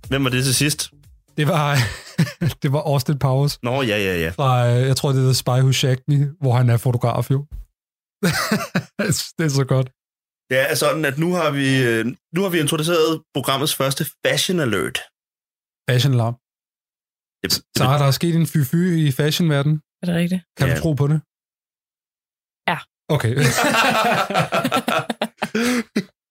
Hvem 0.08 0.24
var 0.24 0.30
det 0.30 0.44
til 0.44 0.54
sidst? 0.54 0.90
Det 1.36 1.48
var, 1.48 1.78
det 2.62 2.72
var 2.72 2.82
Austin 2.92 3.18
Powers 3.18 3.62
Nå, 3.62 3.82
ja, 3.82 3.98
ja, 4.08 4.14
ja. 4.24 4.30
fra, 4.38 4.50
øh, 4.70 4.82
jeg 4.90 4.96
tror, 4.96 5.08
det 5.12 5.18
hedder 5.20 5.34
Spy 5.42 5.58
Who 5.64 5.72
Shagged 5.72 6.04
Me, 6.08 6.18
hvor 6.40 6.52
han 6.60 6.70
er 6.70 6.76
fotograf 6.76 7.30
jo. 7.30 7.38
det 9.38 9.44
er 9.48 9.54
så 9.60 9.64
godt. 9.74 9.88
Det 10.50 10.58
er 10.70 10.74
sådan, 10.74 11.04
at 11.10 11.18
nu 11.18 11.28
har 11.40 11.50
vi, 11.50 11.66
øh, 11.90 12.04
nu 12.34 12.40
har 12.44 12.48
vi 12.54 12.58
introduceret 12.60 13.22
programmets 13.34 13.74
første 13.80 14.02
fashion 14.26 14.60
alert. 14.60 14.98
Fashion 15.90 16.12
alarm. 16.16 16.36
Så 17.78 17.84
har 17.90 17.98
der 18.04 18.10
sket 18.10 18.34
en 18.36 18.46
fy-fy 18.52 18.82
i 19.06 19.12
fashionverdenen. 19.12 19.78
Er 20.02 20.06
det 20.06 20.14
rigtigt? 20.22 20.42
Kan 20.58 20.68
Ja. 20.68 20.74
du 20.74 20.80
tro 20.82 20.92
på 21.00 21.06
det? 21.12 21.18
Ja. 22.70 22.78
Okay. 23.16 23.32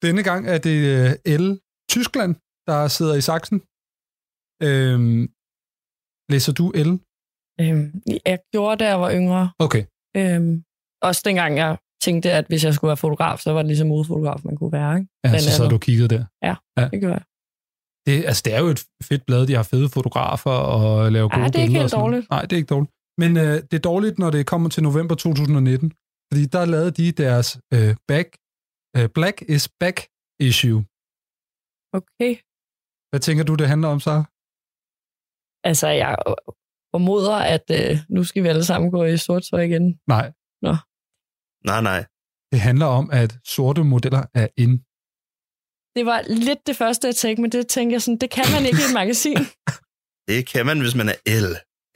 Denne 0.05 0.23
gang 0.29 0.41
er 0.53 0.57
det 0.67 0.77
øh, 0.95 1.11
L. 1.43 1.45
Tyskland, 1.89 2.35
der 2.69 2.87
sidder 2.87 3.15
i 3.15 3.21
saksen. 3.29 3.57
Øhm, 4.67 5.21
læser 6.29 6.53
du 6.53 6.65
L? 6.87 6.89
Øhm, 7.61 8.01
jeg 8.25 8.39
gjorde 8.53 8.71
det, 8.71 8.79
da 8.79 8.87
jeg 8.87 8.99
var 9.01 9.11
yngre. 9.19 9.43
Okay. 9.59 9.83
Øhm, 10.17 10.63
også 11.01 11.21
dengang 11.25 11.57
jeg 11.57 11.77
tænkte, 12.05 12.31
at 12.31 12.45
hvis 12.47 12.63
jeg 12.63 12.73
skulle 12.73 12.89
være 12.89 12.97
fotograf, 12.97 13.39
så 13.39 13.51
var 13.51 13.61
det 13.61 13.67
ligesom 13.67 13.87
modefotograf, 13.87 14.39
man 14.45 14.55
kunne 14.57 14.71
være. 14.71 14.91
Ikke? 14.97 15.09
Ja, 15.23 15.39
så 15.39 15.51
sad 15.51 15.59
andet. 15.59 15.69
du 15.71 15.75
og 15.75 15.81
kiggede 15.81 16.09
der. 16.15 16.25
Ja, 16.47 16.55
Ja. 16.79 16.87
det 16.93 17.01
gør 17.01 17.13
jeg. 17.19 17.23
Det, 18.07 18.25
altså, 18.25 18.41
det 18.45 18.53
er 18.53 18.59
jo 18.59 18.67
et 18.67 18.81
fedt 19.03 19.25
blad, 19.25 19.47
de 19.47 19.55
har 19.55 19.63
fede 19.63 19.89
fotografer 19.89 20.51
og 20.51 21.11
laver 21.11 21.29
gode 21.29 21.45
det 21.45 21.55
er 21.55 21.59
ikke 21.61 21.67
billeder 21.67 21.81
helt 21.81 21.91
dårligt. 21.91 22.29
Nej, 22.29 22.41
det 22.41 22.53
er 22.53 22.57
ikke 22.57 22.73
dårligt. 22.75 22.91
Men 23.21 23.37
øh, 23.37 23.55
det 23.69 23.73
er 23.73 23.79
dårligt, 23.91 24.19
når 24.19 24.29
det 24.35 24.45
kommer 24.45 24.69
til 24.69 24.83
november 24.83 25.15
2019. 25.15 25.91
Fordi 26.31 26.45
der 26.45 26.65
lavede 26.65 26.91
de 26.91 27.11
deres 27.11 27.47
øh, 27.73 27.95
back, 28.11 28.27
øh, 28.97 29.09
Black 29.17 29.37
is 29.55 29.63
Back 29.81 29.97
issue. 30.49 30.79
Okay. 31.99 32.33
Hvad 33.11 33.19
tænker 33.27 33.43
du, 33.49 33.53
det 33.55 33.67
handler 33.73 33.89
om, 33.95 33.99
så? 33.99 34.13
Altså, 35.69 35.87
jeg 35.87 36.15
formoder, 36.93 37.35
at 37.35 37.65
øh, 37.79 37.97
nu 38.09 38.23
skal 38.23 38.43
vi 38.43 38.47
alle 38.47 38.65
sammen 38.65 38.91
gå 38.91 39.03
i 39.03 39.17
sort 39.17 39.43
tøj 39.49 39.61
igen. 39.61 39.99
Nej, 40.07 40.27
nej, 41.69 41.81
nej. 41.81 42.05
det 42.51 42.59
handler 42.59 42.85
om, 42.85 43.09
at 43.11 43.37
sorte 43.45 43.83
modeller 43.83 44.23
er 44.33 44.47
in. 44.57 44.71
Det 45.95 46.05
var 46.05 46.19
lidt 46.27 46.67
det 46.67 46.75
første, 46.75 47.07
jeg 47.07 47.15
tænkte, 47.15 47.41
men 47.41 47.51
det 47.51 47.67
tænkte 47.67 47.93
jeg 47.93 48.01
sådan, 48.01 48.17
det 48.17 48.29
kan 48.29 48.45
man 48.55 48.65
ikke 48.65 48.77
i 48.83 48.87
et 48.89 48.93
magasin. 49.01 49.37
Det 50.27 50.47
kan 50.47 50.65
man, 50.65 50.79
hvis 50.81 50.95
man 50.95 51.09
er 51.09 51.17
L. 51.41 51.47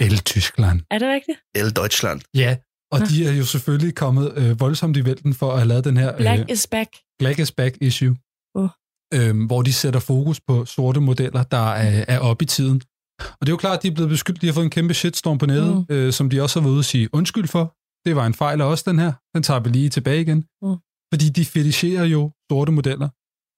El 0.05 0.17
Tyskland. 0.19 0.81
er 0.91 0.99
det 0.99 1.07
rigtigt? 1.07 1.39
L 1.57 1.69
Deutschland. 1.75 2.21
Ja, 2.33 2.57
og 2.91 2.99
de 3.09 3.27
er 3.27 3.31
jo 3.31 3.45
selvfølgelig 3.45 3.95
kommet 3.95 4.37
øh, 4.37 4.59
voldsomt 4.59 4.97
i 4.97 5.05
vælten 5.05 5.33
for 5.33 5.51
at 5.51 5.57
have 5.57 5.67
lavet 5.67 5.83
den 5.83 5.97
her 5.97 6.17
Black 6.17 6.41
øh, 6.41 6.45
is 6.49 6.67
back. 6.67 6.89
Black 7.19 7.39
is 7.39 7.51
Back 7.51 7.77
issue. 7.81 8.15
Uh. 8.55 8.69
Øhm, 9.13 9.45
hvor 9.45 9.61
de 9.61 9.73
sætter 9.73 9.99
fokus 9.99 10.41
på 10.47 10.65
sorte 10.65 10.99
modeller, 10.99 11.43
der 11.43 11.71
er, 11.73 12.05
er 12.07 12.19
oppe 12.19 12.43
i 12.43 12.45
tiden. 12.45 12.81
Og 13.19 13.41
det 13.41 13.47
er 13.49 13.53
jo 13.53 13.57
klart, 13.57 13.77
at 13.77 13.83
de 13.83 13.87
er 13.87 13.91
blevet 13.93 14.09
beskyldt, 14.09 14.41
de 14.41 14.45
har 14.45 14.53
fået 14.53 14.63
en 14.63 14.69
kæmpe 14.69 14.93
shitstorm 14.93 15.37
på 15.37 15.45
nettet, 15.45 15.71
Mm. 15.75 15.85
mm. 15.89 15.95
øh, 15.95 16.13
som 16.13 16.29
de 16.29 16.41
også 16.41 16.59
har 16.59 16.63
været 16.63 16.71
ude 16.73 16.79
at 16.79 16.85
sige 16.85 17.09
undskyld 17.13 17.47
for. 17.47 17.75
Det 18.05 18.15
var 18.15 18.25
en 18.25 18.33
fejl 18.33 18.61
af 18.61 18.65
os, 18.65 18.83
den 18.83 18.99
her. 18.99 19.13
Den 19.35 19.43
tager 19.43 19.59
vi 19.59 19.69
lige 19.69 19.89
tilbage 19.89 20.21
igen. 20.21 20.37
Mm. 20.61 20.75
Fordi 21.13 21.29
de 21.29 21.45
fetisherer 21.45 22.05
jo 22.05 22.31
sorte 22.51 22.71
modeller. 22.71 23.09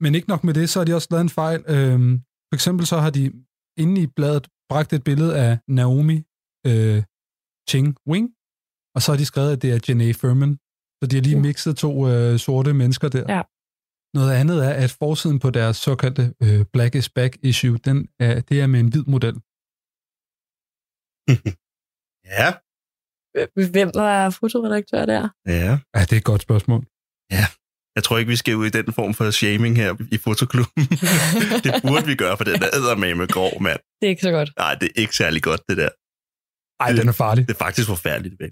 Men 0.04 0.16
ikke 0.16 0.30
nok 0.30 0.44
med 0.44 0.54
det, 0.54 0.70
så 0.70 0.80
har 0.80 0.86
de 0.86 0.94
også 0.96 1.08
lavet 1.12 1.22
en 1.22 1.30
fejl. 1.30 1.64
Øhm, 1.68 2.18
for 2.50 2.56
eksempel 2.56 2.86
så 2.86 2.98
har 2.98 3.10
de 3.10 3.32
inde 3.78 4.02
i 4.02 4.08
bladet 4.08 4.48
bragt 4.70 4.94
et 4.94 5.04
billede 5.04 5.38
af 5.40 5.58
Naomi 5.68 6.18
øh, 6.68 7.04
Ching 7.70 7.96
Wing, 8.10 8.30
og 8.96 9.02
så 9.02 9.12
har 9.12 9.18
de 9.18 9.26
skrevet, 9.26 9.52
at 9.52 9.62
det 9.62 9.72
er 9.74 9.80
Janae 9.88 10.14
Furman. 10.14 10.54
Så 11.04 11.08
de 11.10 11.16
har 11.16 11.24
lige 11.24 11.36
Uh. 11.36 11.42
mixet 11.42 11.78
to 11.78 12.08
øh, 12.10 12.40
sorte 12.40 12.74
mennesker 12.74 13.10
der. 13.10 13.26
Ja. 13.36 13.42
Noget 14.18 14.32
andet 14.32 14.66
er, 14.66 14.70
at 14.70 14.92
forsiden 14.92 15.40
på 15.40 15.50
deres 15.50 15.78
såkaldte 15.78 16.34
øh, 16.44 16.66
Black 16.74 16.96
is 16.96 17.10
Back 17.10 17.38
issue, 17.44 17.78
den 17.78 18.08
er, 18.20 18.40
det 18.42 18.62
er 18.62 18.68
med 18.68 18.80
en 18.80 18.88
hvid 18.88 19.04
model. 19.04 19.36
Ja, 22.36 22.48
Hvem 23.74 23.90
er 23.96 24.30
fotoredaktør 24.40 25.06
der? 25.06 25.30
ja. 25.48 25.72
Ja, 25.96 26.02
det 26.08 26.14
er 26.14 26.18
et 26.18 26.24
godt 26.32 26.42
spørgsmål. 26.42 26.82
Jeg 27.96 28.04
tror 28.04 28.18
ikke, 28.18 28.30
vi 28.30 28.36
skal 28.36 28.56
ud 28.56 28.66
i 28.66 28.70
den 28.70 28.94
form 28.94 29.14
for 29.14 29.32
shaming 29.32 29.76
her 29.82 29.92
i 30.16 30.18
fotoklubben. 30.18 30.84
det 31.66 31.72
burde 31.88 32.06
vi 32.12 32.16
gøre, 32.24 32.38
for 32.38 32.44
den 32.44 32.56
er 32.56 33.16
med 33.16 33.28
grov, 33.28 33.62
mand. 33.62 33.80
Det 34.00 34.06
er 34.08 34.14
ikke 34.16 34.28
så 34.30 34.32
godt. 34.32 34.50
Nej, 34.58 34.74
det 34.76 34.88
er 34.90 35.02
ikke 35.02 35.16
særlig 35.16 35.42
godt, 35.50 35.62
det 35.70 35.78
der. 35.78 35.92
Ej, 36.84 36.92
den 37.00 37.08
er 37.14 37.18
farlig. 37.24 37.48
Det 37.48 37.54
er 37.54 37.64
faktisk 37.66 37.88
forfærdeligt, 37.88 38.36
vel? 38.40 38.52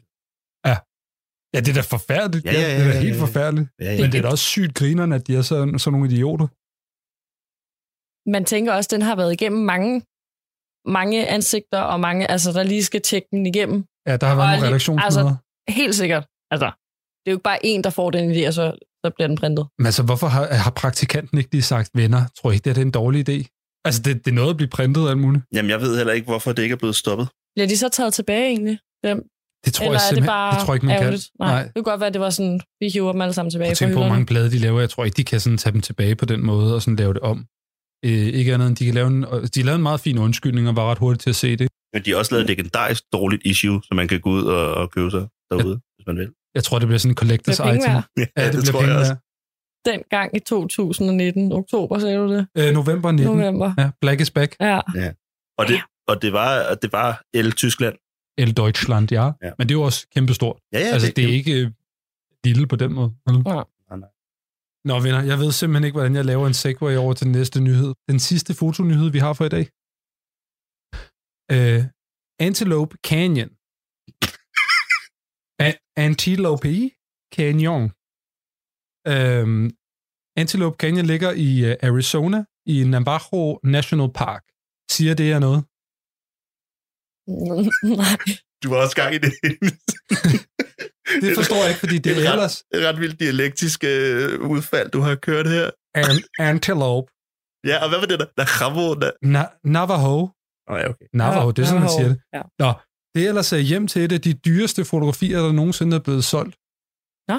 Ja, 1.53 1.60
det 1.63 1.69
er 1.73 1.77
da 1.82 1.86
forfærdeligt. 1.97 2.45
Ja, 2.45 2.51
ja, 2.51 2.60
ja, 2.60 2.67
det 2.75 2.86
er 2.86 2.91
da 2.91 2.97
ja, 2.97 3.01
helt 3.08 3.15
ja. 3.15 3.21
forfærdeligt. 3.21 3.67
Ja, 3.79 3.91
ja. 3.93 4.01
Men 4.01 4.12
det 4.12 4.17
er 4.17 4.21
da 4.21 4.29
også 4.36 4.47
sygt 4.55 4.73
grinerne, 4.79 5.15
at 5.15 5.27
de 5.27 5.36
er 5.36 5.41
sådan, 5.51 5.79
sådan 5.79 5.93
nogle 5.93 6.08
idioter. 6.12 6.47
Man 8.36 8.43
tænker 8.45 8.71
også, 8.73 8.88
at 8.88 8.91
den 8.95 9.01
har 9.01 9.15
været 9.21 9.34
igennem 9.38 9.62
mange, 9.73 9.91
mange 10.87 11.27
ansigter, 11.27 11.79
og 11.79 11.99
mange, 11.99 12.31
altså 12.31 12.51
der 12.51 12.63
lige 12.63 12.83
skal 12.83 13.01
tjekke 13.01 13.27
den 13.31 13.45
igennem. 13.45 13.85
Ja, 14.07 14.17
der 14.17 14.27
har 14.27 14.35
været 14.35 14.47
Og 14.47 14.53
nogle 14.55 14.67
redaktionsmøder. 14.67 15.05
Altså, 15.05 15.35
helt 15.69 15.95
sikkert. 15.95 16.25
Altså, 16.51 16.65
det 17.19 17.25
er 17.25 17.31
jo 17.31 17.35
ikke 17.35 17.43
bare 17.43 17.65
en, 17.65 17.83
der 17.83 17.89
får 17.89 18.09
den 18.09 18.31
idé, 18.31 18.47
og 18.47 18.53
så, 18.53 18.65
så 19.05 19.11
bliver 19.15 19.27
den 19.27 19.37
printet. 19.37 19.67
Men 19.77 19.85
altså, 19.85 20.03
hvorfor 20.03 20.27
har, 20.27 20.53
har 20.53 20.71
praktikanten 20.71 21.37
ikke 21.37 21.51
lige 21.51 21.61
sagt, 21.61 21.89
venner, 21.93 22.21
tror 22.41 22.51
I 22.51 22.53
ikke, 22.53 22.69
det 22.69 22.77
er 22.77 22.81
en 22.81 22.91
dårlig 22.91 23.29
idé? 23.29 23.37
Altså, 23.85 24.01
det, 24.01 24.25
det 24.25 24.31
er 24.31 24.35
noget 24.35 24.49
at 24.49 24.57
blive 24.57 24.69
printet 24.69 25.03
og 25.03 25.09
alt 25.09 25.19
muligt. 25.19 25.43
Jamen, 25.53 25.69
jeg 25.69 25.81
ved 25.81 25.97
heller 25.97 26.13
ikke, 26.13 26.25
hvorfor 26.25 26.51
det 26.51 26.63
ikke 26.63 26.73
er 26.73 26.77
blevet 26.77 26.95
stoppet. 26.95 27.27
Bliver 27.55 27.67
de 27.67 27.77
så 27.77 27.89
taget 27.89 28.13
tilbage 28.13 28.47
egentlig? 28.47 28.79
Dem? 29.03 29.23
Det 29.65 29.73
tror 29.73 29.85
Eller 29.85 29.91
jeg 29.91 29.95
er 29.95 29.99
det 29.99 30.07
simpelthen 30.07 30.27
bare 30.27 30.53
det 30.55 30.65
tror 30.65 30.73
jeg 30.73 30.75
ikke, 30.75 30.85
man 30.85 30.95
ærgerligt? 30.95 31.29
kan. 31.41 31.47
Nej. 31.47 31.63
Det 31.63 31.73
kunne 31.75 31.83
godt 31.83 31.99
være, 31.99 32.07
at 32.07 32.13
det 32.13 32.21
var 32.21 32.29
sådan, 32.29 32.61
vi 32.79 32.89
hiver 32.89 33.11
dem 33.11 33.21
alle 33.21 33.33
sammen 33.33 33.51
tilbage 33.51 33.69
fra 33.69 33.75
tænke 33.75 33.93
på, 33.93 33.99
hvor 33.99 34.09
mange 34.09 34.25
blade 34.25 34.51
de 34.51 34.57
laver. 34.57 34.79
Jeg 34.79 34.89
tror 34.89 35.05
ikke, 35.05 35.17
de 35.17 35.23
kan 35.23 35.39
sådan 35.39 35.57
tage 35.57 35.73
dem 35.73 35.81
tilbage 35.81 36.15
på 36.15 36.25
den 36.25 36.45
måde 36.45 36.75
og 36.75 36.81
sådan 36.81 36.95
lave 36.95 37.13
det 37.13 37.21
om. 37.21 37.45
Øh, 38.05 38.12
ikke 38.12 38.53
andet 38.53 38.67
end, 38.67 38.75
de 38.75 38.85
kan 38.85 38.93
lave 38.93 39.07
en, 39.07 39.23
de 39.55 39.62
lavede 39.63 39.75
en 39.75 39.83
meget 39.83 39.99
fin 39.99 40.17
undskyldning 40.17 40.67
og 40.69 40.75
var 40.75 40.91
ret 40.91 40.97
hurtigt 40.97 41.21
til 41.21 41.29
at 41.29 41.35
se 41.35 41.55
det. 41.55 41.67
Men 41.93 42.05
de 42.05 42.09
har 42.12 42.17
også 42.17 42.35
lavet 42.35 42.43
et 42.43 42.49
legendarisk 42.49 43.03
dårligt 43.13 43.41
issue, 43.45 43.81
som 43.88 43.95
man 43.95 44.07
kan 44.07 44.19
gå 44.19 44.29
ud 44.29 44.43
og, 44.43 44.73
og 44.73 44.91
købe 44.91 45.12
sig 45.12 45.27
derude, 45.51 45.73
ja. 45.73 45.79
hvis 45.95 46.07
man 46.07 46.17
vil. 46.17 46.29
Jeg 46.55 46.63
tror, 46.63 46.79
det 46.79 46.88
bliver 46.88 46.99
sådan 46.99 47.12
en 47.12 47.15
collectors 47.15 47.57
Det 47.57 47.65
item. 47.65 47.81
Ja, 47.81 48.01
Ja, 48.17 48.21
det, 48.21 48.27
det 48.35 48.51
bliver 48.51 48.62
tror 48.63 48.79
jeg 48.79 48.88
penge 48.88 48.99
også. 48.99 49.12
værd. 49.85 49.93
Den 49.93 50.03
gang 50.09 50.35
i 50.35 50.39
2019, 50.39 51.51
oktober, 51.51 51.99
sagde 51.99 52.17
du 52.17 52.33
det? 52.33 52.47
Øh, 52.57 52.73
november 52.73 53.12
19. 53.12 53.38
November. 53.38 53.73
Ja, 53.77 53.89
Black 54.01 54.21
is 54.21 54.31
Back. 54.31 54.55
Ja. 54.62 54.79
Og 55.57 55.67
det, 55.67 55.81
og 56.07 56.21
det 56.21 56.33
var, 56.33 56.63
og 56.71 56.81
det 56.81 56.91
var 56.91 57.21
L 57.35 57.51
Tyskland. 57.51 57.95
El 58.38 58.57
Deutschland, 58.57 59.12
ja. 59.12 59.23
Ja. 59.25 59.31
ja. 59.43 59.51
Men 59.57 59.69
det 59.69 59.75
er 59.75 59.79
jo 59.79 59.81
også 59.81 60.07
kæmpestort. 60.15 60.57
Ja, 60.73 60.79
ja, 60.79 60.85
altså, 60.85 61.13
det 61.15 61.23
er 61.23 61.29
ikke 61.29 61.53
øh, 61.62 61.71
lille 62.45 62.67
på 62.67 62.75
den 62.75 62.93
måde. 62.93 63.12
Eller? 63.27 63.43
Nej. 63.43 63.63
Nå, 64.89 64.95
venner, 65.06 65.21
jeg 65.32 65.38
ved 65.43 65.52
simpelthen 65.52 65.86
ikke, 65.88 65.97
hvordan 65.97 66.15
jeg 66.19 66.25
laver 66.32 66.45
en 66.47 66.60
segway 66.63 66.95
over 67.04 67.13
til 67.13 67.25
den 67.28 67.36
næste 67.39 67.60
nyhed. 67.67 67.91
Den 68.12 68.19
sidste 68.30 68.52
fotonyhed, 68.62 69.10
vi 69.15 69.19
har 69.25 69.34
for 69.39 69.45
i 69.49 69.54
dag. 69.58 69.65
Uh, 71.56 71.82
Antelope 72.47 72.93
Canyon. 73.10 73.49
A- 75.67 75.82
Antelope 76.08 76.73
Canyon. 77.38 77.84
Um, 79.13 79.62
Antelope 80.41 80.78
Canyon 80.84 81.06
ligger 81.13 81.32
i 81.47 81.52
uh, 81.69 81.73
Arizona, 81.89 82.39
i 82.73 82.75
Navajo 82.93 83.41
National 83.75 84.10
Park. 84.21 84.43
Siger 84.96 85.13
det 85.19 85.25
her 85.31 85.40
noget? 85.48 85.62
Nej. 88.02 88.17
Du 88.63 88.67
var 88.73 88.79
også 88.83 88.96
gang 89.02 89.12
i 89.15 89.19
det. 89.25 89.33
Det 91.21 91.35
forstår 91.35 91.55
jeg 91.55 91.67
ikke, 91.67 91.79
fordi 91.79 91.97
det 91.97 92.12
er 92.12 92.15
er 92.21 92.27
ret, 92.27 92.33
ellers 92.33 92.63
et 92.73 92.81
ret 92.87 92.99
vildt 92.99 93.19
dialektisk 93.19 93.83
øh, 93.83 94.39
udfald, 94.53 94.89
du 94.91 94.99
har 95.01 95.15
kørt 95.15 95.47
her. 95.49 95.69
an- 95.95 96.23
Antelope. 96.39 97.07
Ja, 97.69 97.83
og 97.83 97.89
hvad 97.89 97.99
var 97.99 98.05
det 98.05 98.19
der? 98.19 98.25
Der... 98.37 99.12
Na- 99.25 99.60
Navajo. 99.63 100.19
Oh, 100.71 100.79
ja, 100.79 100.89
okay. 100.89 101.05
Navajo, 101.13 101.51
det 101.51 101.62
er 101.63 101.67
sådan, 101.67 101.81
man 101.81 101.89
siger 101.89 102.07
det. 102.07 102.19
Ja. 102.33 102.41
Nå, 102.60 102.73
det 103.15 103.23
er 103.25 103.27
ellers 103.29 103.53
øh, 103.53 103.60
hjem 103.60 103.87
til 103.87 104.01
et 104.03 104.12
af 104.12 104.21
de 104.21 104.33
dyreste 104.33 104.85
fotografier, 104.85 105.39
der 105.41 105.51
nogensinde 105.51 105.95
er 105.97 106.01
blevet 106.07 106.23
solgt. 106.23 106.55
Nå. 107.29 107.37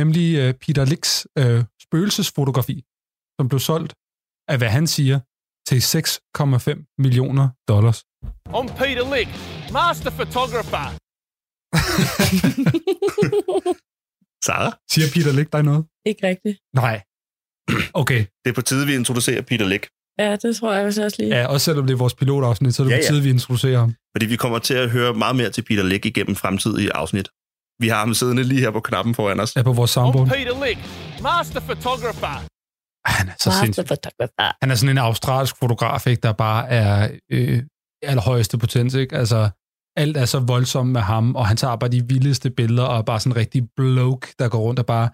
Nemlig 0.00 0.48
uh, 0.48 0.54
Peter 0.54 0.84
Licks 0.84 1.26
uh, 1.40 1.60
spøgelsesfotografi, 1.82 2.84
som 3.40 3.48
blev 3.48 3.60
solgt 3.60 3.92
af, 4.48 4.58
hvad 4.58 4.68
han 4.68 4.86
siger, 4.86 5.18
til 5.68 5.78
6,5 5.78 6.94
millioner 6.98 7.48
dollars. 7.68 7.98
I'm 8.56 8.68
Peter 8.78 9.14
Lick, 9.16 9.30
master 9.72 10.10
photographer. 10.10 10.86
Sara? 14.46 14.70
Siger 14.92 15.06
Peter 15.14 15.32
Lick 15.32 15.52
dig 15.52 15.62
noget? 15.62 15.84
Ikke 16.06 16.26
rigtigt. 16.30 16.58
Nej. 16.74 17.02
Okay. 17.94 18.24
Det 18.44 18.50
er 18.50 18.54
på 18.54 18.62
tide, 18.62 18.86
vi 18.86 18.94
introducerer 18.94 19.42
Peter 19.42 19.66
Lick. 19.66 19.88
Ja, 20.18 20.36
det 20.36 20.56
tror 20.56 20.74
jeg 20.74 20.86
også 20.86 21.14
lige. 21.18 21.36
Ja, 21.36 21.46
også 21.46 21.64
selvom 21.64 21.86
det 21.86 21.94
er 21.94 21.98
vores 21.98 22.14
pilotafsnit, 22.14 22.74
så 22.74 22.82
er 22.82 22.84
det 22.84 22.90
Ja, 22.90 22.96
ja, 22.96 23.00
på 23.00 23.04
ja. 23.04 23.08
tide, 23.10 23.22
vi 23.22 23.30
introducerer 23.30 23.78
ham. 23.78 23.94
Fordi 24.16 24.26
vi 24.26 24.36
kommer 24.36 24.58
til 24.58 24.74
at 24.74 24.90
høre 24.90 25.14
meget 25.14 25.36
mere 25.36 25.50
til 25.50 25.62
Peter 25.62 25.82
Lick 25.82 26.06
igennem 26.06 26.36
fremtidige 26.36 26.96
afsnit. 26.96 27.28
Vi 27.82 27.88
har 27.88 27.98
ham 27.98 28.14
siddende 28.14 28.42
lige 28.42 28.60
her 28.60 28.70
på 28.70 28.80
knappen 28.80 29.14
foran 29.14 29.40
os. 29.40 29.56
Ja, 29.56 29.62
på 29.62 29.72
vores 29.72 29.90
soundboard. 29.90 30.28
Peter 30.28 30.64
Lick, 30.66 30.80
master 31.22 31.60
photographer. 31.60 32.46
Han 33.08 33.28
er 33.28 33.32
så 33.38 33.48
Master. 33.48 34.54
Han 34.60 34.70
er 34.70 34.74
sådan 34.74 34.90
en 34.90 34.98
australsk 34.98 35.56
fotograf, 35.56 36.06
ikke, 36.06 36.20
der 36.20 36.32
bare 36.32 36.68
er 36.68 37.10
øh, 37.32 37.62
allerhøjeste 38.02 38.58
potens. 38.58 38.94
Ikke? 38.94 39.16
Altså, 39.16 39.50
alt 40.02 40.16
er 40.16 40.24
så 40.24 40.38
voldsomt 40.38 40.90
med 40.90 41.00
ham, 41.00 41.36
og 41.36 41.46
han 41.46 41.56
tager 41.56 41.76
bare 41.76 41.90
de 41.90 42.08
vildeste 42.08 42.50
billeder, 42.50 42.82
og 42.82 42.98
er 42.98 43.02
bare 43.02 43.20
sådan 43.20 43.32
en 43.32 43.36
rigtig 43.36 43.62
bloke, 43.76 44.26
der 44.38 44.48
går 44.48 44.58
rundt 44.60 44.80
og 44.80 44.86
bare 44.86 45.08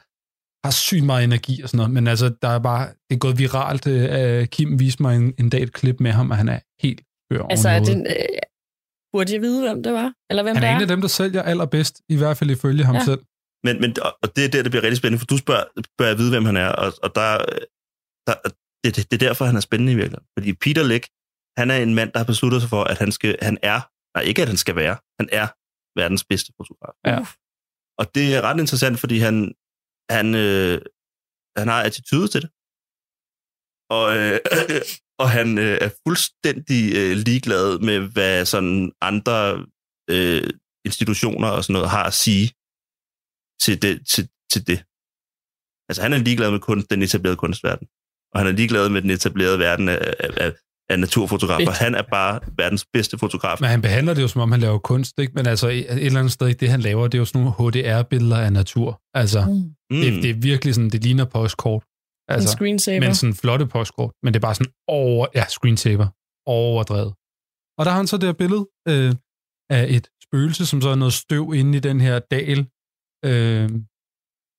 har 0.64 0.70
sygt 0.72 1.04
meget 1.04 1.24
energi 1.24 1.62
og 1.62 1.68
sådan 1.68 1.76
noget. 1.78 1.92
Men 1.92 2.06
altså, 2.06 2.26
der 2.42 2.48
er 2.48 2.58
bare, 2.58 2.86
det 2.86 3.14
er 3.14 3.18
gået 3.18 3.38
viralt. 3.38 3.86
Øh, 3.86 4.46
Kim 4.46 4.78
viste 4.80 5.02
mig 5.02 5.16
en, 5.16 5.34
en 5.38 5.50
dag 5.50 5.62
et 5.62 5.72
klip 5.72 5.96
med 6.00 6.12
ham, 6.12 6.30
og 6.30 6.36
han 6.36 6.48
er 6.48 6.60
helt 6.82 7.00
over 7.40 7.48
Altså, 7.50 7.68
er 7.68 7.80
noget. 7.80 7.96
det, 7.96 8.06
øh, 8.16 8.38
burde 9.12 9.32
jeg 9.34 9.40
vide, 9.40 9.60
hvem 9.66 9.82
det 9.82 9.92
var? 9.92 10.12
Eller 10.30 10.42
hvem 10.42 10.56
Han 10.56 10.62
det 10.62 10.68
er 10.68 10.72
er? 10.72 10.76
en 10.76 10.82
af 10.82 10.88
dem, 10.88 11.00
der 11.00 11.08
sælger 11.08 11.42
allerbedst, 11.42 12.00
i 12.08 12.16
hvert 12.16 12.36
fald 12.36 12.50
ifølge 12.50 12.84
ham 12.84 12.94
Ja. 12.94 13.04
selv. 13.04 13.20
Men, 13.64 13.80
men, 13.80 13.96
og 14.22 14.36
det 14.36 14.44
er 14.44 14.48
der, 14.48 14.62
det 14.62 14.70
bliver 14.72 14.82
rigtig 14.82 14.96
spændende, 14.96 15.18
for 15.18 15.26
du 15.26 15.36
spørger, 15.36 15.64
spørger 15.94 16.10
jeg 16.12 16.18
vide, 16.18 16.30
hvem 16.30 16.44
han 16.44 16.56
er, 16.56 16.68
og, 16.68 16.92
og 17.02 17.10
der, 17.14 17.28
der, 18.26 18.34
det, 18.84 18.96
det, 18.96 19.10
det 19.10 19.22
er 19.22 19.28
derfor, 19.28 19.44
han 19.44 19.56
er 19.56 19.60
spændende 19.60 19.92
i 19.92 19.94
virkeligheden. 19.94 20.26
Fordi 20.38 20.52
Peter 20.52 20.84
Lick, 20.84 21.04
han 21.58 21.70
er 21.70 21.76
en 21.76 21.94
mand, 21.94 22.12
der 22.12 22.18
har 22.18 22.24
besluttet 22.32 22.60
sig 22.62 22.70
for, 22.70 22.84
at 22.84 22.98
han, 22.98 23.12
skal, 23.12 23.36
han 23.42 23.58
er, 23.62 23.80
nej 24.16 24.24
ikke 24.30 24.42
at 24.42 24.48
han 24.52 24.62
skal 24.64 24.76
være, 24.82 24.96
han 25.20 25.28
er 25.40 25.46
verdens 26.00 26.24
bedste 26.30 26.50
fotograf. 26.58 26.94
Ja. 27.10 27.18
Og 28.00 28.04
det 28.14 28.26
er 28.36 28.40
ret 28.46 28.60
interessant, 28.60 28.96
fordi 29.02 29.16
han, 29.26 29.36
han, 30.16 30.26
øh, 30.34 30.76
han 31.58 31.68
har 31.72 31.80
attitude 31.82 32.28
til 32.28 32.42
det. 32.44 32.50
Og, 33.96 34.06
øh, 34.18 34.38
og 35.22 35.28
han 35.36 35.48
øh, 35.66 35.76
er 35.84 35.90
fuldstændig 36.06 36.82
øh, 37.00 37.12
ligeglad 37.28 37.68
med, 37.88 37.98
hvad 38.14 38.46
sådan 38.54 38.92
andre 39.10 39.66
øh, 40.10 40.50
institutioner 40.88 41.48
og 41.48 41.60
sådan 41.64 41.74
noget 41.78 41.90
har 41.96 42.04
at 42.10 42.18
sige 42.24 42.46
til 43.64 43.76
det. 43.84 43.94
Til, 44.12 44.24
til 44.52 44.62
det. 44.70 44.78
Altså 45.88 46.00
han 46.04 46.12
er 46.12 46.24
ligeglad 46.26 46.50
med 46.50 46.60
kunst, 46.68 46.90
den 46.90 47.02
etablerede 47.02 47.42
kunstverden. 47.44 47.86
Og 48.32 48.36
han 48.40 48.46
er 48.46 48.58
ligeglad 48.60 48.88
med 48.88 49.02
den 49.02 49.10
etablerede 49.10 49.58
verden 49.58 49.88
af, 49.88 50.14
af, 50.24 50.30
af, 50.44 50.50
af 50.88 51.00
naturfotografer. 51.00 51.64
Fedt. 51.66 51.78
Han 51.78 51.94
er 51.94 52.02
bare 52.02 52.40
verdens 52.56 52.86
bedste 52.92 53.18
fotograf. 53.18 53.56
Men 53.60 53.70
han 53.70 53.82
behandler 53.82 54.14
det 54.14 54.22
jo, 54.22 54.28
som 54.28 54.40
om 54.40 54.52
han 54.52 54.60
laver 54.60 54.78
kunst, 54.78 55.18
ikke? 55.18 55.32
Men 55.36 55.46
altså, 55.46 55.68
et 55.68 55.86
eller 56.06 56.18
andet 56.20 56.32
sted, 56.32 56.54
det 56.54 56.68
han 56.68 56.80
laver, 56.80 57.08
det 57.08 57.14
er 57.14 57.18
jo 57.18 57.24
sådan 57.24 57.40
nogle 57.42 57.70
HDR-billeder 57.70 58.36
af 58.36 58.52
natur. 58.52 59.00
Altså, 59.14 59.40
Mm. 59.90 59.96
det, 60.00 60.22
det 60.22 60.30
er 60.30 60.34
virkelig 60.34 60.74
sådan, 60.74 60.90
det 60.90 61.02
ligner 61.04 61.24
postkort. 61.24 61.84
Altså, 62.28 62.48
en 62.48 62.52
screensaver. 62.56 63.00
Men 63.00 63.14
sådan 63.14 63.34
flotte 63.34 63.66
postkort. 63.66 64.12
Men 64.22 64.34
det 64.34 64.38
er 64.38 64.46
bare 64.48 64.54
sådan 64.54 64.72
over, 64.88 65.26
ja, 65.34 65.44
screensaver. 65.48 66.06
Overdrevet. 66.46 67.12
Og 67.78 67.84
der 67.84 67.90
har 67.90 67.96
han 67.96 68.06
så 68.06 68.16
det 68.16 68.24
her 68.24 68.32
billede 68.32 68.66
øh, 68.88 69.14
af 69.70 69.86
et 69.96 70.08
spøgelse, 70.22 70.66
som 70.66 70.80
så 70.82 70.88
er 70.88 70.94
noget 70.94 71.12
støv 71.12 71.52
inde 71.54 71.76
i 71.76 71.80
den 71.80 72.00
her 72.00 72.18
dal 72.18 72.58
øh, 73.24 73.70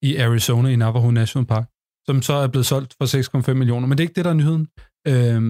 i 0.03 0.15
Arizona 0.17 0.69
i 0.69 0.75
Navajo 0.75 1.11
National 1.11 1.45
Park, 1.47 1.67
som 2.07 2.21
så 2.21 2.33
er 2.33 2.47
blevet 2.47 2.65
solgt 2.65 2.95
for 3.01 3.05
6,5 3.49 3.53
millioner. 3.53 3.87
Men 3.87 3.97
det 3.97 4.03
er 4.03 4.07
ikke 4.09 4.15
det, 4.15 4.25
der 4.25 4.31
er 4.31 4.35
nyheden. 4.41 4.67
Øh, 5.07 5.41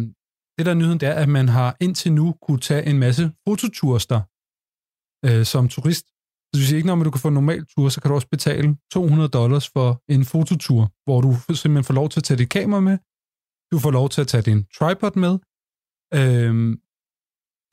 det, 0.57 0.65
der 0.65 0.71
er 0.71 0.75
nyheden, 0.75 0.99
det 0.99 1.09
er, 1.09 1.13
at 1.13 1.29
man 1.29 1.49
har 1.49 1.77
indtil 1.81 2.13
nu 2.13 2.35
kunne 2.41 2.59
tage 2.59 2.85
en 2.85 2.99
masse 2.99 3.31
fototurister 3.47 4.21
øh, 5.25 5.45
som 5.45 5.69
turist. 5.69 6.05
Så 6.55 6.65
sige 6.67 6.77
ikke, 6.77 6.87
når 6.87 7.03
du 7.03 7.11
kan 7.11 7.21
få 7.21 7.27
en 7.27 7.33
normal 7.33 7.65
tur, 7.65 7.89
så 7.89 8.01
kan 8.01 8.09
du 8.09 8.15
også 8.15 8.27
betale 8.27 8.77
200 8.93 9.29
dollars 9.29 9.69
for 9.69 10.03
en 10.09 10.25
fototur, 10.25 10.91
hvor 11.05 11.21
du 11.21 11.31
simpelthen 11.33 11.83
får 11.83 11.93
lov 11.93 12.09
til 12.09 12.19
at 12.19 12.23
tage 12.23 12.37
dit 12.37 12.49
kamera 12.49 12.79
med, 12.79 12.97
du 13.71 13.79
får 13.79 13.91
lov 13.91 14.09
til 14.09 14.21
at 14.21 14.27
tage 14.27 14.41
din 14.41 14.65
tripod 14.77 15.15
med. 15.25 15.33
Øhm, 16.19 16.79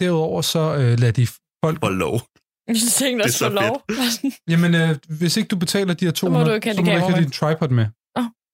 derudover 0.01 0.43
så 0.43 0.74
øh, 0.80 0.99
lader 1.01 1.12
de 1.12 1.26
folk... 1.64 1.78
For 1.80 1.91
lov. 1.91 2.20
Jeg 2.68 2.76
tænkte 2.76 3.05
Det 3.05 3.20
er 3.20 3.24
også 3.24 3.39
så 3.39 3.51
for 3.51 3.61
lov. 3.61 3.74
Jamen, 4.53 4.74
øh, 4.74 5.18
hvis 5.18 5.37
ikke 5.37 5.49
du 5.49 5.57
betaler 5.57 5.95
de 5.95 6.05
her 6.05 6.12
200, 6.12 6.45
må 6.45 6.49
du 6.49 6.55
ikke 6.55 6.66
have 6.66 6.76
så 6.76 6.82
må 6.82 6.91
du 6.91 6.97
ikke 6.97 7.07
have 7.07 7.22
din 7.24 7.30
tripod 7.30 7.68
med. 7.68 7.87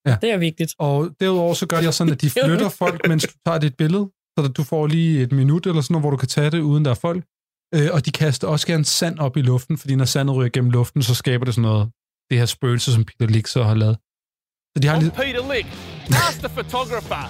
Ja. 0.07 0.16
Det 0.22 0.31
er 0.31 0.39
vigtigt. 0.39 0.74
Og 0.78 1.11
derudover 1.20 1.55
så 1.55 1.66
gør 1.66 1.81
de 1.81 1.87
også 1.87 1.99
sådan, 1.99 2.12
at 2.12 2.20
de 2.20 2.31
flytter 2.31 2.68
folk, 2.68 3.09
mens 3.09 3.22
du 3.24 3.35
tager 3.47 3.59
dit 3.59 3.76
billede, 3.76 4.11
så 4.45 4.51
at 4.51 4.57
du 4.57 4.64
får 4.64 4.86
lige 4.86 5.22
et 5.22 5.32
minut 5.32 5.66
eller 5.66 5.82
sådan 5.82 5.93
noget, 5.95 6.03
hvor 6.03 6.11
du 6.11 6.16
kan 6.16 6.28
tage 6.28 6.51
det, 6.51 6.61
uden 6.61 6.84
der 6.84 6.91
er 6.91 6.95
folk. 6.95 7.24
Øh, 7.74 7.88
og 7.93 8.07
de 8.07 8.11
kaster 8.11 8.49
også 8.49 8.66
gerne 8.66 8.84
sand 8.84 9.18
op 9.18 9.36
i 9.36 9.43
luften, 9.43 9.78
fordi 9.78 9.95
når 9.95 10.05
sandet 10.05 10.36
ryger 10.36 10.51
gennem 10.51 10.70
luften, 10.70 11.03
så 11.03 11.14
skaber 11.14 11.45
det 11.45 11.55
sådan 11.55 11.68
noget, 11.70 11.91
det 12.30 12.38
her 12.38 12.47
spøgelse, 12.47 12.93
som 12.93 13.05
Peter 13.05 13.26
Lick 13.26 13.47
så 13.47 13.62
har 13.62 13.74
lavet. 13.74 13.97
Så 14.72 14.78
de 14.82 14.86
har 14.88 15.01
lidt... 15.01 15.14
Peter 15.14 15.55
Lick, 15.55 15.68
master 16.11 16.49
photographer. 16.49 17.22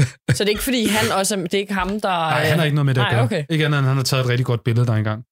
Så 0.36 0.44
det 0.44 0.48
er 0.50 0.54
ikke, 0.56 0.62
fordi 0.62 0.86
han 0.86 1.12
også 1.12 1.36
det 1.36 1.54
er 1.54 1.58
ikke 1.58 1.74
ham, 1.74 1.88
der... 1.88 2.08
Nej, 2.08 2.44
han 2.44 2.58
har 2.58 2.64
ikke 2.64 2.74
noget 2.74 2.86
med 2.86 2.94
det 2.94 3.00
at 3.00 3.04
Nej, 3.04 3.14
gøre. 3.14 3.24
okay. 3.24 3.44
Ikke 3.50 3.64
andet 3.64 3.78
end, 3.78 3.86
han 3.86 3.96
har 3.96 4.04
taget 4.04 4.24
et 4.24 4.28
rigtig 4.28 4.46
godt 4.46 4.64
billede 4.64 4.86
der 4.86 4.92
engang. 4.94 5.24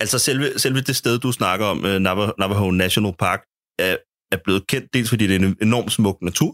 Altså 0.00 0.18
selve, 0.18 0.58
selve 0.58 0.80
det 0.80 0.96
sted, 0.96 1.18
du 1.18 1.32
snakker 1.32 1.66
om, 1.66 1.78
uh, 1.84 1.90
Navajo, 1.90 2.32
Navajo 2.38 2.70
National 2.70 3.14
Park, 3.18 3.40
er, 3.78 3.96
er 4.34 4.38
blevet 4.44 4.66
kendt 4.66 4.94
dels 4.94 5.08
fordi 5.08 5.26
det 5.26 5.36
er 5.36 5.46
en 5.46 5.56
enormt 5.62 5.92
smuk 5.92 6.18
natur, 6.22 6.52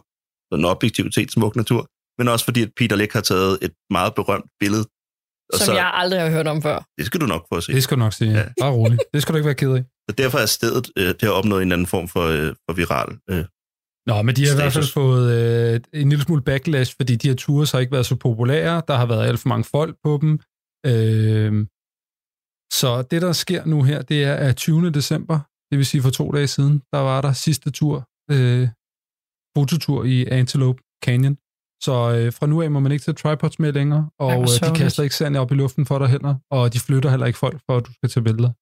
en 0.55 0.65
objektivitet 0.65 1.33
smuk 1.33 1.57
natur, 1.57 1.81
men 2.19 2.29
også 2.29 2.45
fordi 2.45 2.63
at 2.63 2.71
Peter 2.77 2.97
Lick 2.97 3.13
har 3.13 3.21
taget 3.21 3.59
et 3.63 3.73
meget 3.91 4.15
berømt 4.15 4.45
billede. 4.61 4.85
Og 5.53 5.59
Som 5.59 5.67
så, 5.67 5.73
jeg 5.75 5.91
aldrig 5.95 6.21
har 6.21 6.31
hørt 6.31 6.47
om 6.47 6.63
før. 6.63 6.79
Det 6.99 7.07
skal 7.07 7.21
du 7.21 7.27
nok 7.27 7.47
få 7.53 7.57
at 7.57 7.65
se. 7.65 7.73
Det 7.73 7.83
skal 7.83 7.97
du 7.97 7.99
nok 7.99 8.13
sige. 8.13 8.33
Ja. 8.33 8.45
Bare 8.61 8.73
roligt. 8.73 9.03
Det 9.15 9.23
skal 9.23 9.33
du 9.33 9.37
ikke 9.37 9.47
være 9.47 9.55
ked 9.55 9.73
af. 9.73 9.85
Så 10.11 10.15
derfor 10.19 10.39
er 10.39 10.47
stedet, 10.47 10.91
øh, 10.99 11.07
det 11.09 11.23
har 11.23 11.31
opnået 11.31 11.63
en 11.63 11.73
anden 11.73 11.87
form 11.87 12.09
for, 12.09 12.25
øh, 12.27 12.55
for 12.67 12.73
viral. 12.73 13.19
Øh. 13.31 13.45
Nå, 14.07 14.23
men 14.23 14.37
de 14.37 14.47
har 14.47 14.53
i 14.53 14.57
hvert 14.57 14.73
fald 14.73 14.85
Status. 14.85 14.93
fået 14.93 15.27
øh, 15.39 15.81
en 16.01 16.09
lille 16.09 16.25
smule 16.25 16.43
backlash, 16.43 16.97
fordi 16.97 17.17
de 17.17 17.29
her 17.29 17.35
tours 17.37 17.71
har 17.73 17.79
ikke 17.79 17.93
været 17.93 18.07
så 18.07 18.17
populære. 18.17 18.83
Der 18.89 18.97
har 18.97 19.07
været 19.07 19.27
alt 19.29 19.41
for 19.41 19.49
mange 19.49 19.65
folk 19.65 19.97
på 20.05 20.19
dem. 20.23 20.33
Øh, 20.87 21.67
så 22.73 23.03
det, 23.11 23.23
der 23.23 23.33
sker 23.33 23.65
nu 23.65 23.83
her, 23.83 24.03
det 24.03 24.25
er 24.25 24.35
at 24.35 24.57
20. 24.57 24.91
december, 24.91 25.41
det 25.71 25.79
vil 25.79 25.87
sige 25.87 26.03
for 26.03 26.11
to 26.11 26.31
dage 26.31 26.47
siden, 26.47 26.83
der 26.93 26.99
var 26.99 27.21
der 27.21 27.33
sidste 27.33 27.71
tur, 27.71 27.97
øh, 28.31 28.69
fototur 29.57 30.05
i 30.05 30.27
Antelope 30.27 30.83
Canyon. 31.05 31.37
Så 31.83 31.93
øh, 31.93 32.33
fra 32.33 32.47
nu 32.47 32.63
af 32.63 32.71
må 32.71 32.81
man 32.81 32.93
ikke 32.93 33.05
tage 33.05 33.15
tripods 33.15 33.59
med 33.59 33.73
længere, 33.73 34.11
og 34.19 34.33
Ej, 34.33 34.41
øh, 34.41 34.71
de 34.71 34.77
kaster 34.77 35.03
ikke 35.03 35.15
sand 35.15 35.37
op 35.37 35.53
i 35.53 35.55
luften 35.55 35.87
for 35.87 35.99
dig 35.99 36.09
heller, 36.09 36.35
og 36.51 36.73
de 36.73 36.81
flytter 36.81 37.11
heller 37.11 37.27
ikke 37.27 37.39
folk, 37.39 37.61
for 37.67 37.77
at 37.77 37.87
du 37.87 37.93
skal 37.93 38.09
tage 38.09 38.25
billeder. 38.25 38.53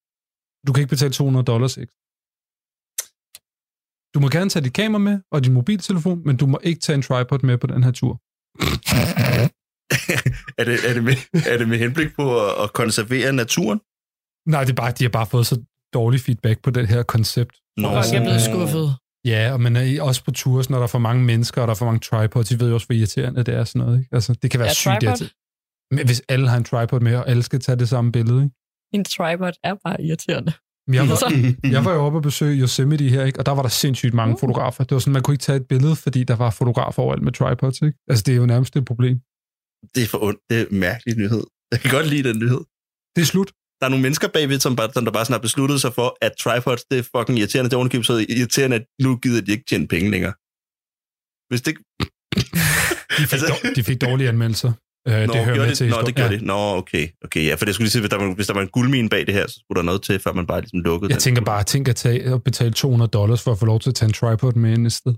Du 0.67 0.73
kan 0.73 0.81
ikke 0.81 0.91
betale 0.91 1.13
200 1.13 1.45
dollars 1.45 1.79
ekstra. 1.79 1.99
Du 4.15 4.21
må 4.21 4.29
gerne 4.29 4.51
tage 4.51 4.65
dit 4.65 4.73
kamera 4.73 4.99
med 4.99 5.21
og 5.33 5.45
din 5.45 5.53
mobiltelefon, 5.53 6.23
men 6.27 6.37
du 6.37 6.47
må 6.47 6.59
ikke 6.63 6.81
tage 6.81 6.95
en 6.95 7.03
tripod 7.03 7.39
med 7.43 7.59
på 7.59 7.67
den 7.67 7.85
her 7.85 7.91
tur. 7.91 8.13
er, 10.59 10.65
det, 10.69 10.77
er, 10.89 10.95
det 10.95 11.05
med, 11.05 11.17
er 11.53 11.59
det 11.59 11.69
med 11.69 11.79
henblik 11.79 12.15
på 12.17 12.41
at, 12.41 12.65
at 12.65 12.73
konservere 12.73 13.33
naturen? 13.33 13.81
Nej, 14.53 14.65
det 14.65 14.71
er 14.71 14.75
bare, 14.75 14.93
de 14.93 15.05
har 15.05 15.11
bare 15.11 15.27
fået 15.27 15.47
så 15.47 15.63
dårlig 15.95 16.21
feedback 16.21 16.63
på 16.63 16.71
det 16.71 16.89
her 16.89 17.03
koncept. 17.03 17.57
Nå. 17.77 17.89
Folk 17.89 18.15
er 18.15 18.21
blevet 18.21 18.43
skuffet. 18.43 18.97
Ja, 19.27 19.53
og 19.53 19.61
man 19.61 19.77
er 19.77 20.03
også 20.03 20.25
på 20.25 20.31
tours, 20.31 20.71
når 20.71 20.79
der 20.79 20.83
er 20.83 20.93
for 20.97 20.99
mange 20.99 21.25
mennesker, 21.25 21.61
og 21.63 21.67
der 21.69 21.75
er 21.75 21.79
for 21.83 21.85
mange 21.85 22.01
tripods. 22.01 22.49
De 22.49 22.61
ved 22.61 22.69
jo 22.69 22.75
også, 22.75 22.87
hvor 22.87 22.95
irriterende 22.95 23.43
det 23.45 23.55
er 23.55 23.65
sådan 23.65 23.81
noget. 23.87 23.99
Ikke? 23.99 24.15
Altså, 24.15 24.35
det 24.43 24.51
kan 24.51 24.61
være 24.61 24.69
Ja, 24.69 24.73
sygt 24.75 25.03
irriterende. 25.03 25.35
Men 25.91 26.07
hvis 26.07 26.23
alle 26.29 26.49
har 26.49 26.57
en 26.57 26.65
tripod 26.65 27.01
med, 27.01 27.15
og 27.17 27.29
alle 27.29 27.43
skal 27.43 27.61
tage 27.61 27.79
det 27.79 27.89
samme 27.89 28.13
billede. 28.13 28.43
Ikke? 28.45 28.55
En 28.95 29.05
tripod 29.05 29.53
er 29.65 29.75
bare 29.85 30.03
irriterende. 30.03 30.53
Jeg 30.93 31.09
var, 31.09 31.19
jeg 31.77 31.85
var 31.85 31.93
jo 31.95 32.01
oppe 32.07 32.19
og 32.19 32.23
besøge 32.23 32.61
Yosemite 32.63 33.05
her, 33.05 33.25
ikke? 33.25 33.39
og 33.41 33.47
der 33.47 33.53
var 33.53 33.63
der 33.63 33.69
sindssygt 33.69 34.15
mange 34.15 34.35
Uh. 34.35 34.41
fotografer. 34.41 34.85
Det 34.85 34.95
var 34.95 34.99
sådan, 34.99 35.13
man 35.13 35.23
kunne 35.23 35.35
ikke 35.35 35.43
tage 35.43 35.57
et 35.57 35.69
billede, 35.69 35.97
fordi 35.97 36.25
der 36.25 36.37
var 36.37 36.51
fotografer 36.51 37.03
overalt 37.03 37.23
med 37.23 37.33
tripods. 37.33 37.81
Ikke? 37.83 37.99
Altså, 38.09 38.23
det 38.27 38.33
er 38.33 38.37
jo 38.37 38.47
nærmest 38.47 38.77
et 38.77 38.85
problem. 38.85 39.17
Det 39.95 40.03
er 40.03 40.07
for 40.07 40.23
ondt. 40.23 40.41
Det 40.51 40.61
er 40.61 40.67
en 40.71 40.81
mærkelig 40.81 41.17
nyhed. 41.23 41.45
Jeg 41.73 41.81
kan 41.81 41.91
godt 41.91 42.07
lide 42.07 42.25
den 42.29 42.39
nyhed. 42.39 42.63
Det 43.17 43.23
er 43.23 43.27
slut. 43.35 43.51
Der 43.81 43.87
er 43.87 43.89
nogle 43.89 44.03
mennesker 44.03 44.29
bagved, 44.29 44.61
som, 44.61 44.77
bare, 44.77 44.93
som 44.93 45.05
der 45.05 45.13
bare 45.13 45.25
sådan 45.25 45.33
har 45.35 45.39
besluttet 45.49 45.81
sig 45.81 45.93
for, 45.95 46.17
at 46.21 46.33
tripods, 46.41 46.85
det 46.91 46.99
er 46.99 47.03
fucking 47.17 47.39
irriterende. 47.39 47.69
Det 47.71 47.75
er 47.75 47.77
ovenikøbet 47.77 48.07
så 48.07 48.27
irriterende, 48.29 48.77
at 48.77 48.85
nu 49.03 49.17
gider 49.17 49.41
de 49.43 49.53
ikke 49.53 49.65
tjene 49.69 49.89
penge 49.89 50.11
længere. 50.11 50.33
Hvis 51.51 51.61
det 51.63 51.71
ikke... 51.73 51.83
De 53.19 53.27
fik, 53.27 53.41
dår, 53.49 53.71
de 53.77 53.85
fik 53.85 54.01
dårlige 54.01 54.29
anmeldelser. 54.29 54.73
Øh, 55.09 55.27
Nå, 55.27 55.33
det 55.35 55.45
hører 55.45 55.57
med 55.57 55.69
det, 55.69 55.77
til 55.77 55.89
Nå, 55.91 56.03
det 56.07 56.15
gjorde 56.15 56.31
Ja. 56.31 56.37
det. 56.37 56.43
Nå, 56.47 56.77
okay. 56.77 57.09
okay 57.25 57.47
ja, 57.47 57.55
for 57.55 57.65
det 57.65 57.75
skulle 57.75 57.85
lige 57.85 57.91
sige, 57.91 58.03
hvis 58.03 58.11
der, 58.11 58.17
var, 58.19 58.35
hvis 58.35 58.47
der 58.47 58.55
var 58.55 58.61
en 58.63 58.69
guldmine 58.69 59.09
bag 59.09 59.27
det 59.27 59.35
her, 59.35 59.47
så 59.47 59.55
skulle 59.65 59.77
der 59.77 59.83
noget 59.85 60.03
til, 60.03 60.19
før 60.19 60.33
man 60.33 60.47
bare 60.47 60.61
ligesom 60.61 60.81
lukkede 60.81 61.11
Jeg 61.11 61.15
den. 61.17 61.21
tænker 61.23 61.43
bare, 61.43 61.65
tænk 61.65 61.89
at 61.89 61.97
tage 61.97 62.33
og 62.35 62.43
betale 62.43 62.73
200 62.73 63.11
dollars 63.11 63.43
for 63.43 63.53
at 63.53 63.59
få 63.59 63.67
lov 63.67 63.81
til 63.81 63.91
at 63.91 63.95
tage 63.95 64.07
en 64.09 64.13
tripod 64.13 64.53
med 64.53 64.73
ind 64.73 64.87
et 64.87 64.93
sted. 64.93 65.13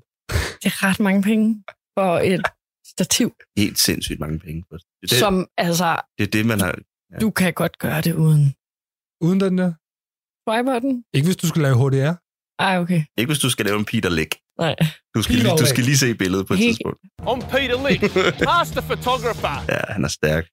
Det 0.63 0.67
er 0.73 0.85
ret 0.85 1.01
mange 1.01 1.23
penge 1.23 1.63
for 1.99 2.19
et 2.19 2.43
stativ, 2.87 3.33
Helt 3.59 3.79
sindssygt 3.79 4.21
mange 4.21 4.39
penge. 4.39 4.65
det. 4.73 4.81
Det, 5.03 5.11
det, 5.11 5.19
som 5.19 5.47
altså, 5.59 6.01
det 6.19 6.27
er 6.27 6.31
det, 6.31 6.47
man 6.47 6.61
har... 6.61 6.79
ja. 7.13 7.19
du 7.19 7.31
kan 7.31 7.53
godt 7.53 7.79
gøre 7.79 8.01
det 8.01 8.15
uden 8.15 8.55
Uden 9.27 9.41
den 9.41 9.59
der? 9.59 9.73
tripoden. 10.47 11.05
Ikke 11.15 11.27
hvis 11.27 11.37
du 11.37 11.49
skal 11.49 11.63
lave 11.63 11.77
HDR. 11.83 12.15
Ej, 12.67 12.79
okay. 12.79 13.01
Ikke 13.19 13.29
hvis 13.31 13.39
du 13.39 13.51
skal 13.51 13.65
lave 13.67 13.79
en 13.79 13.85
Peter 13.85 14.11
Lick. 14.19 14.33
Nej. 14.59 14.77
Du 15.15 15.23
skal, 15.23 15.35
lige, 15.37 15.57
du 15.63 15.67
skal 15.67 15.85
lige 15.85 15.99
se 15.99 16.15
billedet 16.15 16.47
på 16.47 16.53
et 16.55 16.59
Helt- 16.59 16.69
tidspunkt. 16.77 16.99
I'm 17.31 17.41
Peter 17.55 17.79
Lick, 17.89 18.01
master 18.53 18.81
photographer. 18.91 19.55
Ja, 19.75 19.81
han 19.97 20.05
er 20.05 20.09
stærk. 20.09 20.45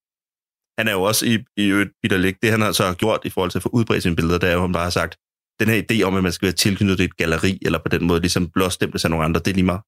Han 0.80 0.88
er 0.88 0.92
jo 0.92 1.02
også 1.10 1.26
i, 1.26 1.34
i 1.58 1.64
øvrigt 1.74 1.92
Peter 2.04 2.18
Lick. 2.18 2.38
Det 2.42 2.52
han 2.52 2.62
har 2.62 2.72
så 2.72 2.84
har 2.86 2.94
gjort 2.94 3.20
i 3.26 3.30
forhold 3.30 3.52
til 3.52 3.60
at 3.60 3.64
få 3.64 3.70
udbredt 3.70 4.04
sine 4.04 4.16
billeder, 4.16 4.38
det 4.40 4.50
er 4.50 4.54
jo, 4.54 4.62
han 4.62 4.72
bare 4.72 4.84
har 4.84 4.90
sagt, 5.02 5.14
den 5.60 5.68
her 5.70 5.78
idé 5.86 6.02
om, 6.08 6.16
at 6.16 6.24
man 6.24 6.32
skal 6.32 6.46
være 6.46 6.54
tilknyttet 6.66 6.98
til 6.98 7.06
et 7.06 7.18
galeri, 7.18 7.60
eller 7.62 7.80
på 7.80 7.90
den 7.90 8.08
måde 8.08 8.20
ligesom 8.22 8.50
blåstemples 8.50 9.06
af 9.06 9.10
nogle 9.12 9.26
andre, 9.26 9.40
det 9.40 9.48
er 9.48 9.54
lige 9.60 9.66
meget. 9.72 9.82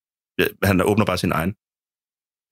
Han 0.63 0.81
åbner 0.81 1.05
bare 1.05 1.17
sin 1.17 1.31
egen. 1.31 1.51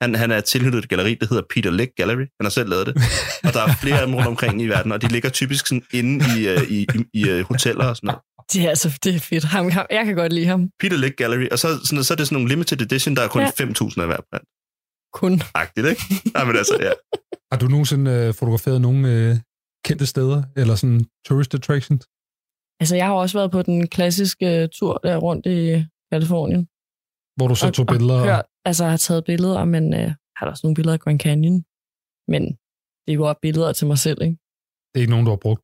Han, 0.06 0.16
han 0.16 0.32
er 0.32 0.41
tilknyttet 0.41 0.84
et 0.84 0.89
galeri, 0.89 1.14
der 1.22 1.28
hedder 1.30 1.43
Peter 1.53 1.72
Lick 1.72 1.91
Gallery. 1.95 2.26
Han 2.39 2.43
har 2.45 2.49
selv 2.49 2.70
lavet 2.70 2.88
det. 2.88 2.95
Og 3.43 3.53
der 3.53 3.62
er 3.68 3.74
flere 3.84 3.99
af 3.99 4.06
dem 4.08 4.16
rundt 4.16 4.28
omkring 4.28 4.62
i 4.62 4.68
verden, 4.68 4.91
og 4.91 5.01
de 5.01 5.08
ligger 5.08 5.30
typisk 5.30 5.68
sådan 5.68 5.84
inde 5.93 6.26
i, 6.38 6.47
øh, 6.47 6.62
i, 6.72 6.80
i, 6.95 7.20
i 7.20 7.30
øh, 7.30 7.45
hoteller 7.45 7.86
og 7.86 7.95
sådan 7.95 8.08
noget. 8.08 8.22
Det 8.53 8.66
er, 8.66 8.70
altså, 8.70 8.99
det 9.03 9.16
er 9.16 9.20
fedt. 9.20 9.43
Ham, 9.43 9.72
ham, 9.72 9.86
jeg 9.91 10.06
kan 10.06 10.16
godt 10.16 10.34
lide 10.34 10.45
ham. 10.45 10.70
Peter 10.80 10.97
Lick 10.97 11.16
Gallery, 11.18 11.47
og 11.51 11.60
så, 11.60 11.68
sådan, 11.86 12.03
så 12.03 12.14
er 12.14 12.16
det 12.18 12.28
sådan 12.28 12.36
nogle 12.36 12.49
limited 12.49 12.82
edition, 12.82 13.16
der 13.16 13.22
er 13.22 13.28
kun 13.28 13.41
Ja. 13.41 13.51
ja. 13.60 13.66
5.000 13.66 14.01
af 14.01 14.08
hver 14.08 14.22
print. 14.32 14.47
Kun. 15.14 15.41
Agtigt, 15.56 15.88
ikke? 15.88 16.01
Nej, 16.34 16.43
men 16.45 16.56
altså, 16.56 16.78
ja. 16.82 16.91
Har 17.51 17.58
du 17.60 17.68
nogensinde 17.68 18.12
øh, 18.12 18.34
fotograferet 18.34 18.82
nogle 18.82 19.01
øh, 19.14 19.36
kendte 19.86 20.06
steder, 20.06 20.43
eller 20.58 20.76
sådan 20.76 21.06
tourist 21.28 21.53
attractions? 21.53 22.06
Altså, 22.82 22.95
jeg 22.95 23.06
har 23.06 23.14
også 23.14 23.38
været 23.38 23.51
på 23.51 23.62
den 23.62 23.88
klassiske 23.88 24.68
tur 24.68 24.93
der 25.03 25.18
rundt 25.18 25.45
i 25.45 25.86
Kalifornien. 26.12 26.68
Hvor 27.38 27.47
du 27.47 27.56
så 27.56 27.70
tog 27.72 27.88
billeder? 27.88 28.14
Og 28.14 28.22
Og, 28.22 28.28
hørt, 28.28 28.45
altså, 28.68 28.82
jeg 28.84 28.91
har 28.95 28.97
taget 29.07 29.24
billeder, 29.32 29.66
men 29.66 29.84
øh, 29.99 30.09
har 30.38 30.43
der 30.45 30.51
også 30.53 30.63
nogle 30.66 30.76
billeder 30.80 30.93
af 30.97 31.03
Grand 31.05 31.20
Canyon. 31.28 31.57
Men 32.34 32.43
det 33.03 33.09
er 33.13 33.18
jo 33.20 33.24
også 33.30 33.39
billeder 33.45 33.72
til 33.80 33.88
mig 33.91 33.97
selv, 34.07 34.20
ikke? 34.28 34.38
det 34.89 34.95
er 34.97 35.03
ikke 35.05 35.16
nogen, 35.16 35.26
du 35.30 35.34
har 35.36 35.41
brugt. 35.47 35.63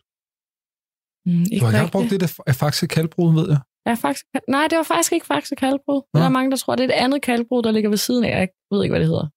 Mm, 1.27 1.43
Du 1.45 1.51
ikke 1.53 1.65
har 1.65 1.71
engang 1.71 1.83
rigtigt. 1.85 1.95
brugt 1.95 2.09
det 2.11 2.19
der 2.23 2.29
af 2.51 2.55
Faxe 2.61 2.85
Kalbrud, 2.95 3.31
ved 3.39 3.47
jeg. 3.53 3.61
Ja, 3.87 3.93
faktisk, 4.05 4.25
nej, 4.55 4.65
det 4.69 4.77
var 4.81 4.87
faktisk 4.93 5.11
ikke 5.15 5.25
Faxe 5.33 5.55
Kalbrud. 5.63 5.99
Nå. 6.13 6.19
Der 6.19 6.25
er 6.29 6.35
mange, 6.37 6.49
der 6.53 6.57
tror, 6.57 6.75
det 6.75 6.83
er 6.83 6.89
et 6.95 7.01
andet 7.05 7.21
kalbrud, 7.29 7.61
der 7.65 7.71
ligger 7.75 7.89
ved 7.95 8.01
siden 8.07 8.23
af. 8.29 8.33
Jeg 8.39 8.49
ved 8.71 8.79
ikke, 8.83 8.93
hvad 8.93 8.99
det 9.03 9.09
hedder. 9.13 9.27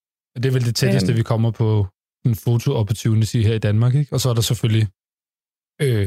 Det 0.43 0.47
er 0.51 0.55
vel 0.59 0.65
det 0.69 0.77
tætteste, 0.81 1.11
Øhm. 1.13 1.19
vi 1.19 1.23
kommer 1.33 1.51
på 1.63 1.69
en 2.29 2.35
foto 2.47 2.69
opportunity 2.81 3.37
her 3.49 3.55
i 3.61 3.63
Danmark, 3.69 3.95
ikke? 4.01 4.11
Og 4.15 4.21
så 4.23 4.27
er 4.31 4.35
der 4.39 4.45
selvfølgelig 4.51 4.87
øh, 5.85 6.05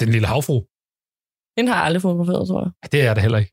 den 0.00 0.08
lille 0.14 0.28
havfru. 0.32 0.56
Den 1.58 1.64
har 1.68 1.76
jeg 1.78 1.84
aldrig 1.88 2.02
fotograferet, 2.06 2.42
tror 2.50 2.60
jeg. 2.64 2.70
Ja, 2.82 2.86
Det 2.94 3.00
er 3.08 3.12
det 3.14 3.22
heller 3.26 3.38
ikke. 3.42 3.52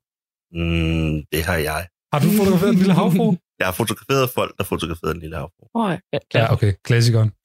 Mm, 0.60 1.16
det 1.34 1.42
har 1.50 1.58
jeg. 1.72 1.82
Har 2.16 2.22
du 2.22 2.32
fotograferet 2.42 2.72
den 2.74 2.80
lille 2.84 2.94
havfru? 3.02 3.28
Jeg 3.60 3.68
har 3.68 3.76
fotograferet 3.82 4.30
folk, 4.30 4.52
der 4.58 4.64
fotograferede 4.64 5.16
en 5.16 5.22
lille 5.22 5.38
havfru. 5.42 5.64
Oh, 5.74 5.98
ja, 6.14 6.20
ja, 6.34 6.54
okay. 6.54 6.74
Klassikeren. 6.84 7.30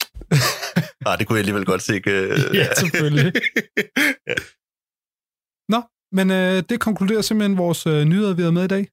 Ah, 1.06 1.18
det 1.18 1.26
kunne 1.26 1.36
jeg 1.36 1.42
alligevel 1.44 1.66
godt 1.66 1.82
se. 1.82 1.94
Ikke? 1.94 2.10
Ja, 2.60 2.66
selvfølgelig. 2.82 3.32
Nå, 5.74 5.80
men 6.16 6.26
øh, 6.38 6.56
det 6.68 6.80
konkluderer 6.80 7.22
simpelthen 7.22 7.58
vores 7.58 7.86
øh, 7.86 8.04
nyheder, 8.10 8.34
vi 8.34 8.42
har 8.42 8.50
med 8.58 8.64
i 8.64 8.72
dag. 8.76 8.84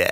Ja. 0.00 0.08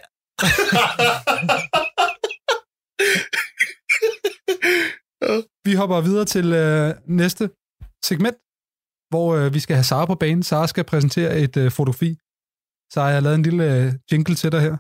Vi 5.66 5.72
hopper 5.80 6.00
videre 6.08 6.24
til 6.34 6.46
øh, 6.52 6.94
næste 7.22 7.44
segment, 8.08 8.36
hvor 9.12 9.26
øh, 9.38 9.54
vi 9.54 9.60
skal 9.64 9.76
have 9.76 9.88
Sara 9.90 10.06
på 10.06 10.14
banen. 10.14 10.42
Sara 10.42 10.66
skal 10.66 10.84
præsentere 10.84 11.30
et 11.44 11.56
øh, 11.56 11.70
fotografi. 11.70 12.10
Så 12.92 13.00
har 13.00 13.10
jeg 13.10 13.22
lavet 13.22 13.34
en 13.34 13.42
lille 13.42 13.64
øh, 13.74 13.92
jingle 14.12 14.34
til 14.34 14.52
dig 14.52 14.60
her. 14.60 14.76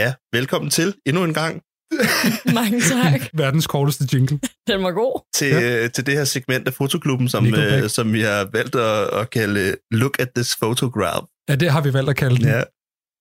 Ja, 0.00 0.14
velkommen 0.36 0.70
til 0.70 0.94
endnu 1.06 1.24
en 1.24 1.34
gang 1.34 1.62
Mange 2.60 2.80
tak. 2.80 3.20
Verdens 3.42 3.66
korteste 3.66 4.04
jingle. 4.12 4.40
Den 4.70 4.82
var 4.82 4.90
god. 4.90 5.26
til, 5.34 5.48
ja. 5.48 5.88
til 5.88 6.06
det 6.06 6.14
her 6.14 6.24
segment 6.24 6.68
af 6.68 6.74
Fotoklubben, 6.74 7.28
som, 7.28 7.54
øh, 7.54 7.88
som 7.88 8.12
vi 8.12 8.20
har 8.20 8.48
valgt 8.52 8.74
at, 8.74 9.20
at 9.20 9.30
kalde 9.30 9.76
Look 9.90 10.18
at 10.18 10.28
this 10.36 10.56
photograph. 10.62 11.26
Ja, 11.48 11.54
det 11.54 11.70
har 11.70 11.80
vi 11.80 11.92
valgt 11.92 12.10
at 12.10 12.16
kalde 12.16 12.36
den. 12.36 12.46
Ja. 12.46 12.62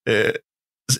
Øh, 0.09 0.33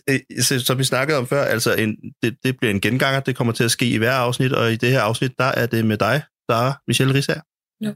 øh, 0.09 0.43
så, 0.43 0.59
som 0.59 0.77
vi 0.77 0.83
snakkede 0.83 1.17
om 1.17 1.27
før, 1.27 1.43
altså 1.43 1.73
en, 1.73 1.95
det, 2.23 2.37
det 2.43 2.57
bliver 2.57 2.71
en 2.71 2.81
genganger, 2.81 3.19
det 3.19 3.35
kommer 3.35 3.53
til 3.53 3.63
at 3.63 3.71
ske 3.71 3.85
i 3.85 3.97
hver 3.97 4.13
afsnit, 4.13 4.53
og 4.53 4.71
i 4.71 4.75
det 4.75 4.91
her 4.91 5.01
afsnit, 5.01 5.31
der 5.37 5.45
er 5.45 5.65
det 5.65 5.85
med 5.85 5.97
dig, 5.97 6.21
Sara 6.51 6.81
Michelle 6.87 7.13
Risser. 7.13 7.41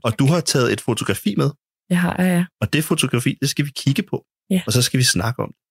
Og 0.08 0.12
du 0.20 0.26
har 0.34 0.42
taget 0.54 0.68
et 0.76 0.82
fotografi 0.90 1.32
med, 1.42 1.50
Det 1.90 1.98
har 2.06 2.14
jeg, 2.24 2.28
ja. 2.38 2.42
og 2.62 2.66
det 2.74 2.82
fotografi, 2.92 3.32
det 3.42 3.50
skal 3.54 3.66
vi 3.68 3.72
kigge 3.84 4.04
på, 4.12 4.18
Ja. 4.56 4.62
og 4.68 4.72
så 4.76 4.82
skal 4.88 4.98
vi 5.02 5.08
snakke 5.16 5.38
om 5.46 5.50
det. 5.56 5.62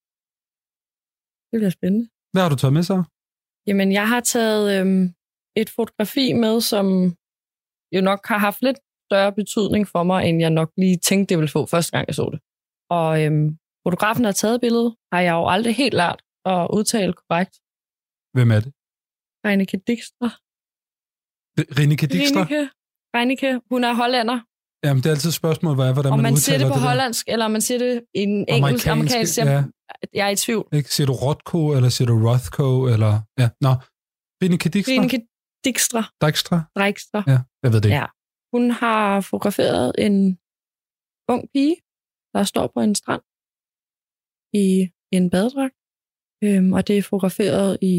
Det 1.50 1.56
bliver 1.60 1.74
spændende. 1.78 2.04
Hvad 2.32 2.42
har 2.44 2.50
du 2.54 2.58
taget 2.62 2.74
med 2.78 2.82
så? 2.92 2.96
Jamen, 3.68 3.88
jeg 3.98 4.06
har 4.12 4.20
taget 4.36 4.64
øhm, 4.76 5.04
et 5.62 5.70
fotografi 5.78 6.26
med, 6.44 6.54
som 6.72 6.86
jo 7.96 8.00
nok 8.10 8.20
har 8.32 8.38
haft 8.48 8.60
lidt 8.66 8.78
større 9.08 9.32
betydning 9.40 9.84
for 9.94 10.02
mig, 10.10 10.20
end 10.28 10.36
jeg 10.44 10.50
nok 10.60 10.70
lige 10.82 10.98
tænkte, 11.08 11.28
det 11.30 11.36
ville 11.40 11.52
få 11.56 11.60
første 11.74 11.90
gang, 11.94 12.04
jeg 12.10 12.14
så 12.22 12.26
det. 12.34 12.40
Og 12.98 13.08
øhm, 13.24 13.46
fotografen, 13.86 14.22
der 14.24 14.30
har 14.32 14.38
taget 14.44 14.60
billedet, 14.64 14.90
har 15.12 15.20
jeg 15.28 15.32
jo 15.40 15.44
aldrig 15.54 15.74
helt 15.82 15.94
lært 16.02 16.20
at 16.52 16.60
udtale 16.76 17.12
korrekt. 17.20 17.54
Hvem 18.36 18.50
er 18.56 18.60
det? 18.64 18.72
Reineke 19.46 19.76
Dijkstra. 19.88 20.28
Rinike 21.78 22.06
Dijkstra? 22.14 22.40
Reineke, 22.42 22.62
Reineke, 23.16 23.60
hun 23.70 23.84
er 23.84 23.94
hollander, 23.94 24.38
Jamen, 24.84 25.00
det 25.02 25.08
er 25.10 25.14
altid 25.16 25.30
et 25.34 25.40
spørgsmål, 25.42 25.74
hvad, 25.74 25.92
hvordan 25.92 26.12
om 26.12 26.18
man, 26.18 26.22
man 26.22 26.36
siger 26.36 26.56
udtaler 26.56 26.66
det 26.66 26.74
på 26.74 26.80
der. 26.80 26.86
hollandsk, 26.88 27.24
eller 27.28 27.44
om 27.44 27.50
man 27.50 27.64
siger 27.68 27.78
det 27.78 27.94
i 28.14 28.22
en 28.28 28.34
engelsk, 28.48 28.86
Amerikansk, 28.86 29.38
ja. 29.38 29.64
jeg 30.18 30.26
er 30.28 30.32
i 30.36 30.36
tvivl. 30.36 30.64
Ikke? 30.72 30.94
Siger 30.94 31.06
du 31.06 31.14
Rothko, 31.24 31.60
eller 31.76 31.88
siger 31.88 32.08
du 32.10 32.16
Rothko, 32.28 32.68
eller... 32.92 33.12
Ja, 33.40 33.48
nå. 33.66 33.72
Rinike 34.42 34.68
Dijkstra? 34.68 34.92
Reineke 34.92 35.18
Dijkstra. 35.64 36.02
Dijkstra? 36.22 36.58
Dijkstra. 36.80 37.20
Ja, 37.32 37.38
jeg 37.62 37.70
ved 37.72 37.80
det 37.80 37.88
ikke. 37.88 37.96
Ja. 38.02 38.06
Hun 38.54 38.64
har 38.70 39.20
fotograferet 39.20 39.86
en 40.06 40.16
ung 41.32 41.42
pige, 41.52 41.76
der 42.34 42.42
står 42.52 42.66
på 42.74 42.80
en 42.86 42.94
strand 42.94 43.24
i 44.64 44.66
en 45.16 45.24
badedragt. 45.34 45.76
Øhm, 46.44 46.72
og 46.76 46.80
det 46.88 46.94
er 46.98 47.02
fotograferet 47.02 47.78
i 47.82 47.94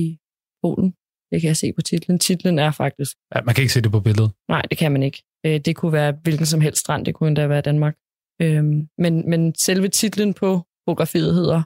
Polen. 0.63 0.89
Det 1.32 1.41
kan 1.41 1.47
jeg 1.47 1.57
se 1.57 1.73
på 1.73 1.82
titlen. 1.82 2.19
Titlen 2.19 2.59
er 2.59 2.71
faktisk... 2.71 3.17
Ja, 3.36 3.41
man 3.41 3.55
kan 3.55 3.61
ikke 3.61 3.73
se 3.73 3.82
det 3.82 3.91
på 3.91 3.99
billedet. 3.99 4.32
Nej, 4.49 4.61
det 4.61 4.78
kan 4.78 4.91
man 4.91 5.03
ikke. 5.03 5.23
Øh, 5.45 5.59
det 5.59 5.75
kunne 5.75 5.93
være 5.93 6.11
hvilken 6.23 6.45
som 6.45 6.61
helst 6.61 6.80
strand. 6.80 7.05
Det 7.05 7.15
kunne 7.15 7.28
endda 7.28 7.47
være 7.47 7.61
Danmark. 7.61 7.95
Øhm, 8.41 8.88
men, 8.97 9.30
men 9.30 9.55
selve 9.55 9.88
titlen 9.88 10.34
på 10.34 10.61
fotografiet 10.86 11.36
hedder 11.36 11.63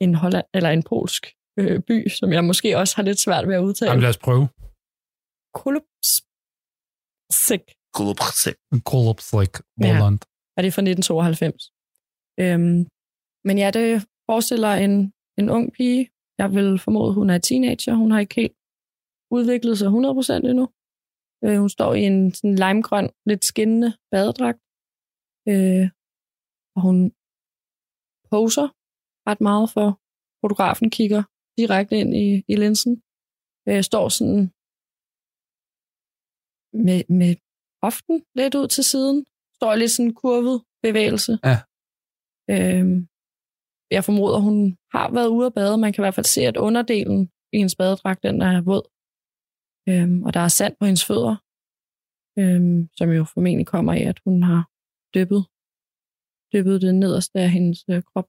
en, 0.00 0.14
Holland, 0.14 0.46
eller 0.54 0.70
en 0.70 0.82
polsk 0.82 1.26
øh, 1.58 1.80
by, 1.80 2.08
som 2.08 2.32
jeg 2.32 2.44
måske 2.44 2.78
også 2.78 2.96
har 2.96 3.02
lidt 3.02 3.20
svært 3.20 3.48
ved 3.48 3.54
at 3.54 3.60
udtale. 3.60 3.90
Jamen, 3.90 4.02
lad 4.02 4.08
os 4.08 4.18
prøve. 4.18 4.48
Kolupsik. 5.60 7.64
Kolopsik. 7.98 8.56
Kolopsik, 8.90 9.52
Roland. 9.84 10.18
Og 10.56 10.62
det 10.62 10.68
er 10.68 10.74
fra 10.76 10.82
1992. 10.82 11.72
Øhm, 12.40 12.80
men 13.46 13.58
ja, 13.58 13.70
det 13.70 14.06
forestiller 14.30 14.72
en, 14.86 15.12
en 15.38 15.50
ung 15.50 15.72
pige. 15.72 16.10
Jeg 16.38 16.54
vil 16.54 16.78
formode, 16.78 17.14
hun 17.14 17.30
er 17.30 17.38
teenager. 17.38 17.94
Hun 17.94 18.10
har 18.10 18.20
ikke 18.20 18.34
helt 18.34 18.56
udviklet 19.30 19.78
sig 19.78 19.88
100% 19.88 20.48
endnu. 20.50 20.68
Øh, 21.44 21.58
hun 21.58 21.70
står 21.76 21.94
i 21.94 22.02
en 22.10 22.34
sådan 22.34 22.54
limegrøn, 22.54 23.10
lidt 23.26 23.44
skinnende 23.44 23.90
badedragt. 24.10 24.60
Øh, 25.48 25.86
og 26.76 26.80
hun 26.86 26.98
poser 28.30 28.68
ret 29.28 29.40
meget 29.40 29.70
for 29.70 29.88
fotografen, 30.42 30.90
kigger 30.90 31.22
direkte 31.58 31.94
ind 32.02 32.10
i, 32.24 32.44
i 32.52 32.54
linsen. 32.62 33.02
Øh, 33.68 33.82
står 33.90 34.08
sådan 34.08 34.44
med, 36.86 37.00
med 37.20 37.32
hoften 37.82 38.16
lidt 38.34 38.54
ud 38.54 38.68
til 38.68 38.84
siden. 38.84 39.26
Står 39.56 39.74
lidt 39.74 39.90
sådan 39.90 40.08
en 40.08 40.14
kurvet 40.14 40.64
bevægelse. 40.82 41.32
Ja. 41.50 41.58
Øhm, 42.54 42.98
jeg 43.90 44.04
formoder, 44.04 44.38
hun 44.48 44.58
har 44.94 45.06
været 45.16 45.28
ude 45.36 45.46
at 45.46 45.54
bade. 45.54 45.78
Man 45.78 45.92
kan 45.92 46.02
i 46.02 46.04
hvert 46.04 46.18
fald 46.18 46.32
se, 46.36 46.40
at 46.40 46.56
underdelen 46.56 47.20
i 47.52 47.56
hendes 47.56 47.76
badedragt, 47.76 48.22
den 48.22 48.42
er 48.42 48.62
våd. 48.70 48.84
Øhm, 49.90 50.16
og 50.26 50.30
der 50.34 50.40
er 50.40 50.48
sand 50.58 50.74
på 50.78 50.84
hendes 50.88 51.04
fødder, 51.08 51.34
øhm, 52.40 52.78
som 52.98 53.08
jo 53.18 53.22
formentlig 53.34 53.66
kommer 53.74 53.92
af, 53.98 54.02
at 54.12 54.18
hun 54.26 54.36
har 54.50 54.62
dyppet, 55.14 55.42
dyppet 56.52 56.76
det 56.84 56.94
nederste 57.02 57.36
af 57.44 57.50
hendes 57.56 57.78
øh, 57.92 58.02
krop. 58.10 58.28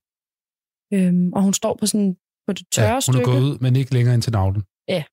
Øhm, 0.95 1.27
og 1.35 1.41
hun 1.45 1.53
står 1.61 1.73
på 1.79 1.85
sådan 1.91 2.11
på 2.47 2.51
det 2.57 2.65
tørre 2.75 2.87
Ja, 2.87 2.93
hun 2.93 3.01
stykke. 3.01 3.21
er 3.21 3.31
gået 3.31 3.43
ud, 3.49 3.55
men 3.63 3.75
ikke 3.75 3.93
længere 3.97 4.13
ind 4.15 4.21
til 4.25 4.33
navlen. 4.39 4.63
Ja, 4.95 5.03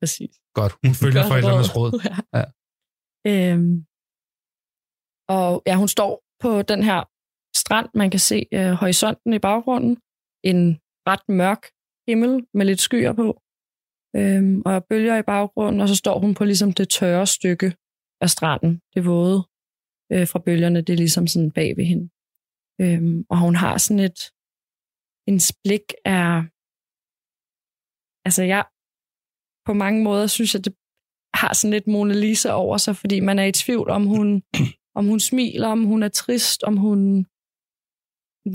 præcis. 0.00 0.34
Godt, 0.58 0.72
hun 0.82 0.92
følger 1.02 1.22
forældrenes 1.30 1.70
råd. 1.76 1.90
Ja. 2.08 2.16
Ja. 2.38 2.46
Øhm, 3.30 3.74
og 5.36 5.62
ja, 5.68 5.74
hun 5.82 5.88
står 5.96 6.12
på 6.44 6.50
den 6.72 6.82
her 6.88 7.00
strand. 7.62 7.88
Man 8.00 8.10
kan 8.14 8.20
se 8.30 8.38
øh, 8.58 8.72
horisonten 8.80 9.32
i 9.38 9.38
baggrunden. 9.38 9.94
En 10.50 10.60
ret 11.08 11.24
mørk 11.40 11.62
himmel 12.08 12.32
med 12.54 12.64
lidt 12.66 12.80
skyer 12.80 13.12
på. 13.12 13.28
Øhm, 14.16 14.62
og 14.66 14.84
bølger 14.84 15.16
i 15.16 15.22
baggrunden, 15.22 15.80
og 15.80 15.88
så 15.88 15.96
står 15.96 16.18
hun 16.18 16.34
på 16.34 16.44
ligesom 16.44 16.72
det 16.72 16.88
tørre 16.88 17.26
stykke 17.26 17.76
af 18.20 18.30
stranden. 18.30 18.80
Det 18.94 19.04
våde 19.04 19.38
øh, 20.12 20.28
fra 20.28 20.38
bølgerne, 20.46 20.80
det 20.80 20.92
er 20.92 20.96
ligesom 20.96 21.26
sådan 21.26 21.50
bag 21.50 21.76
ved 21.76 21.84
hende. 21.84 22.06
Øhm, 22.80 23.26
og 23.30 23.38
hun 23.38 23.56
har 23.56 23.78
sådan 23.78 24.04
et 24.08 24.20
en 25.28 25.40
blik 25.64 25.86
af 26.04 26.42
altså 28.26 28.42
jeg 28.42 28.64
på 29.66 29.72
mange 29.72 30.04
måder 30.04 30.26
synes 30.26 30.54
jeg, 30.54 30.64
det 30.64 30.74
har 31.34 31.52
sådan 31.54 31.72
lidt 31.72 31.86
Mona 31.86 32.14
Lisa 32.14 32.52
over 32.52 32.76
sig, 32.76 32.96
fordi 32.96 33.20
man 33.20 33.38
er 33.38 33.44
i 33.44 33.52
tvivl, 33.52 33.90
om 33.90 34.06
hun, 34.06 34.42
Om 34.94 35.06
hun 35.06 35.20
smiler, 35.20 35.68
om 35.68 35.84
hun 35.84 36.02
er 36.02 36.08
trist, 36.08 36.62
om 36.62 36.76
hun... 36.76 37.26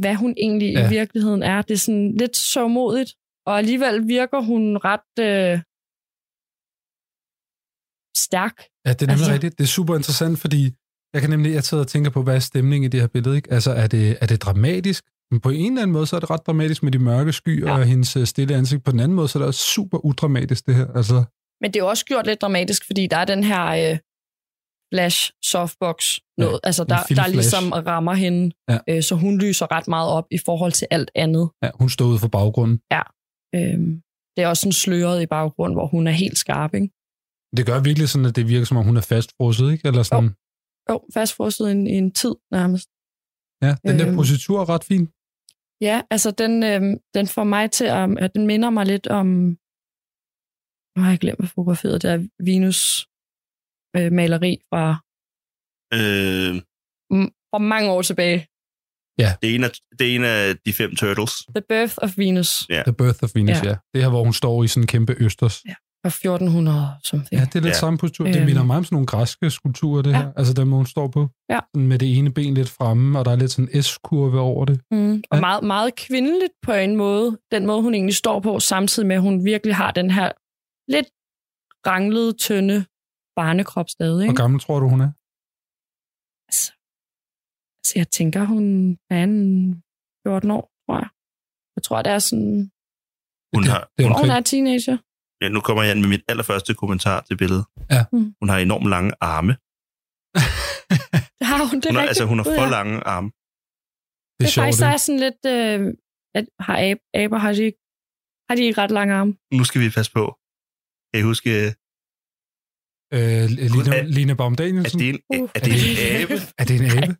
Hvad 0.02 0.16
hun 0.16 0.34
egentlig. 0.38 0.74
Ja. 0.74 0.86
i 0.86 0.90
virkeligheden 0.90 1.44
er. 1.44 1.62
Det 1.62 1.74
er 1.74 1.78
sådan 1.78 2.18
lidt 2.18 2.38
så 2.38 2.68
modigt. 2.68 3.12
Og 3.48 3.58
alligevel 3.58 4.08
virker 4.08 4.40
hun 4.42 4.78
ret 4.78 5.12
øh, 5.20 5.60
stærk. 8.18 8.56
Ja, 8.86 8.94
det 8.94 9.02
er 9.02 9.06
nemlig 9.08 9.12
Altså- 9.22 9.32
rigtigt. 9.34 9.58
Det 9.58 9.64
er 9.64 9.68
super 9.80 9.96
interessant, 9.96 10.40
fordi 10.40 10.62
jeg 11.14 11.22
kan 11.22 11.30
nemlig, 11.30 11.54
jeg 11.54 11.64
sidder 11.64 11.84
og 11.84 11.88
tænker 11.88 12.12
på, 12.12 12.24
hvad 12.24 12.36
er 12.36 12.40
stemningen 12.40 12.86
i 12.86 12.90
det 12.90 13.00
her 13.02 13.08
billede, 13.08 13.36
ikke? 13.36 13.52
Altså, 13.52 13.72
er 13.72 13.88
det, 13.88 14.18
er 14.22 14.26
det 14.26 14.42
dramatisk? 14.42 15.04
Men 15.32 15.40
på 15.42 15.50
en 15.50 15.72
eller 15.72 15.82
anden 15.82 15.94
måde, 15.94 16.08
så 16.08 16.16
er 16.16 16.20
det 16.20 16.30
ret 16.30 16.46
dramatisk 16.48 16.84
med 16.84 16.92
de 16.92 17.00
mørke 17.00 17.34
skyer 17.34 17.68
ja. 17.68 17.74
og 17.78 17.86
hendes 17.86 18.16
øh, 18.16 18.26
stille 18.26 18.56
ansigt. 18.56 18.84
På 18.84 18.92
den 18.92 19.00
anden 19.00 19.16
måde, 19.16 19.28
så 19.28 19.38
er 19.38 19.42
det 19.42 19.48
også 19.48 19.60
super 19.76 19.98
udramatisk, 20.06 20.66
det 20.68 20.76
her. 20.76 20.88
Altså, 20.96 21.24
Men 21.62 21.72
det 21.74 21.80
er 21.80 21.84
jo 21.84 21.90
også 21.90 22.06
gjort 22.06 22.26
lidt 22.26 22.42
dramatisk, 22.42 22.86
fordi 22.86 23.08
der 23.08 23.18
er 23.18 23.26
den 23.26 23.44
her 23.44 23.92
øh, 23.92 23.98
flash 24.94 25.32
softbox 25.46 26.18
noget, 26.38 26.54
ja, 26.64 26.68
altså 26.68 26.84
der, 26.84 26.98
der 27.10 27.28
ligesom 27.28 27.72
rammer 27.72 28.14
hende, 28.14 28.56
Ja. 28.70 28.78
øh, 28.90 29.04
så 29.04 29.16
hun 29.16 29.38
lyser 29.42 29.72
ret 29.72 29.88
meget 29.88 30.10
op 30.10 30.26
i 30.32 30.38
forhold 30.46 30.72
til 30.72 30.88
alt 30.92 31.12
andet. 31.16 31.50
ja, 31.64 31.70
hun 31.80 31.90
står 31.90 32.06
ude 32.06 32.20
for 32.20 32.28
baggrunden. 32.28 32.80
Ja. 32.92 33.02
Øhm, 33.56 34.02
det 34.36 34.44
er 34.44 34.48
også 34.48 34.62
sådan 34.62 34.72
sløret 34.84 35.22
i 35.22 35.26
baggrunden, 35.26 35.76
hvor 35.78 35.88
hun 35.88 36.08
er 36.08 36.12
helt 36.12 36.38
skarp, 36.38 36.74
ikke? 36.74 36.90
Det 37.58 37.66
gør 37.66 37.80
virkelig 37.90 38.10
sådan, 38.10 38.26
at 38.26 38.36
det 38.36 38.48
virker 38.54 38.66
som 38.66 38.78
om, 38.78 38.86
hun 38.86 38.98
er 38.98 39.02
fastfrosset, 39.02 39.72
ikke? 39.72 39.88
Eller 39.88 40.04
sådan. 40.04 40.30
Jo, 40.90 40.96
fastfrosset 41.14 41.68
i 41.70 41.72
en, 41.72 41.88
i 41.88 41.98
en 42.04 42.12
tid 42.12 42.36
nærmest. 42.52 42.88
Ja, 43.66 43.72
den 43.90 44.00
der 44.00 44.08
Øhm. 44.08 44.16
positur 44.16 44.58
er 44.62 44.70
ret 44.70 44.84
fin. 44.84 45.06
Ja, 45.82 46.02
altså 46.14 46.32
den, 46.32 46.54
øh, 46.64 46.82
den 47.14 47.28
får 47.28 47.44
mig 47.44 47.72
til 47.72 47.86
at, 47.86 48.18
at 48.26 48.36
den 48.36 48.48
minder 48.48 48.70
mig 48.70 48.86
lidt 48.86 49.08
om, 49.08 49.26
nu 50.96 51.00
har 51.04 51.10
jeg 51.10 51.20
glemt, 51.20 51.40
hvad 51.40 51.50
fotografiet 51.56 52.02
det 52.02 52.10
er, 52.14 52.18
Venus 52.50 52.80
øh, 53.98 54.12
maleri 54.20 54.54
fra, 54.70 54.86
Øh, 56.00 56.54
mm, 57.14 57.30
fra 57.52 57.58
mange 57.74 57.92
år 57.92 58.02
tilbage. 58.02 58.40
Det, 59.18 59.52
er 59.52 59.56
en 59.56 59.64
af, 59.64 59.72
det 60.00 60.12
er 60.12 60.16
en 60.16 60.24
af 60.24 60.56
de 60.66 60.74
fem 60.74 60.96
turtles. 60.96 61.32
The 61.56 61.64
Birth 61.70 61.96
of 62.02 62.18
Venus 62.18 62.66
Ja. 62.70 62.84
The 62.84 62.94
Birth 62.94 63.20
of 63.24 63.36
Venus, 63.36 63.50
Ja. 63.50 63.62
ja. 63.64 63.70
ja. 63.70 63.76
Det 63.94 64.02
her, 64.02 64.10
hvor 64.10 64.24
hun 64.24 64.34
står 64.34 64.64
i 64.64 64.68
sådan 64.68 64.84
en 64.84 64.88
kæmpe 64.88 65.16
østers. 65.20 65.62
Ja, 65.68 65.74
fra 66.04 66.08
1400 66.10 66.88
something. 67.04 67.40
ja 67.40 67.46
det 67.46 67.56
er 67.56 67.60
lidt 67.60 67.66
Ja. 67.66 67.70
ja. 67.70 67.74
samme 67.74 67.98
positur. 67.98 68.26
Det 68.26 68.36
Øhm. 68.36 68.46
minder 68.46 68.64
meget 68.64 68.78
om 68.78 68.84
sådan 68.84 68.96
nogle 68.96 69.08
græske 69.08 69.50
skulpturer, 69.52 70.02
det 70.02 70.12
Ja. 70.12 70.18
her. 70.18 70.32
Altså 70.38 70.54
den 70.54 70.68
måde, 70.68 70.80
hun 70.80 70.86
står 70.86 71.08
på. 71.08 71.30
Ja. 71.50 71.60
Sådan 71.76 71.88
Med 71.88 72.00
det 72.00 72.18
ene 72.18 72.34
ben 72.34 72.54
lidt 72.54 72.70
fremme, 72.70 73.20
og 73.20 73.26
der 73.26 73.32
er 73.32 73.36
lidt 73.36 73.52
sådan 73.52 73.70
en 73.74 73.84
S-kurve 73.84 74.40
over 74.40 74.66
det. 74.66 74.82
Mm. 74.92 75.14
Og 75.32 75.38
Ja. 75.38 75.40
meget, 75.40 75.64
meget 75.64 75.96
kvindeligt 75.96 76.54
på 76.64 76.72
en 76.74 76.96
måde. 76.96 77.38
Den 77.52 77.66
måde, 77.66 77.82
hun 77.82 77.94
egentlig 77.94 78.16
står 78.16 78.40
på, 78.40 78.60
samtidig 78.60 79.08
med, 79.08 79.16
at 79.16 79.22
hun 79.22 79.46
virkelig 79.46 79.76
har 79.76 79.92
den 79.92 80.12
her 80.12 80.32
lidt 80.92 81.08
ranglede, 81.88 82.34
tynde 82.34 82.86
barnekrop 83.36 83.90
stadig. 83.90 84.14
Hvor 84.16 84.22
Ikke? 84.24 84.36
gammel 84.42 84.60
tror 84.60 84.80
du, 84.80 84.88
hun 84.90 85.02
er? 85.02 85.12
Altså, 86.50 86.72
altså, 87.86 87.94
jeg 88.02 88.08
tænker, 88.20 88.42
hun 88.54 88.64
er 89.16 89.24
en 89.24 89.40
14 90.28 90.52
år, 90.58 90.64
tror 90.86 90.98
jeg. 91.04 91.10
Jeg 91.76 91.84
tror, 91.84 92.02
det 92.06 92.12
er 92.18 92.20
sådan... 92.30 92.72
Hun 93.56 93.64
det, 93.64 93.72
har, 93.74 93.82
det 93.98 94.02
er 94.04 94.08
Hun 94.08 94.16
omkring. 94.16 94.34
er 94.38 94.42
teenager. 94.52 94.98
ja, 95.42 95.48
nu 95.56 95.60
kommer 95.68 95.82
jeg 95.84 95.92
ind 95.94 96.02
med 96.04 96.10
mit 96.16 96.24
allerførste 96.32 96.72
kommentar 96.82 97.20
til 97.28 97.36
billedet. 97.42 97.66
Ja. 97.94 98.02
Mm. 98.14 98.28
Hun 98.42 98.48
har 98.52 98.58
enormt 98.68 98.90
lange 98.96 99.12
arme. 99.34 99.54
Det 101.40 101.46
har 101.52 101.58
hun, 101.70 101.78
det 101.82 101.86
er 101.86 101.92
Hun 101.92 102.00
har, 102.02 102.08
altså, 102.12 102.26
hun 102.32 102.38
har 102.40 102.48
for 102.60 102.68
lange 102.78 102.96
arme. 103.16 103.30
Det 104.38 104.44
er 104.44 104.50
Det 104.50 104.58
er 104.58 104.62
faktisk, 104.62 104.80
sjovt, 104.80 104.94
er 104.94 104.98
sådan 105.06 105.22
lidt... 105.26 105.42
Øh, 105.56 105.82
at, 106.38 106.46
har 106.68 106.76
ab, 106.90 107.00
aber, 107.22 107.38
har 107.46 107.52
de, 107.58 107.64
ikke, 107.70 107.80
har 108.50 108.56
de 108.58 108.62
ikke 108.68 108.82
ret 108.82 108.92
lange 109.00 109.14
arme? 109.20 109.32
Nu 109.58 109.64
skal 109.70 109.80
vi 109.84 109.90
passe 109.98 110.12
på. 110.18 110.24
Kan 111.10 111.18
I 111.22 111.24
huske, 111.32 111.50
det. 111.58 111.68
Øh, 113.16 113.46
Lina, 113.74 113.92
Er- 114.00 114.08
Lina 114.18 114.34
Baum 114.40 114.54
er 114.54 114.60
Danielsen. 114.64 115.00
det 115.00 115.10
en, 115.10 115.20
Uh. 115.34 115.50
er 115.56 115.60
det 115.66 115.74
en 115.90 115.98
abe? 116.22 116.36
Er 116.60 116.66
det 116.70 116.76
en 116.82 116.86
abe? 116.98 117.14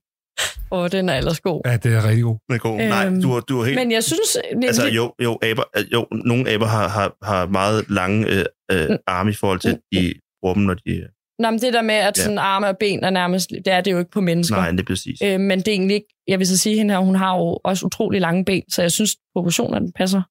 Åh, 0.72 0.90
den 0.92 1.10
er 1.10 1.18
ellers 1.18 1.40
god. 1.40 1.62
Ja, 1.66 1.78
det 1.78 1.94
er 1.96 2.08
rigtig 2.08 2.24
god. 2.24 2.38
Den 2.48 2.56
er 2.56 2.60
god. 2.60 2.78
Nej, 2.78 3.06
Øhm, 3.06 3.22
du, 3.22 3.30
har- 3.34 3.40
du 3.40 3.58
har 3.58 3.66
helt... 3.66 3.80
Men 3.80 3.92
jeg 3.92 4.04
synes... 4.04 4.38
Altså 4.64 4.88
jo, 4.88 5.14
jo, 5.24 5.40
aber, 5.42 5.64
øh, 5.78 5.84
jo 5.94 6.08
nogle 6.12 6.50
aber 6.50 6.66
har, 6.66 6.88
har, 6.88 7.16
har 7.24 7.48
meget 7.48 7.90
lange 7.90 8.28
øh, 8.28 8.46
øh, 8.72 8.90
Mm. 8.90 8.98
arme 9.08 9.30
i 9.32 9.34
forhold 9.34 9.60
til, 9.60 9.70
at 9.70 9.80
de 9.92 10.14
bruger 10.42 10.54
dem, 10.56 10.64
når 10.64 10.74
de... 10.74 11.08
Nå, 11.40 11.50
men 11.52 11.60
det 11.62 11.74
der 11.74 11.82
med, 11.82 11.96
at 11.96 12.18
Ja. 12.18 12.24
sådan 12.24 12.38
arme 12.38 12.68
og 12.68 12.78
ben 12.80 13.04
er 13.04 13.10
nærmest... 13.10 13.50
Det 13.50 13.68
er 13.74 13.82
det 13.82 13.92
jo 13.92 13.98
ikke 14.00 14.12
på 14.12 14.22
mennesker. 14.22 14.56
Nej, 14.56 14.72
det 14.72 14.80
er 14.80 14.84
præcis. 14.84 15.22
Øh, 15.24 15.40
men 15.40 15.60
det 15.60 15.68
er 15.68 15.72
egentlig 15.72 15.96
ikke... 15.96 16.08
Jeg 16.28 16.40
vil 16.40 16.48
så 16.48 16.58
sige, 16.58 16.78
hende 16.78 16.94
her, 16.94 17.00
hun 17.02 17.16
har 17.16 17.38
jo 17.38 17.60
også 17.64 17.86
utrolig 17.86 18.22
lange 18.22 18.46
ben, 18.46 18.64
så 18.72 18.82
jeg 18.82 18.92
synes, 18.92 19.12
proportionerne 19.36 19.92
passer 19.96 20.22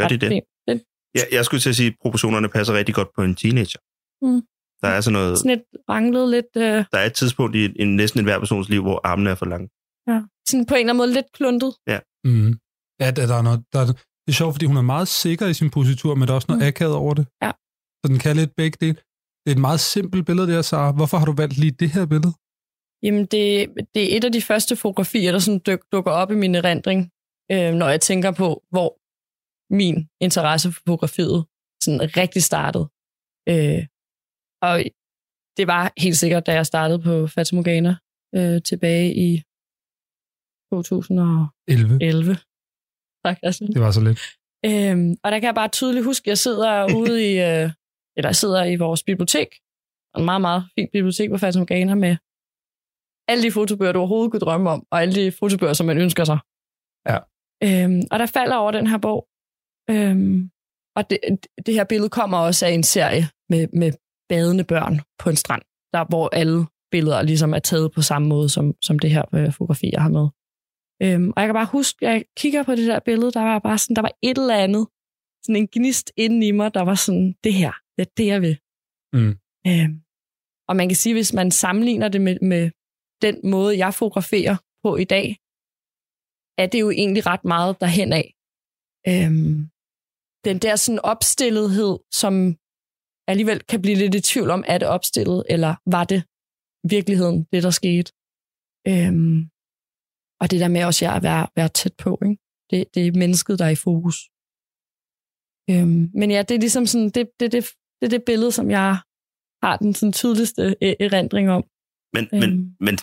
Gør 0.00 0.08
de 0.08 0.16
det? 0.16 0.30
Det 0.30 0.40
Ja, 1.16 1.20
jeg 1.32 1.44
skulle 1.44 1.60
til 1.60 1.68
at 1.68 1.76
sige, 1.76 1.86
at 1.86 1.94
proportionerne 2.02 2.48
passer 2.48 2.74
rigtig 2.74 2.94
godt 2.94 3.08
på 3.16 3.22
en 3.22 3.34
teenager. 3.34 3.78
Mm. 4.22 4.42
Der 4.84 4.90
er 4.96 5.00
sådan 5.00 5.12
noget... 5.18 5.38
sådan 5.38 5.50
lidt 5.50 5.66
ranglet, 5.88 6.28
lidt... 6.30 6.50
Øh, 6.56 6.62
Der 6.92 6.98
er 7.02 7.06
et 7.06 7.14
tidspunkt 7.20 7.56
i 7.56 7.62
en, 7.82 7.96
næsten 7.96 8.18
enhver 8.20 8.38
persons 8.38 8.68
liv, 8.68 8.82
hvor 8.82 9.00
armene 9.10 9.30
er 9.30 9.34
for 9.34 9.46
lange. 9.46 9.68
ja. 10.10 10.18
Sådan 10.48 10.66
på 10.66 10.74
en 10.74 10.80
eller 10.80 10.92
anden 10.92 10.96
måde 11.02 11.12
lidt 11.18 11.30
kluntet. 11.38 11.70
Mm. 12.24 12.50
Ja, 13.02 13.08
der, 13.16 13.26
der 13.30 13.36
er 13.40 13.42
noget, 13.48 13.60
der, 13.72 13.78
er- 13.80 13.86
det 14.24 14.30
er 14.32 14.38
sjovt, 14.42 14.54
fordi 14.54 14.66
hun 14.66 14.76
er 14.76 14.82
meget 14.94 15.08
sikker 15.08 15.46
i 15.46 15.54
sin 15.60 15.70
positur, 15.70 16.14
men 16.14 16.22
der 16.26 16.32
er 16.32 16.34
også 16.40 16.50
noget 16.50 16.62
Mm. 16.62 16.66
akavet 16.68 16.94
over 16.94 17.14
det. 17.14 17.26
Ja. 17.44 17.50
Så 18.00 18.06
den 18.12 18.18
kan 18.18 18.36
lidt 18.36 18.52
begge 18.56 18.76
dele. 18.80 18.96
Det 19.42 19.48
er 19.50 19.56
et 19.58 19.66
meget 19.68 19.80
simpelt 19.80 20.26
billede, 20.26 20.46
det 20.46 20.54
her, 20.54 20.62
Sara. 20.62 20.92
Hvorfor 20.98 21.16
har 21.18 21.26
du 21.30 21.34
valgt 21.42 21.56
lige 21.62 21.70
det 21.82 21.90
her 21.96 22.06
billede? 22.06 22.32
Jamen, 23.04 23.24
det, 23.32 23.42
det 23.94 24.02
er 24.12 24.16
et 24.16 24.24
af 24.24 24.32
de 24.32 24.42
første 24.42 24.76
fotografier, 24.76 25.32
der 25.32 25.38
sådan 25.38 25.58
duk, 25.68 25.80
dukker 25.92 26.10
op 26.10 26.30
i 26.30 26.34
min 26.34 26.54
erindring, 26.54 27.00
øh, 27.52 27.72
når 27.80 27.88
jeg 27.88 28.00
tænker 28.00 28.30
på, 28.42 28.48
hvor 28.70 28.88
min 29.80 29.96
interesse 30.26 30.72
for 30.72 30.80
fotografiet 30.88 31.44
sådan 31.84 32.00
rigtig 32.20 32.42
startede. 32.42 32.86
Øh, 33.52 33.80
og 34.64 34.74
det 35.56 35.66
var 35.66 35.92
helt 36.04 36.16
sikkert, 36.16 36.46
da 36.46 36.52
jeg 36.52 36.66
startede 36.66 37.00
på 37.02 37.26
Fata 37.26 37.56
Morgana 37.56 37.96
øh, 38.36 38.62
tilbage 38.62 39.08
i 39.26 39.42
2011. 40.72 41.98
11. 42.00 42.36
Tak, 43.24 43.36
Christian. 43.38 43.72
Det 43.72 43.80
var 43.80 43.90
så 43.90 44.00
lidt. 44.08 44.20
Øhm, 44.68 45.10
og 45.22 45.32
der 45.32 45.38
kan 45.38 45.46
jeg 45.46 45.54
bare 45.54 45.68
tydeligt 45.68 46.04
huske, 46.04 46.24
at 46.24 46.28
jeg 46.28 46.38
sidder 46.38 46.96
ude 47.00 47.16
i, 47.30 47.32
øh, 47.48 47.70
eller 48.16 48.28
jeg 48.32 48.36
sidder 48.36 48.64
i 48.64 48.76
vores 48.76 49.02
bibliotek, 49.02 49.50
en 50.16 50.24
meget, 50.24 50.40
meget 50.40 50.62
fint 50.74 50.90
bibliotek 50.92 51.30
på 51.30 51.38
Fata 51.38 51.58
Morgana 51.58 51.94
med 51.94 52.16
alle 53.28 53.42
de 53.42 53.52
fotobøger, 53.52 53.92
du 53.92 53.98
overhovedet 53.98 54.30
kunne 54.30 54.46
drømme 54.46 54.70
om, 54.70 54.86
og 54.90 55.02
alle 55.02 55.14
de 55.14 55.32
fotobøger, 55.32 55.72
som 55.72 55.86
man 55.86 55.98
ønsker 55.98 56.24
sig. 56.24 56.38
Ja. 57.10 57.18
Øhm, 57.66 58.02
og 58.12 58.18
der 58.18 58.26
falder 58.26 58.56
over 58.56 58.72
den 58.78 58.86
her 58.86 58.98
bog. 58.98 59.20
Øhm, 59.90 60.50
og 60.96 61.10
det, 61.10 61.18
det 61.66 61.74
her 61.74 61.84
billede 61.84 62.10
kommer 62.10 62.38
også 62.38 62.66
af 62.66 62.70
en 62.70 62.82
serie 62.82 63.24
med, 63.48 63.68
med 63.80 63.92
badende 64.28 64.64
børn 64.64 65.00
på 65.18 65.30
en 65.30 65.36
strand, 65.36 65.62
der 65.92 66.04
hvor 66.04 66.28
alle 66.32 66.66
billeder 66.90 67.22
ligesom 67.22 67.54
er 67.54 67.58
taget 67.58 67.92
på 67.92 68.02
samme 68.02 68.28
måde, 68.28 68.48
som, 68.48 68.74
som 68.82 68.98
det 68.98 69.10
her 69.10 69.34
øh, 69.34 69.52
fotografi, 69.52 69.90
jeg 69.92 70.02
har 70.02 70.08
med. 70.18 70.28
Øhm, 71.02 71.32
og 71.36 71.40
jeg 71.40 71.48
kan 71.48 71.54
bare 71.54 71.74
huske, 71.78 72.06
jeg 72.06 72.24
kigger 72.36 72.62
på 72.62 72.74
det 72.74 72.86
der 72.86 73.00
billede, 73.00 73.32
der 73.32 73.40
var 73.40 73.58
bare 73.58 73.78
sådan, 73.78 73.96
der 73.96 74.02
var 74.02 74.14
et 74.22 74.38
eller 74.38 74.56
andet, 74.56 74.86
sådan 75.42 75.56
en 75.56 75.68
gnist 75.72 76.12
inden 76.16 76.42
i 76.42 76.50
mig, 76.50 76.74
der 76.74 76.82
var 76.82 76.94
sådan, 76.94 77.34
det 77.44 77.54
her, 77.54 77.72
det 77.96 78.02
er 78.06 78.10
det, 78.16 78.26
jeg 78.26 78.42
vil. 78.42 78.58
Mm. 79.12 79.34
Øhm, 79.66 79.94
og 80.68 80.76
man 80.76 80.88
kan 80.88 80.96
sige, 80.96 81.14
hvis 81.14 81.32
man 81.32 81.50
sammenligner 81.50 82.08
det 82.08 82.20
med, 82.20 82.36
med 82.42 82.70
den 83.22 83.50
måde, 83.50 83.78
jeg 83.78 83.94
fotograferer 83.94 84.56
på 84.84 84.96
i 84.96 85.04
dag, 85.04 85.26
er 86.62 86.66
det 86.66 86.80
jo 86.80 86.90
egentlig 86.90 87.26
ret 87.26 87.44
meget 87.44 87.80
derhen 87.80 88.12
af. 88.12 88.26
Øhm, 89.08 89.70
den 90.44 90.58
der 90.58 90.76
sådan 90.76 91.04
opstillethed, 91.12 91.98
som 92.12 92.56
alligevel 93.30 93.58
kan 93.70 93.82
blive 93.82 93.96
lidt 94.02 94.14
i 94.14 94.20
tvivl 94.20 94.50
om, 94.50 94.64
er 94.66 94.78
det 94.78 94.88
opstillet, 94.88 95.40
eller 95.54 95.72
var 95.96 96.04
det 96.04 96.20
virkeligheden, 96.94 97.38
det 97.52 97.62
der 97.62 97.70
skete. 97.80 98.12
Øhm, 98.92 99.38
og 100.40 100.46
det 100.50 100.58
der 100.62 100.68
med 100.74 100.84
også 100.84 101.02
at 101.16 101.22
være, 101.22 101.44
være 101.56 101.68
tæt 101.68 101.94
på, 102.04 102.18
ikke? 102.28 102.40
Det, 102.70 102.78
det 102.94 103.06
er 103.06 103.12
mennesket, 103.22 103.58
der 103.58 103.64
er 103.64 103.74
i 103.78 103.84
fokus. 103.88 104.16
Øhm, 105.70 106.02
men 106.20 106.28
ja, 106.34 106.40
det 106.48 106.54
er 106.54 106.62
ligesom 106.66 106.86
sådan, 106.86 107.10
det, 107.16 107.24
det, 107.40 107.52
det, 107.52 107.62
det 108.00 108.10
det 108.10 108.22
billede, 108.30 108.52
som 108.58 108.70
jeg 108.70 108.90
har 109.64 109.76
den 109.82 109.94
sådan 109.94 110.12
tydeligste 110.12 110.62
e- 110.86 110.96
erindring 111.06 111.46
om. 111.56 111.62
Men, 112.16 112.24
Øhm. 112.32 112.40
men, 112.42 112.50
men 112.86 112.94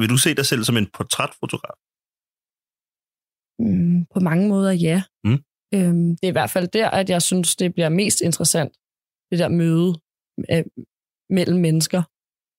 vil 0.00 0.08
du 0.14 0.18
se 0.24 0.30
dig 0.38 0.46
selv 0.50 0.62
som 0.64 0.76
en 0.76 0.88
portrætfotograf? 0.96 1.76
Mm, 3.64 3.98
på 4.14 4.18
mange 4.28 4.48
måder, 4.52 4.72
ja. 4.88 4.98
Mm. 5.26 5.38
Øhm, 5.76 6.08
det 6.16 6.24
er 6.28 6.32
i 6.34 6.38
hvert 6.38 6.50
fald 6.50 6.68
der, 6.68 6.90
at 7.00 7.10
jeg 7.10 7.22
synes, 7.22 7.56
det 7.56 7.74
bliver 7.74 7.88
mest 7.88 8.20
interessant, 8.20 8.72
det 9.30 9.38
der 9.38 9.48
møde 9.48 9.90
øh, 10.50 10.64
mellem 11.30 11.58
mennesker. 11.66 12.02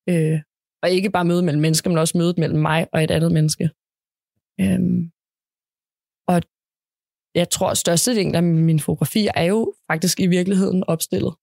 Øh, 0.08 0.38
og 0.82 0.90
ikke 0.90 1.10
bare 1.10 1.24
møde 1.24 1.42
mellem 1.42 1.62
mennesker, 1.62 1.90
men 1.90 1.98
også 1.98 2.18
mødet 2.18 2.38
mellem 2.38 2.60
mig 2.60 2.80
og 2.92 3.04
et 3.04 3.10
andet 3.10 3.32
menneske. 3.32 3.64
Øh, 4.60 4.80
og 6.32 6.38
jeg 7.34 7.50
tror, 7.50 7.70
at 7.70 7.78
størstedelen 7.78 8.34
af 8.34 8.42
mine 8.42 8.80
fotografier 8.80 9.32
er 9.34 9.44
jo 9.44 9.74
faktisk 9.90 10.20
i 10.20 10.26
virkeligheden 10.26 10.84
opstillet. 10.84 11.34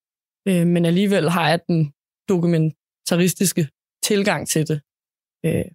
Øh, 0.48 0.68
men 0.74 0.86
alligevel 0.86 1.30
har 1.30 1.50
jeg 1.50 1.60
den 1.68 1.94
dokumentaristiske 2.30 3.64
tilgang 4.10 4.48
til 4.48 4.68
det. 4.68 4.82
Øh, 5.46 5.68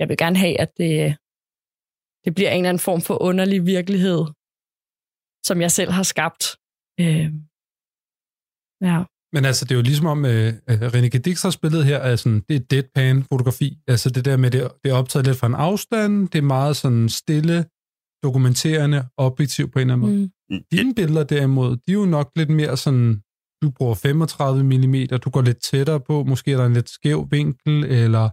jeg 0.00 0.08
vil 0.08 0.16
gerne 0.16 0.38
have, 0.44 0.60
at 0.64 0.70
det, 0.78 1.16
det 2.24 2.34
bliver 2.34 2.50
en 2.50 2.56
eller 2.56 2.68
anden 2.68 2.86
form 2.88 3.00
for 3.08 3.16
underlig 3.28 3.60
virkelighed, 3.76 4.20
som 5.48 5.56
jeg 5.64 5.72
selv 5.78 5.90
har 5.98 6.06
skabt. 6.12 6.44
Øh, 7.00 7.30
ja. 8.82 9.04
Men 9.32 9.44
altså, 9.44 9.64
det 9.64 9.70
er 9.70 9.76
jo 9.76 9.82
ligesom 9.82 10.06
om, 10.06 10.24
øh, 10.24 10.52
René 10.70 11.08
Gedixers 11.08 11.56
billede 11.56 11.84
her, 11.84 11.98
er 11.98 12.16
sådan, 12.16 12.40
det 12.48 12.56
er 12.56 12.60
deadpan-fotografi. 12.60 13.78
Altså 13.88 14.10
det 14.10 14.24
der 14.24 14.36
med, 14.36 14.50
det, 14.50 14.70
det 14.84 14.90
er 14.90 14.94
optaget 14.96 15.26
lidt 15.26 15.36
fra 15.36 15.46
en 15.46 15.54
afstand, 15.54 16.28
det 16.28 16.38
er 16.38 16.42
meget 16.42 16.76
sådan 16.76 17.08
stille, 17.08 17.64
dokumenterende, 18.22 19.08
objektiv 19.16 19.70
på 19.70 19.78
en 19.78 19.90
eller 19.90 19.94
anden 19.94 20.10
måde. 20.10 20.30
Mm. 20.50 20.64
Dine 20.72 20.94
billeder 20.94 21.24
derimod, 21.24 21.70
de 21.76 21.88
er 21.88 21.92
jo 21.92 22.04
nok 22.04 22.30
lidt 22.36 22.50
mere 22.50 22.76
sådan, 22.76 23.22
du 23.62 23.70
bruger 23.70 23.94
35 23.94 24.64
mm, 24.64 25.18
du 25.24 25.30
går 25.30 25.42
lidt 25.42 25.62
tættere 25.62 26.00
på, 26.00 26.24
måske 26.24 26.52
er 26.52 26.56
der 26.56 26.66
en 26.66 26.72
lidt 26.72 26.88
skæv 26.88 27.28
vinkel, 27.30 27.84
eller, 27.84 28.28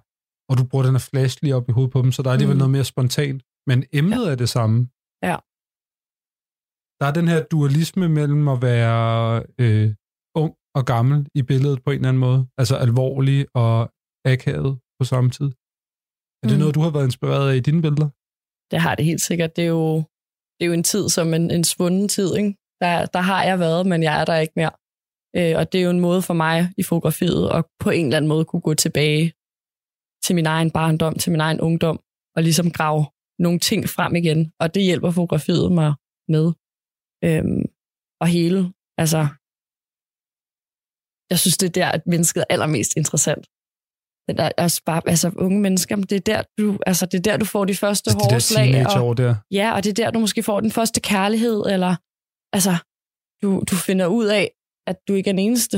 og 0.49 0.57
du 0.57 0.63
bruger 0.63 0.85
den 0.85 0.93
her 0.93 0.99
flash 1.11 1.37
lige 1.41 1.55
op 1.55 1.69
i 1.69 1.71
hovedet 1.71 1.93
på 1.93 2.01
dem, 2.01 2.11
så 2.11 2.21
der 2.21 2.29
er 2.29 2.33
alligevel 2.33 2.55
Mm. 2.55 2.59
noget 2.59 2.71
mere 2.71 2.83
spontant. 2.83 3.43
Men 3.67 3.83
emnet 3.93 4.25
ja. 4.25 4.31
er 4.31 4.35
det 4.35 4.49
samme. 4.49 4.77
Ja. 5.23 5.37
Der 6.99 7.05
er 7.09 7.13
den 7.19 7.27
her 7.27 7.43
dualisme 7.51 8.09
mellem 8.09 8.47
at 8.47 8.61
være 8.61 9.43
øh, 9.59 9.93
og 10.77 10.85
gammel 10.85 11.17
i 11.39 11.41
billedet 11.49 11.79
på 11.83 11.89
en 11.91 11.95
eller 11.95 12.09
anden 12.09 12.19
måde. 12.27 12.47
Altså 12.59 12.75
alvorlig 12.85 13.39
og 13.63 13.75
akavet 14.25 14.79
på 14.99 15.03
samme 15.11 15.29
tid. 15.37 15.49
Er 16.43 16.47
det 16.47 16.55
Mm. 16.57 16.59
noget, 16.63 16.75
du 16.75 16.81
har 16.85 16.91
været 16.95 17.05
inspireret 17.11 17.51
af 17.51 17.55
i 17.55 17.59
dine 17.59 17.81
billeder? 17.85 18.09
Det 18.71 18.79
har 18.85 18.95
det 18.95 19.05
helt 19.05 19.21
sikkert. 19.21 19.55
Det 19.55 19.63
er 19.63 19.73
jo, 19.79 19.97
det 20.55 20.61
er 20.61 20.65
jo 20.65 20.73
en 20.73 20.83
tid 20.93 21.09
som 21.09 21.33
en, 21.33 21.51
en 21.51 21.63
svunden 21.63 22.07
tid. 22.07 22.29
Ikke? 22.35 22.51
Der, 22.81 23.05
der 23.05 23.19
har 23.31 23.43
jeg 23.49 23.59
været, 23.59 23.85
men 23.91 24.03
jeg 24.03 24.21
er 24.21 24.25
der 24.25 24.35
ikke 24.37 24.53
mere. 24.55 24.71
Øh, 25.37 25.53
og 25.59 25.63
det 25.71 25.77
er 25.79 25.83
jo 25.83 25.89
en 25.89 25.99
måde 26.07 26.21
for 26.21 26.33
mig 26.33 26.57
i 26.77 26.83
fotografiet 26.83 27.49
at 27.57 27.65
på 27.83 27.89
en 27.89 28.05
eller 28.05 28.17
anden 28.17 28.29
måde 28.33 28.45
kunne 28.45 28.61
gå 28.69 28.73
tilbage 28.73 29.25
til 30.25 30.35
min 30.35 30.45
egen 30.45 30.71
barndom, 30.71 31.15
til 31.15 31.31
min 31.31 31.41
egen 31.41 31.61
ungdom, 31.61 31.99
og 32.35 32.43
ligesom 32.43 32.71
grave 32.71 33.05
nogle 33.39 33.59
ting 33.59 33.89
frem 33.89 34.15
igen. 34.15 34.51
Og 34.59 34.73
det 34.75 34.83
hjælper 34.83 35.11
fotografiet 35.11 35.71
mig 35.71 35.93
med. 36.33 36.45
Øhm, 37.27 37.63
og 38.21 38.27
hele, 38.27 38.73
altså, 38.97 39.21
jeg 41.29 41.39
synes, 41.39 41.57
det 41.57 41.67
er 41.67 41.71
der, 41.71 41.87
at 41.87 42.07
mennesket 42.07 42.41
er 42.41 42.45
allermest 42.49 42.93
interessant. 42.97 43.47
Den 44.29 44.37
der, 44.37 44.49
altså, 44.57 44.81
bare, 44.85 45.01
altså 45.07 45.31
unge 45.37 45.59
mennesker, 45.61 45.95
det 45.95 46.11
er, 46.11 46.19
der, 46.19 46.41
du, 46.57 46.79
altså, 46.85 47.05
det 47.05 47.17
er 47.17 47.21
der, 47.21 47.37
du 47.37 47.45
får 47.45 47.65
de 47.65 47.75
første 47.75 48.09
Altså, 48.09 48.17
de 48.17 48.23
hårde 48.23 48.33
der 48.33 48.39
slag. 48.39 49.01
Og, 49.01 49.17
der. 49.17 49.35
ja, 49.51 49.75
og 49.75 49.83
det 49.83 49.89
er 49.89 50.03
der, 50.03 50.11
du 50.11 50.19
måske 50.19 50.43
får 50.43 50.59
den 50.59 50.71
første 50.71 51.01
kærlighed, 51.01 51.63
eller 51.65 51.95
altså, 52.53 52.75
du, 53.41 53.63
du 53.71 53.75
finder 53.75 54.07
ud 54.07 54.25
af, 54.25 54.51
at 54.87 54.97
du 55.07 55.13
ikke 55.13 55.29
er 55.29 55.33
den 55.33 55.39
eneste 55.39 55.77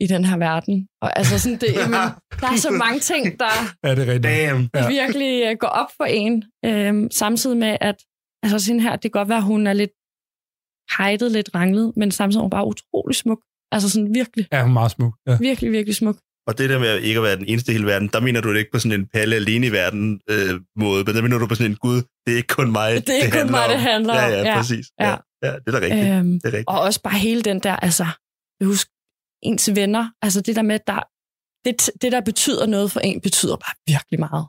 i 0.00 0.06
den 0.06 0.24
her 0.24 0.36
verden. 0.36 0.88
Og 1.02 1.18
altså 1.18 1.38
sådan, 1.38 1.58
det, 1.58 1.74
jamen, 1.80 2.04
der 2.40 2.48
er 2.52 2.56
så 2.56 2.70
mange 2.70 3.00
ting, 3.00 3.40
der 3.40 3.52
Ja, 3.84 3.94
det 3.94 4.02
er 4.08 4.12
rigtigt. 4.12 4.24
Damn. 4.24 4.70
Ja. 4.74 4.88
virkelig 4.88 5.50
uh, 5.50 5.58
går 5.58 5.68
op 5.68 5.90
for 5.96 6.04
en. 6.04 6.44
Øhm, 6.64 7.10
samtidig 7.10 7.56
med, 7.56 7.76
at 7.80 7.96
altså 8.42 8.58
sådan 8.58 8.80
her, 8.80 8.92
det 8.92 9.02
kan 9.02 9.10
godt 9.10 9.28
være, 9.28 9.38
at 9.38 9.44
hun 9.44 9.66
er 9.66 9.72
lidt 9.72 9.94
hejdet, 10.96 11.32
lidt 11.32 11.50
ranglet, 11.54 11.92
men 11.96 12.10
samtidig 12.10 12.38
er 12.40 12.42
hun 12.42 12.50
bare 12.50 12.66
utrolig 12.66 13.16
smuk. 13.16 13.40
Altså 13.72 13.90
sådan 13.90 14.14
virkelig, 14.14 14.46
Ja, 14.52 14.60
hun 14.62 14.70
er 14.70 14.74
meget 14.74 14.90
smuk. 14.90 15.14
Ja. 15.26 15.36
virkelig, 15.40 15.72
virkelig 15.72 15.96
smuk. 15.96 16.16
Og 16.46 16.58
det 16.58 16.70
der 16.70 16.78
med 16.78 17.00
ikke 17.00 17.18
at 17.18 17.22
være 17.24 17.36
den 17.36 17.46
eneste 17.48 17.72
i 17.72 17.74
hele 17.74 17.86
verden, 17.86 18.08
der 18.12 18.20
mener 18.20 18.40
du 18.40 18.52
det 18.52 18.58
ikke 18.58 18.70
på 18.72 18.78
sådan 18.78 19.00
en 19.00 19.06
palle 19.06 19.36
alene 19.36 19.66
i 19.66 19.72
verden 19.72 20.20
øh, 20.30 20.60
måde, 20.76 21.04
men 21.04 21.14
der 21.14 21.22
mener 21.22 21.38
du 21.38 21.46
på 21.46 21.54
sådan 21.54 21.70
en 21.70 21.76
gud, 21.76 21.96
det 22.26 22.32
er 22.32 22.36
ikke 22.36 22.54
kun 22.58 22.72
mig, 22.72 23.06
Det 23.06 23.08
er 23.08 23.24
ikke 23.24 23.38
kun 23.40 23.50
mig, 23.50 23.64
om. 23.64 23.70
det 23.70 23.80
handler 23.80 24.14
ja, 24.14 24.24
om. 24.26 24.30
Ja, 24.32 24.38
Ja, 24.50 24.56
præcis. 24.56 24.86
ja. 25.00 25.08
Ja. 25.08 25.16
ja, 25.42 25.52
det 25.56 25.66
er 25.66 25.72
da 25.78 25.80
rigtigt. 25.86 26.06
Øhm, 26.16 26.32
det 26.32 26.44
er 26.44 26.52
rigtigt. 26.58 26.68
Og 26.68 26.80
også 26.80 27.02
bare 27.02 27.18
hele 27.18 27.42
den 27.42 27.58
der, 27.60 27.76
altså, 27.76 28.06
husk, 28.64 28.88
ens 29.42 29.70
venner, 29.76 30.04
altså 30.22 30.40
det 30.40 30.56
der 30.56 30.62
med, 30.62 30.78
der, 30.86 31.00
det, 31.64 31.90
det 32.02 32.12
der 32.12 32.20
betyder 32.20 32.66
noget 32.66 32.92
for 32.92 33.00
en, 33.00 33.20
betyder 33.20 33.56
bare 33.56 33.74
virkelig 33.92 34.20
meget. 34.20 34.46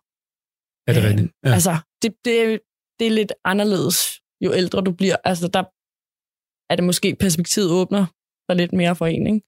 Ja, 0.87 0.93
det 0.93 1.03
er 1.03 1.09
rigtigt. 1.09 1.31
Ja. 1.45 1.51
Altså, 1.53 1.77
det, 2.01 2.11
det, 2.25 2.35
er- 2.43 2.57
det 2.99 3.07
er 3.07 3.11
lidt 3.11 3.33
anderledes, 3.45 3.97
jo 4.45 4.53
ældre 4.53 4.81
du 4.81 4.91
bliver. 4.91 5.15
Altså, 5.23 5.47
der 5.47 5.63
er 6.71 6.75
det 6.75 6.83
måske 6.85 7.15
perspektivet 7.19 7.71
åbner 7.71 8.05
sig 8.49 8.55
lidt 8.55 8.73
mere 8.73 8.95
for 8.95 9.05
en, 9.07 9.27
ikke? 9.27 9.41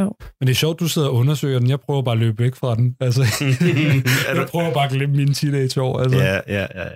Jo. 0.00 0.14
Men 0.40 0.46
det 0.46 0.50
er 0.50 0.56
sjovt, 0.64 0.80
du 0.80 0.88
sidder 0.88 1.08
og 1.08 1.14
undersøger 1.14 1.58
den. 1.58 1.70
Jeg 1.70 1.80
prøver 1.80 2.02
bare 2.02 2.12
at 2.12 2.18
løbe 2.18 2.38
væk 2.42 2.54
fra 2.54 2.74
den. 2.74 2.96
Altså, 3.00 3.22
jeg 4.38 4.46
prøver 4.48 4.72
bare 4.74 4.84
at 4.84 4.90
glemme 4.92 5.16
mine 5.16 5.34
teenageår. 5.34 6.00
Altså. 6.00 6.18
Ja, 6.18 6.34
ja, 6.34 6.66
ja. 6.74 6.82
ja. 6.82 6.94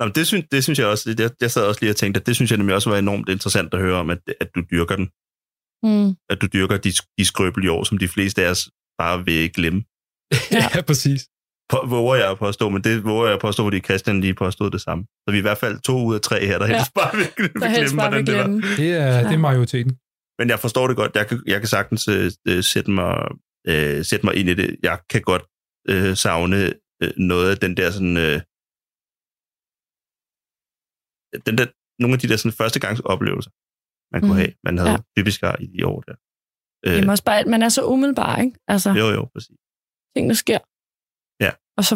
Nå, 0.00 0.06
men 0.06 0.14
det, 0.14 0.26
synes, 0.26 0.44
det 0.52 0.62
synes 0.64 0.78
jeg 0.78 0.86
også, 0.86 1.14
jeg, 1.18 1.30
jeg 1.40 1.50
sad 1.50 1.62
også 1.66 1.80
lige 1.82 1.90
og 1.92 1.96
tænkte, 1.96 2.20
at 2.20 2.26
det 2.26 2.34
synes 2.36 2.50
jeg 2.50 2.58
nemlig 2.58 2.74
også 2.74 2.90
var 2.90 2.98
enormt 2.98 3.28
interessant 3.28 3.74
at 3.74 3.80
høre 3.80 3.96
om, 3.96 4.10
at, 4.10 4.18
at 4.40 4.48
du 4.54 4.60
dyrker 4.70 4.96
den. 4.96 5.06
Mm. 5.86 6.16
At 6.30 6.38
du 6.42 6.46
dyrker 6.52 6.76
de, 6.76 6.92
de 7.18 7.24
skrøbelige 7.24 7.72
år, 7.72 7.84
som 7.84 7.98
de 7.98 8.08
fleste 8.08 8.44
af 8.44 8.50
os 8.50 8.68
bare 8.98 9.24
vil 9.24 9.52
glemme. 9.52 9.84
ja, 10.52 10.64
ja 10.74 10.80
præcis. 10.82 11.20
På, 11.70 11.78
våger 11.86 12.14
jeg 12.16 12.30
at 12.30 12.38
påstå, 12.38 12.68
men 12.68 12.84
det 12.84 13.04
våger 13.04 13.24
jeg 13.26 13.34
at 13.34 13.40
påstå, 13.40 13.62
fordi 13.64 13.80
Christian 13.80 14.20
lige 14.20 14.34
påstod 14.34 14.70
det 14.70 14.80
samme. 14.80 15.04
Så 15.04 15.30
vi 15.30 15.36
er 15.36 15.38
i 15.38 15.48
hvert 15.48 15.58
fald 15.58 15.80
to 15.80 16.04
ud 16.04 16.14
af 16.14 16.20
tre 16.20 16.46
her, 16.46 16.58
der 16.58 16.66
helst 16.66 16.90
Ja. 16.96 17.00
bare 17.00 17.16
vil, 17.16 17.26
vil 17.38 17.62
Der 17.62 17.74
glemme, 17.78 17.94
hvordan 18.02 18.26
det 18.26 18.36
var. 18.36 18.46
Det 18.76 18.90
er, 18.92 19.22
det 19.22 19.32
er 19.32 19.38
majoriteten. 19.38 19.92
Men 20.38 20.48
jeg 20.52 20.58
forstår 20.60 20.86
det 20.88 20.96
godt. 20.96 21.12
Jeg 21.20 21.26
kan, 21.28 21.42
jeg 21.46 21.58
kan 21.60 21.68
sagtens 21.76 22.08
øh, 22.08 22.30
øh, 22.48 22.62
sætte, 22.72 22.90
mig, 22.98 23.12
øh, 23.70 24.04
sætte 24.10 24.26
mig 24.26 24.34
ind 24.40 24.48
i 24.48 24.54
det. 24.54 24.76
Jeg 24.82 24.96
kan 25.12 25.22
godt 25.22 25.44
øh, 25.92 26.16
savne 26.24 26.56
øh, 27.02 27.12
noget 27.16 27.46
af 27.52 27.56
den 27.64 27.72
der 27.76 27.88
sådan... 27.96 28.16
Øh, 28.26 28.38
den 31.46 31.54
der, 31.58 31.66
nogle 32.02 32.14
af 32.16 32.20
de 32.22 32.28
der 32.30 32.36
sådan, 32.36 32.58
førstegangs 32.60 33.00
oplevelser, 33.12 33.50
man 34.12 34.20
kunne 34.20 34.36
Mhm. 34.36 34.42
have. 34.42 34.52
Man 34.66 34.74
havde 34.78 34.90
Ja. 34.90 34.98
typisk 35.16 35.38
i 35.64 35.66
de 35.74 35.80
år 35.92 36.00
der. 36.08 36.16
Øh, 36.86 36.94
Jamen 36.96 37.10
også 37.14 37.24
bare, 37.28 37.38
at 37.42 37.48
man 37.54 37.62
er 37.66 37.68
så 37.68 37.82
umiddelbar, 37.92 38.32
ikke? 38.44 38.54
Altså, 38.72 38.90
jo, 39.02 39.06
jo, 39.16 39.22
præcis. 39.34 39.56
tingene 40.14 40.34
sker. 40.44 40.60
Ja. 41.44 41.52
Og 41.78 41.84
så 41.90 41.94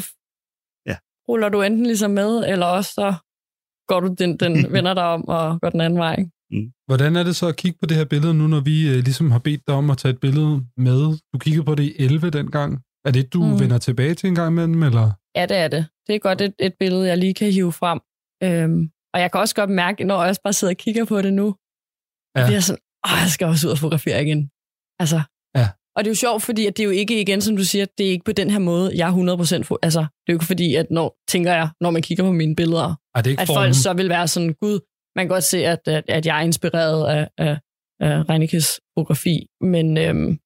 Ja. 0.90 0.96
ruller 1.28 1.48
du 1.54 1.58
enten 1.68 1.84
ligesom 1.90 2.10
med, 2.20 2.32
eller 2.52 2.66
også 2.78 2.90
så 3.00 3.08
går 3.90 4.00
du 4.04 4.08
den, 4.22 4.30
den 4.42 4.52
vender 4.76 4.94
dig 5.00 5.06
om 5.16 5.22
og 5.36 5.60
går 5.62 5.70
den 5.70 5.80
anden 5.86 5.98
vej. 6.06 6.14
Ikke? 6.22 6.30
Hvordan 6.86 7.16
er 7.16 7.22
det 7.22 7.36
så 7.36 7.46
at 7.48 7.56
kigge 7.56 7.78
på 7.80 7.86
det 7.86 7.96
her 7.96 8.04
billede 8.04 8.34
nu, 8.34 8.46
når 8.46 8.60
vi 8.60 8.88
øh, 8.88 8.94
ligesom 8.94 9.30
har 9.30 9.38
bedt 9.38 9.60
dig 9.66 9.74
om 9.74 9.90
at 9.90 9.98
tage 9.98 10.12
et 10.12 10.20
billede 10.20 10.62
med? 10.76 11.18
Du 11.32 11.38
kiggede 11.38 11.64
på 11.64 11.74
det 11.74 11.82
i 11.84 11.92
11 11.98 12.30
dengang. 12.30 12.80
Er 13.04 13.10
det, 13.10 13.32
du 13.32 13.42
Mm. 13.44 13.50
mm. 13.50 13.60
vender 13.60 13.78
tilbage 13.78 14.14
til 14.14 14.28
en 14.28 14.34
gang 14.34 14.52
imellem, 14.52 14.82
eller? 14.82 15.10
Ja, 15.36 15.46
det 15.46 15.56
er 15.56 15.68
det. 15.68 15.86
Det 16.06 16.14
er 16.14 16.18
godt 16.18 16.40
et, 16.40 16.54
et 16.58 16.74
billede, 16.80 17.06
jeg 17.08 17.18
lige 17.18 17.34
kan 17.34 17.52
hive 17.52 17.72
frem. 17.72 18.00
Øhm, 18.42 18.90
og 19.14 19.20
jeg 19.20 19.32
kan 19.32 19.40
også 19.40 19.54
godt 19.54 19.70
mærke, 19.70 20.04
når 20.04 20.20
jeg 20.20 20.28
også 20.28 20.40
bare 20.44 20.52
sidder 20.52 20.72
og 20.74 20.78
kigger 20.78 21.04
på 21.04 21.22
det 21.22 21.32
nu, 21.32 21.54
Ja. 22.36 22.46
det 22.46 22.56
er 22.56 22.60
sådan, 22.60 22.80
åh, 23.06 23.18
jeg 23.22 23.30
skal 23.30 23.46
også 23.46 23.66
ud 23.66 23.72
og 23.72 23.78
fotografere 23.78 24.22
igen. 24.26 24.50
Altså. 25.02 25.20
Ja. 25.56 25.68
Og 25.96 26.04
det 26.04 26.08
er 26.10 26.10
jo 26.10 26.14
sjovt, 26.26 26.42
fordi 26.42 26.66
at 26.66 26.76
det 26.76 26.82
er 26.82 26.86
jo 26.86 26.90
ikke 26.90 27.20
igen, 27.20 27.40
som 27.40 27.56
du 27.56 27.64
siger, 27.64 27.86
det 27.98 28.06
er 28.06 28.10
ikke 28.10 28.24
på 28.24 28.32
den 28.32 28.50
her 28.50 28.58
måde, 28.58 28.92
jeg 28.96 29.08
er 29.08 29.12
100% 29.60 29.62
for, 29.62 29.78
altså, 29.82 30.00
det 30.00 30.06
er 30.28 30.32
jo 30.32 30.34
ikke 30.34 30.44
fordi, 30.44 30.74
at 30.74 30.86
når, 30.90 31.16
tænker 31.28 31.52
jeg, 31.52 31.68
når 31.80 31.90
man 31.90 32.02
kigger 32.02 32.24
på 32.24 32.32
mine 32.32 32.56
billeder, 32.56 32.94
Ej, 33.14 33.22
det 33.22 33.26
er 33.26 33.30
ikke 33.30 33.40
at 33.40 33.46
formen. 33.46 33.58
folk 33.62 33.74
så 33.82 33.92
vil 33.92 34.08
være 34.08 34.28
sådan, 34.28 34.54
gud, 34.62 34.80
man 35.16 35.24
kan 35.24 35.28
godt 35.28 35.44
se, 35.44 35.58
at, 35.66 35.80
at, 35.88 36.04
at 36.08 36.26
jeg 36.26 36.36
er 36.38 36.42
inspireret 36.42 37.08
af, 37.16 37.28
af, 37.38 37.58
af 38.00 38.28
Reinikes 38.28 38.80
fotografi, 38.98 39.46
men 39.60 39.98
øhm, 39.98 40.38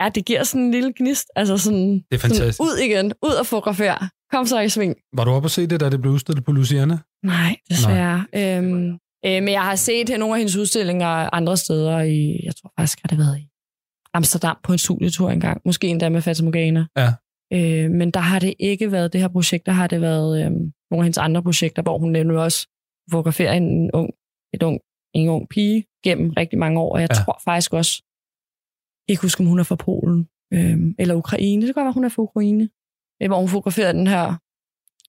ja, 0.00 0.08
det 0.14 0.24
giver 0.24 0.42
sådan 0.44 0.62
en 0.64 0.70
lille 0.70 0.92
gnist, 0.96 1.26
altså 1.36 1.58
sådan, 1.58 1.92
Det 1.94 2.14
er 2.14 2.18
fantastisk. 2.18 2.56
sådan 2.56 2.72
ud 2.72 2.78
igen, 2.78 3.12
ud 3.22 3.34
og 3.40 3.46
fotografere, 3.46 4.08
kom 4.32 4.46
så 4.46 4.60
i 4.60 4.68
sving. 4.68 4.96
Var 5.12 5.24
du 5.24 5.30
oppe 5.30 5.46
og 5.46 5.50
se 5.50 5.66
det, 5.66 5.80
da 5.80 5.90
det 5.90 6.00
blev 6.00 6.12
udstillet 6.12 6.44
på 6.44 6.52
Luciana? 6.52 6.98
Nej, 7.24 7.56
desværre. 7.70 8.26
Øhm, 8.34 8.90
øh, 9.26 9.42
men 9.44 9.48
jeg 9.48 9.62
har 9.62 9.76
set 9.76 10.08
nogle 10.18 10.34
af 10.34 10.38
hendes 10.38 10.56
udstillinger 10.56 11.34
andre 11.34 11.56
steder 11.56 12.00
i, 12.00 12.40
jeg 12.44 12.52
tror 12.56 12.72
faktisk, 12.78 12.98
har 13.02 13.08
det 13.08 13.18
været 13.18 13.38
i 13.38 13.46
Amsterdam 14.14 14.56
på 14.64 14.72
en 14.72 14.78
studietur 14.78 15.30
engang. 15.30 15.60
Måske 15.64 15.86
endda 15.86 16.08
med 16.08 16.22
Fata 16.22 16.42
Morgana. 16.44 16.86
Ja. 16.96 17.12
Øh, 17.52 17.90
men 17.90 18.10
der 18.10 18.20
har 18.20 18.38
det 18.38 18.54
ikke 18.58 18.92
været 18.92 19.12
det 19.12 19.20
her 19.20 19.28
projekt, 19.28 19.66
der 19.66 19.72
har 19.72 19.86
det 19.86 20.00
været 20.00 20.44
øh, 20.44 20.50
nogle 20.50 20.70
af 21.00 21.02
hendes 21.02 21.18
andre 21.18 21.42
projekter, 21.42 21.82
hvor 21.82 21.98
hun 21.98 22.12
nemlig 22.12 22.38
også 22.38 22.66
fotograferer 23.10 23.52
en 23.52 23.90
ung, 23.92 24.10
et 24.54 24.62
ung, 24.62 24.80
en 25.14 25.28
ung 25.28 25.48
pige 25.48 25.84
gennem 26.04 26.30
rigtig 26.30 26.58
mange 26.58 26.80
år. 26.80 26.92
Og 26.94 27.00
jeg 27.00 27.08
Ja. 27.10 27.14
tror 27.14 27.40
faktisk 27.44 27.72
også, 27.74 28.02
jeg 29.08 29.08
kan 29.08 29.12
ikke 29.12 29.22
huske, 29.22 29.40
om 29.40 29.46
hun 29.46 29.58
er 29.58 29.62
fra 29.62 29.76
Polen 29.76 30.28
øh, 30.52 30.78
eller 30.98 31.14
Ukraine. 31.14 31.62
Det 31.62 31.66
kan 31.66 31.74
godt 31.74 31.84
være, 31.84 31.92
hun 31.92 32.04
er 32.04 32.08
fra 32.08 32.22
Ukraine. 32.22 32.68
Øh, 33.22 33.28
hvor 33.28 33.38
hun 33.38 33.48
fotograferer 33.48 33.92
den 33.92 34.06
her, 34.06 34.26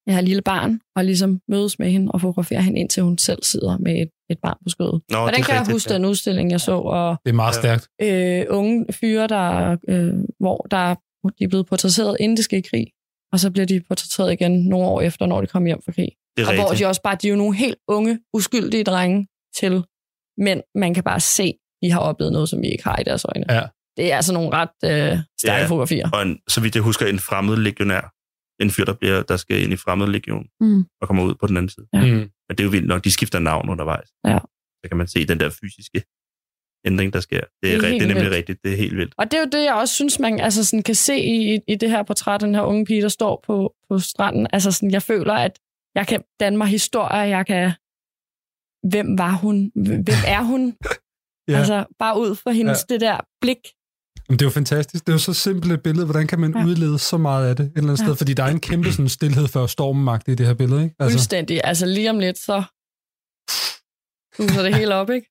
det 0.06 0.14
her 0.14 0.22
lille 0.22 0.42
barn, 0.42 0.80
og 0.96 1.06
ligesom 1.06 1.42
mødes 1.48 1.80
med 1.80 1.90
hende 1.92 2.12
og 2.12 2.22
fotograferer 2.22 2.62
hende, 2.62 2.80
indtil 2.80 3.04
hun 3.04 3.18
selv 3.18 3.44
sidder 3.44 3.78
med 3.78 4.02
et, 4.02 4.10
et 4.30 4.40
barn 4.40 4.58
på 4.64 4.70
skødet. 4.70 5.02
Nå, 5.12 5.18
og 5.18 5.28
det 5.28 5.34
den 5.36 5.42
er 5.42 5.46
kan 5.46 5.54
jeg 5.54 5.60
rigtigt, 5.62 5.74
huske, 5.76 5.90
ja. 5.92 5.96
den 5.98 6.06
udstilling, 6.06 6.52
jeg 6.52 6.62
så, 6.62 6.72
og 6.78 7.18
Det 7.26 7.30
er 7.32 7.36
meget 7.36 7.56
stærkt. 7.56 7.88
øh, 8.02 8.46
unge 8.50 8.86
fyre, 8.94 9.28
der, 9.28 9.78
øh, 9.88 10.14
hvor 10.40 10.58
der, 10.72 10.96
de 11.40 11.44
er 11.44 11.48
blevet 11.48 11.66
portrætteret, 11.68 12.18
inden 12.20 12.38
de 12.38 12.44
skal 12.44 12.60
i 12.60 12.62
krig, 12.62 12.88
og 13.32 13.40
så 13.40 13.52
bliver 13.52 13.66
de 13.66 13.82
portrætteret 13.88 14.34
igen 14.34 14.52
nogle 14.64 14.88
år 14.88 15.02
efter, 15.02 15.26
når 15.26 15.42
de 15.42 15.48
kommer 15.48 15.68
hjem 15.70 15.82
fra 15.86 15.92
krig. 15.92 16.10
Det 16.38 16.44
er 16.44 16.48
og 16.48 16.54
hvor 16.56 16.64
rigtigt. 16.64 16.80
de 16.80 16.86
også 16.90 17.02
bare, 17.02 17.16
de 17.22 17.28
er 17.28 17.32
jo 17.32 17.38
nogle 17.38 17.56
helt 17.56 17.76
unge, 17.88 18.20
uskyldige 18.34 18.84
drenge 18.84 19.28
til, 19.60 19.84
men 20.38 20.62
man 20.76 20.94
kan 20.94 21.04
bare 21.04 21.20
se, 21.20 21.54
de 21.84 21.92
har 21.92 22.00
oplevet 22.00 22.34
noget, 22.34 22.50
som 22.50 22.62
vi 22.62 22.68
ikke 22.68 22.84
har 22.84 22.98
i 23.00 23.04
deres 23.04 23.26
øjne. 23.26 23.46
Ja. 23.54 23.64
Det 23.98 24.12
er 24.12 24.16
altså 24.16 24.34
nogle 24.34 24.50
ret 24.54 24.70
øh, 24.86 25.18
stærke 25.40 25.62
Ja. 25.62 25.66
fotografier. 25.66 26.10
Og 26.14 26.22
en, 26.22 26.40
så 26.48 26.62
vidt 26.62 26.76
jeg 26.76 26.84
husker, 26.84 27.06
en 27.06 27.20
fremmed 27.20 27.58
legionær. 27.58 28.14
En 28.64 28.72
fyr, 28.72 28.86
der, 28.86 28.94
bliver, 28.94 29.24
der 29.24 29.38
skal 29.38 29.62
ind 29.64 29.74
i 29.74 29.76
fremmed 29.76 30.08
legion 30.08 30.46
Mm. 30.62 30.84
og 31.02 31.08
kommer 31.08 31.24
ud 31.24 31.36
på 31.36 31.48
den 31.48 31.58
anden 31.58 31.70
side. 31.70 31.86
Ja. 31.94 32.02
Mm. 32.02 32.08
Men 32.08 32.30
det 32.50 32.60
er 32.60 32.64
jo 32.64 32.70
vildt 32.70 32.88
nok, 32.88 33.04
de 33.04 33.12
skifter 33.12 33.40
navn 33.40 33.70
undervejs. 33.70 34.10
Ja. 34.28 34.40
Så 34.84 34.88
kan 34.90 34.98
man 34.98 35.08
se 35.08 35.26
den 35.28 35.40
der 35.40 35.50
fysiske 35.50 36.04
ændring, 36.86 37.14
der 37.14 37.20
sker. 37.20 37.40
Det 37.40 37.46
er, 37.46 37.62
Det 37.62 37.74
er 37.76 37.82
det 37.82 37.88
er 37.96 38.00
nemlig 38.00 38.16
vildt. 38.16 38.32
rigtigt. 38.36 38.60
Det 38.64 38.74
er 38.74 38.78
helt 38.78 38.98
vildt. 38.98 39.14
Og 39.18 39.26
det 39.32 39.34
er 39.38 39.42
jo 39.42 39.50
det, 39.52 39.64
jeg 39.64 39.74
også 39.74 39.94
synes, 39.96 40.20
man 40.20 40.40
altså 40.40 40.66
sådan 40.66 40.84
kan 40.84 40.96
se 40.96 41.20
i, 41.20 41.60
i 41.68 41.76
det 41.76 41.90
her 41.90 42.04
portræt, 42.04 42.42
den 42.42 42.56
her 42.56 42.62
unge 42.62 42.86
pige, 42.86 43.02
der 43.02 43.10
står 43.10 43.44
på, 43.48 43.74
på 43.90 44.00
stranden. 44.00 44.48
Altså 44.54 44.72
sådan, 44.72 44.92
jeg 44.92 45.04
føler, 45.04 45.34
at 45.34 45.60
jeg 45.96 46.08
kan 46.08 46.24
danne 46.40 46.58
mig 46.58 46.68
historier, 46.68 47.24
jeg 47.24 47.46
kan... 47.46 47.72
Hvem 48.92 49.18
var 49.18 49.32
hun? 49.32 49.72
Hvem 49.76 50.18
er 50.28 50.42
hun? 50.44 50.64
Ja. 51.48 51.58
Altså, 51.58 51.86
bare 52.00 52.20
ud 52.20 52.36
for 52.36 52.50
hendes 52.52 52.86
Ja. 52.90 52.94
det 52.94 53.02
der 53.02 53.18
blik. 53.42 53.58
Men 54.30 54.40
det 54.40 54.46
er 54.46 54.50
jo 54.50 54.52
fantastisk. 54.52 55.06
Det 55.06 55.12
er 55.12 55.16
jo 55.16 55.20
så 55.20 55.34
simpelt 55.34 55.72
et 55.74 55.84
billede. 55.84 56.06
Hvordan 56.06 56.28
kan 56.28 56.40
man 56.40 56.54
Ja. 56.58 56.66
udlede 56.66 57.00
så 57.00 57.18
meget 57.18 57.50
af 57.50 57.56
det 57.56 57.66
et 57.66 57.72
eller 57.76 57.90
andet 57.90 58.00
Ja. 58.02 58.06
sted? 58.06 58.16
Fordi 58.16 58.34
der 58.34 58.44
er 58.44 58.48
en 58.48 58.60
kæmpe 58.60 58.92
sådan, 58.92 59.10
stillhed 59.10 59.48
før 59.48 59.66
stormen 59.66 60.20
i 60.28 60.36
det 60.36 60.48
her 60.48 60.54
billede, 60.54 60.84
ikke? 60.84 60.96
Altså. 61.00 61.18
Fuldstændig. 61.18 61.62
Altså, 61.64 61.86
lige 61.86 62.10
om 62.10 62.20
lidt, 62.20 62.38
så 62.38 62.64
huser 64.38 64.62
det 64.64 64.76
hele 64.76 64.96
op, 64.96 65.10
ikke? 65.10 65.28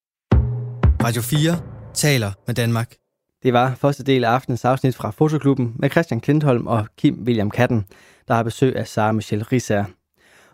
Radio 1.06 1.22
4 1.22 1.60
taler 1.94 2.32
med 2.46 2.54
Danmark. 2.54 2.94
Det 3.42 3.52
var 3.52 3.74
første 3.74 4.04
del 4.04 4.24
af 4.24 4.30
aftenens 4.30 4.64
afsnit 4.64 4.94
fra 4.96 5.10
Fotoklubben 5.10 5.72
med 5.78 5.90
Christian 5.90 6.20
Klintholm 6.20 6.66
og 6.66 6.86
Kim 6.98 7.22
William 7.22 7.50
Katten, 7.50 7.84
der 8.28 8.34
har 8.34 8.42
besøg 8.42 8.76
af 8.76 8.88
Sara 8.88 9.12
Michelle 9.12 9.44
Risser. 9.44 9.84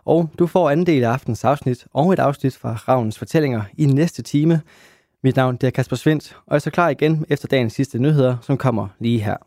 Og 0.07 0.29
du 0.39 0.47
får 0.47 0.69
anden 0.69 0.85
del 0.85 1.03
af 1.03 1.09
aftens 1.09 1.43
afsnit 1.43 1.85
og 1.93 2.13
et 2.13 2.19
afsnit 2.19 2.57
fra 2.57 2.73
Ravnens 2.73 3.17
Fortællinger 3.17 3.61
i 3.77 3.85
næste 3.85 4.21
time. 4.21 4.61
Mit 5.23 5.35
navn 5.35 5.57
det 5.57 5.67
er 5.67 5.71
Kasper 5.71 5.95
Svendt, 5.95 6.37
og 6.45 6.51
jeg 6.51 6.55
er 6.55 6.59
så 6.59 6.69
klar 6.69 6.89
igen 6.89 7.25
efter 7.29 7.47
dagens 7.47 7.73
sidste 7.73 7.99
nyheder, 7.99 8.37
som 8.41 8.57
kommer 8.57 8.87
lige 8.99 9.19
her. 9.19 9.46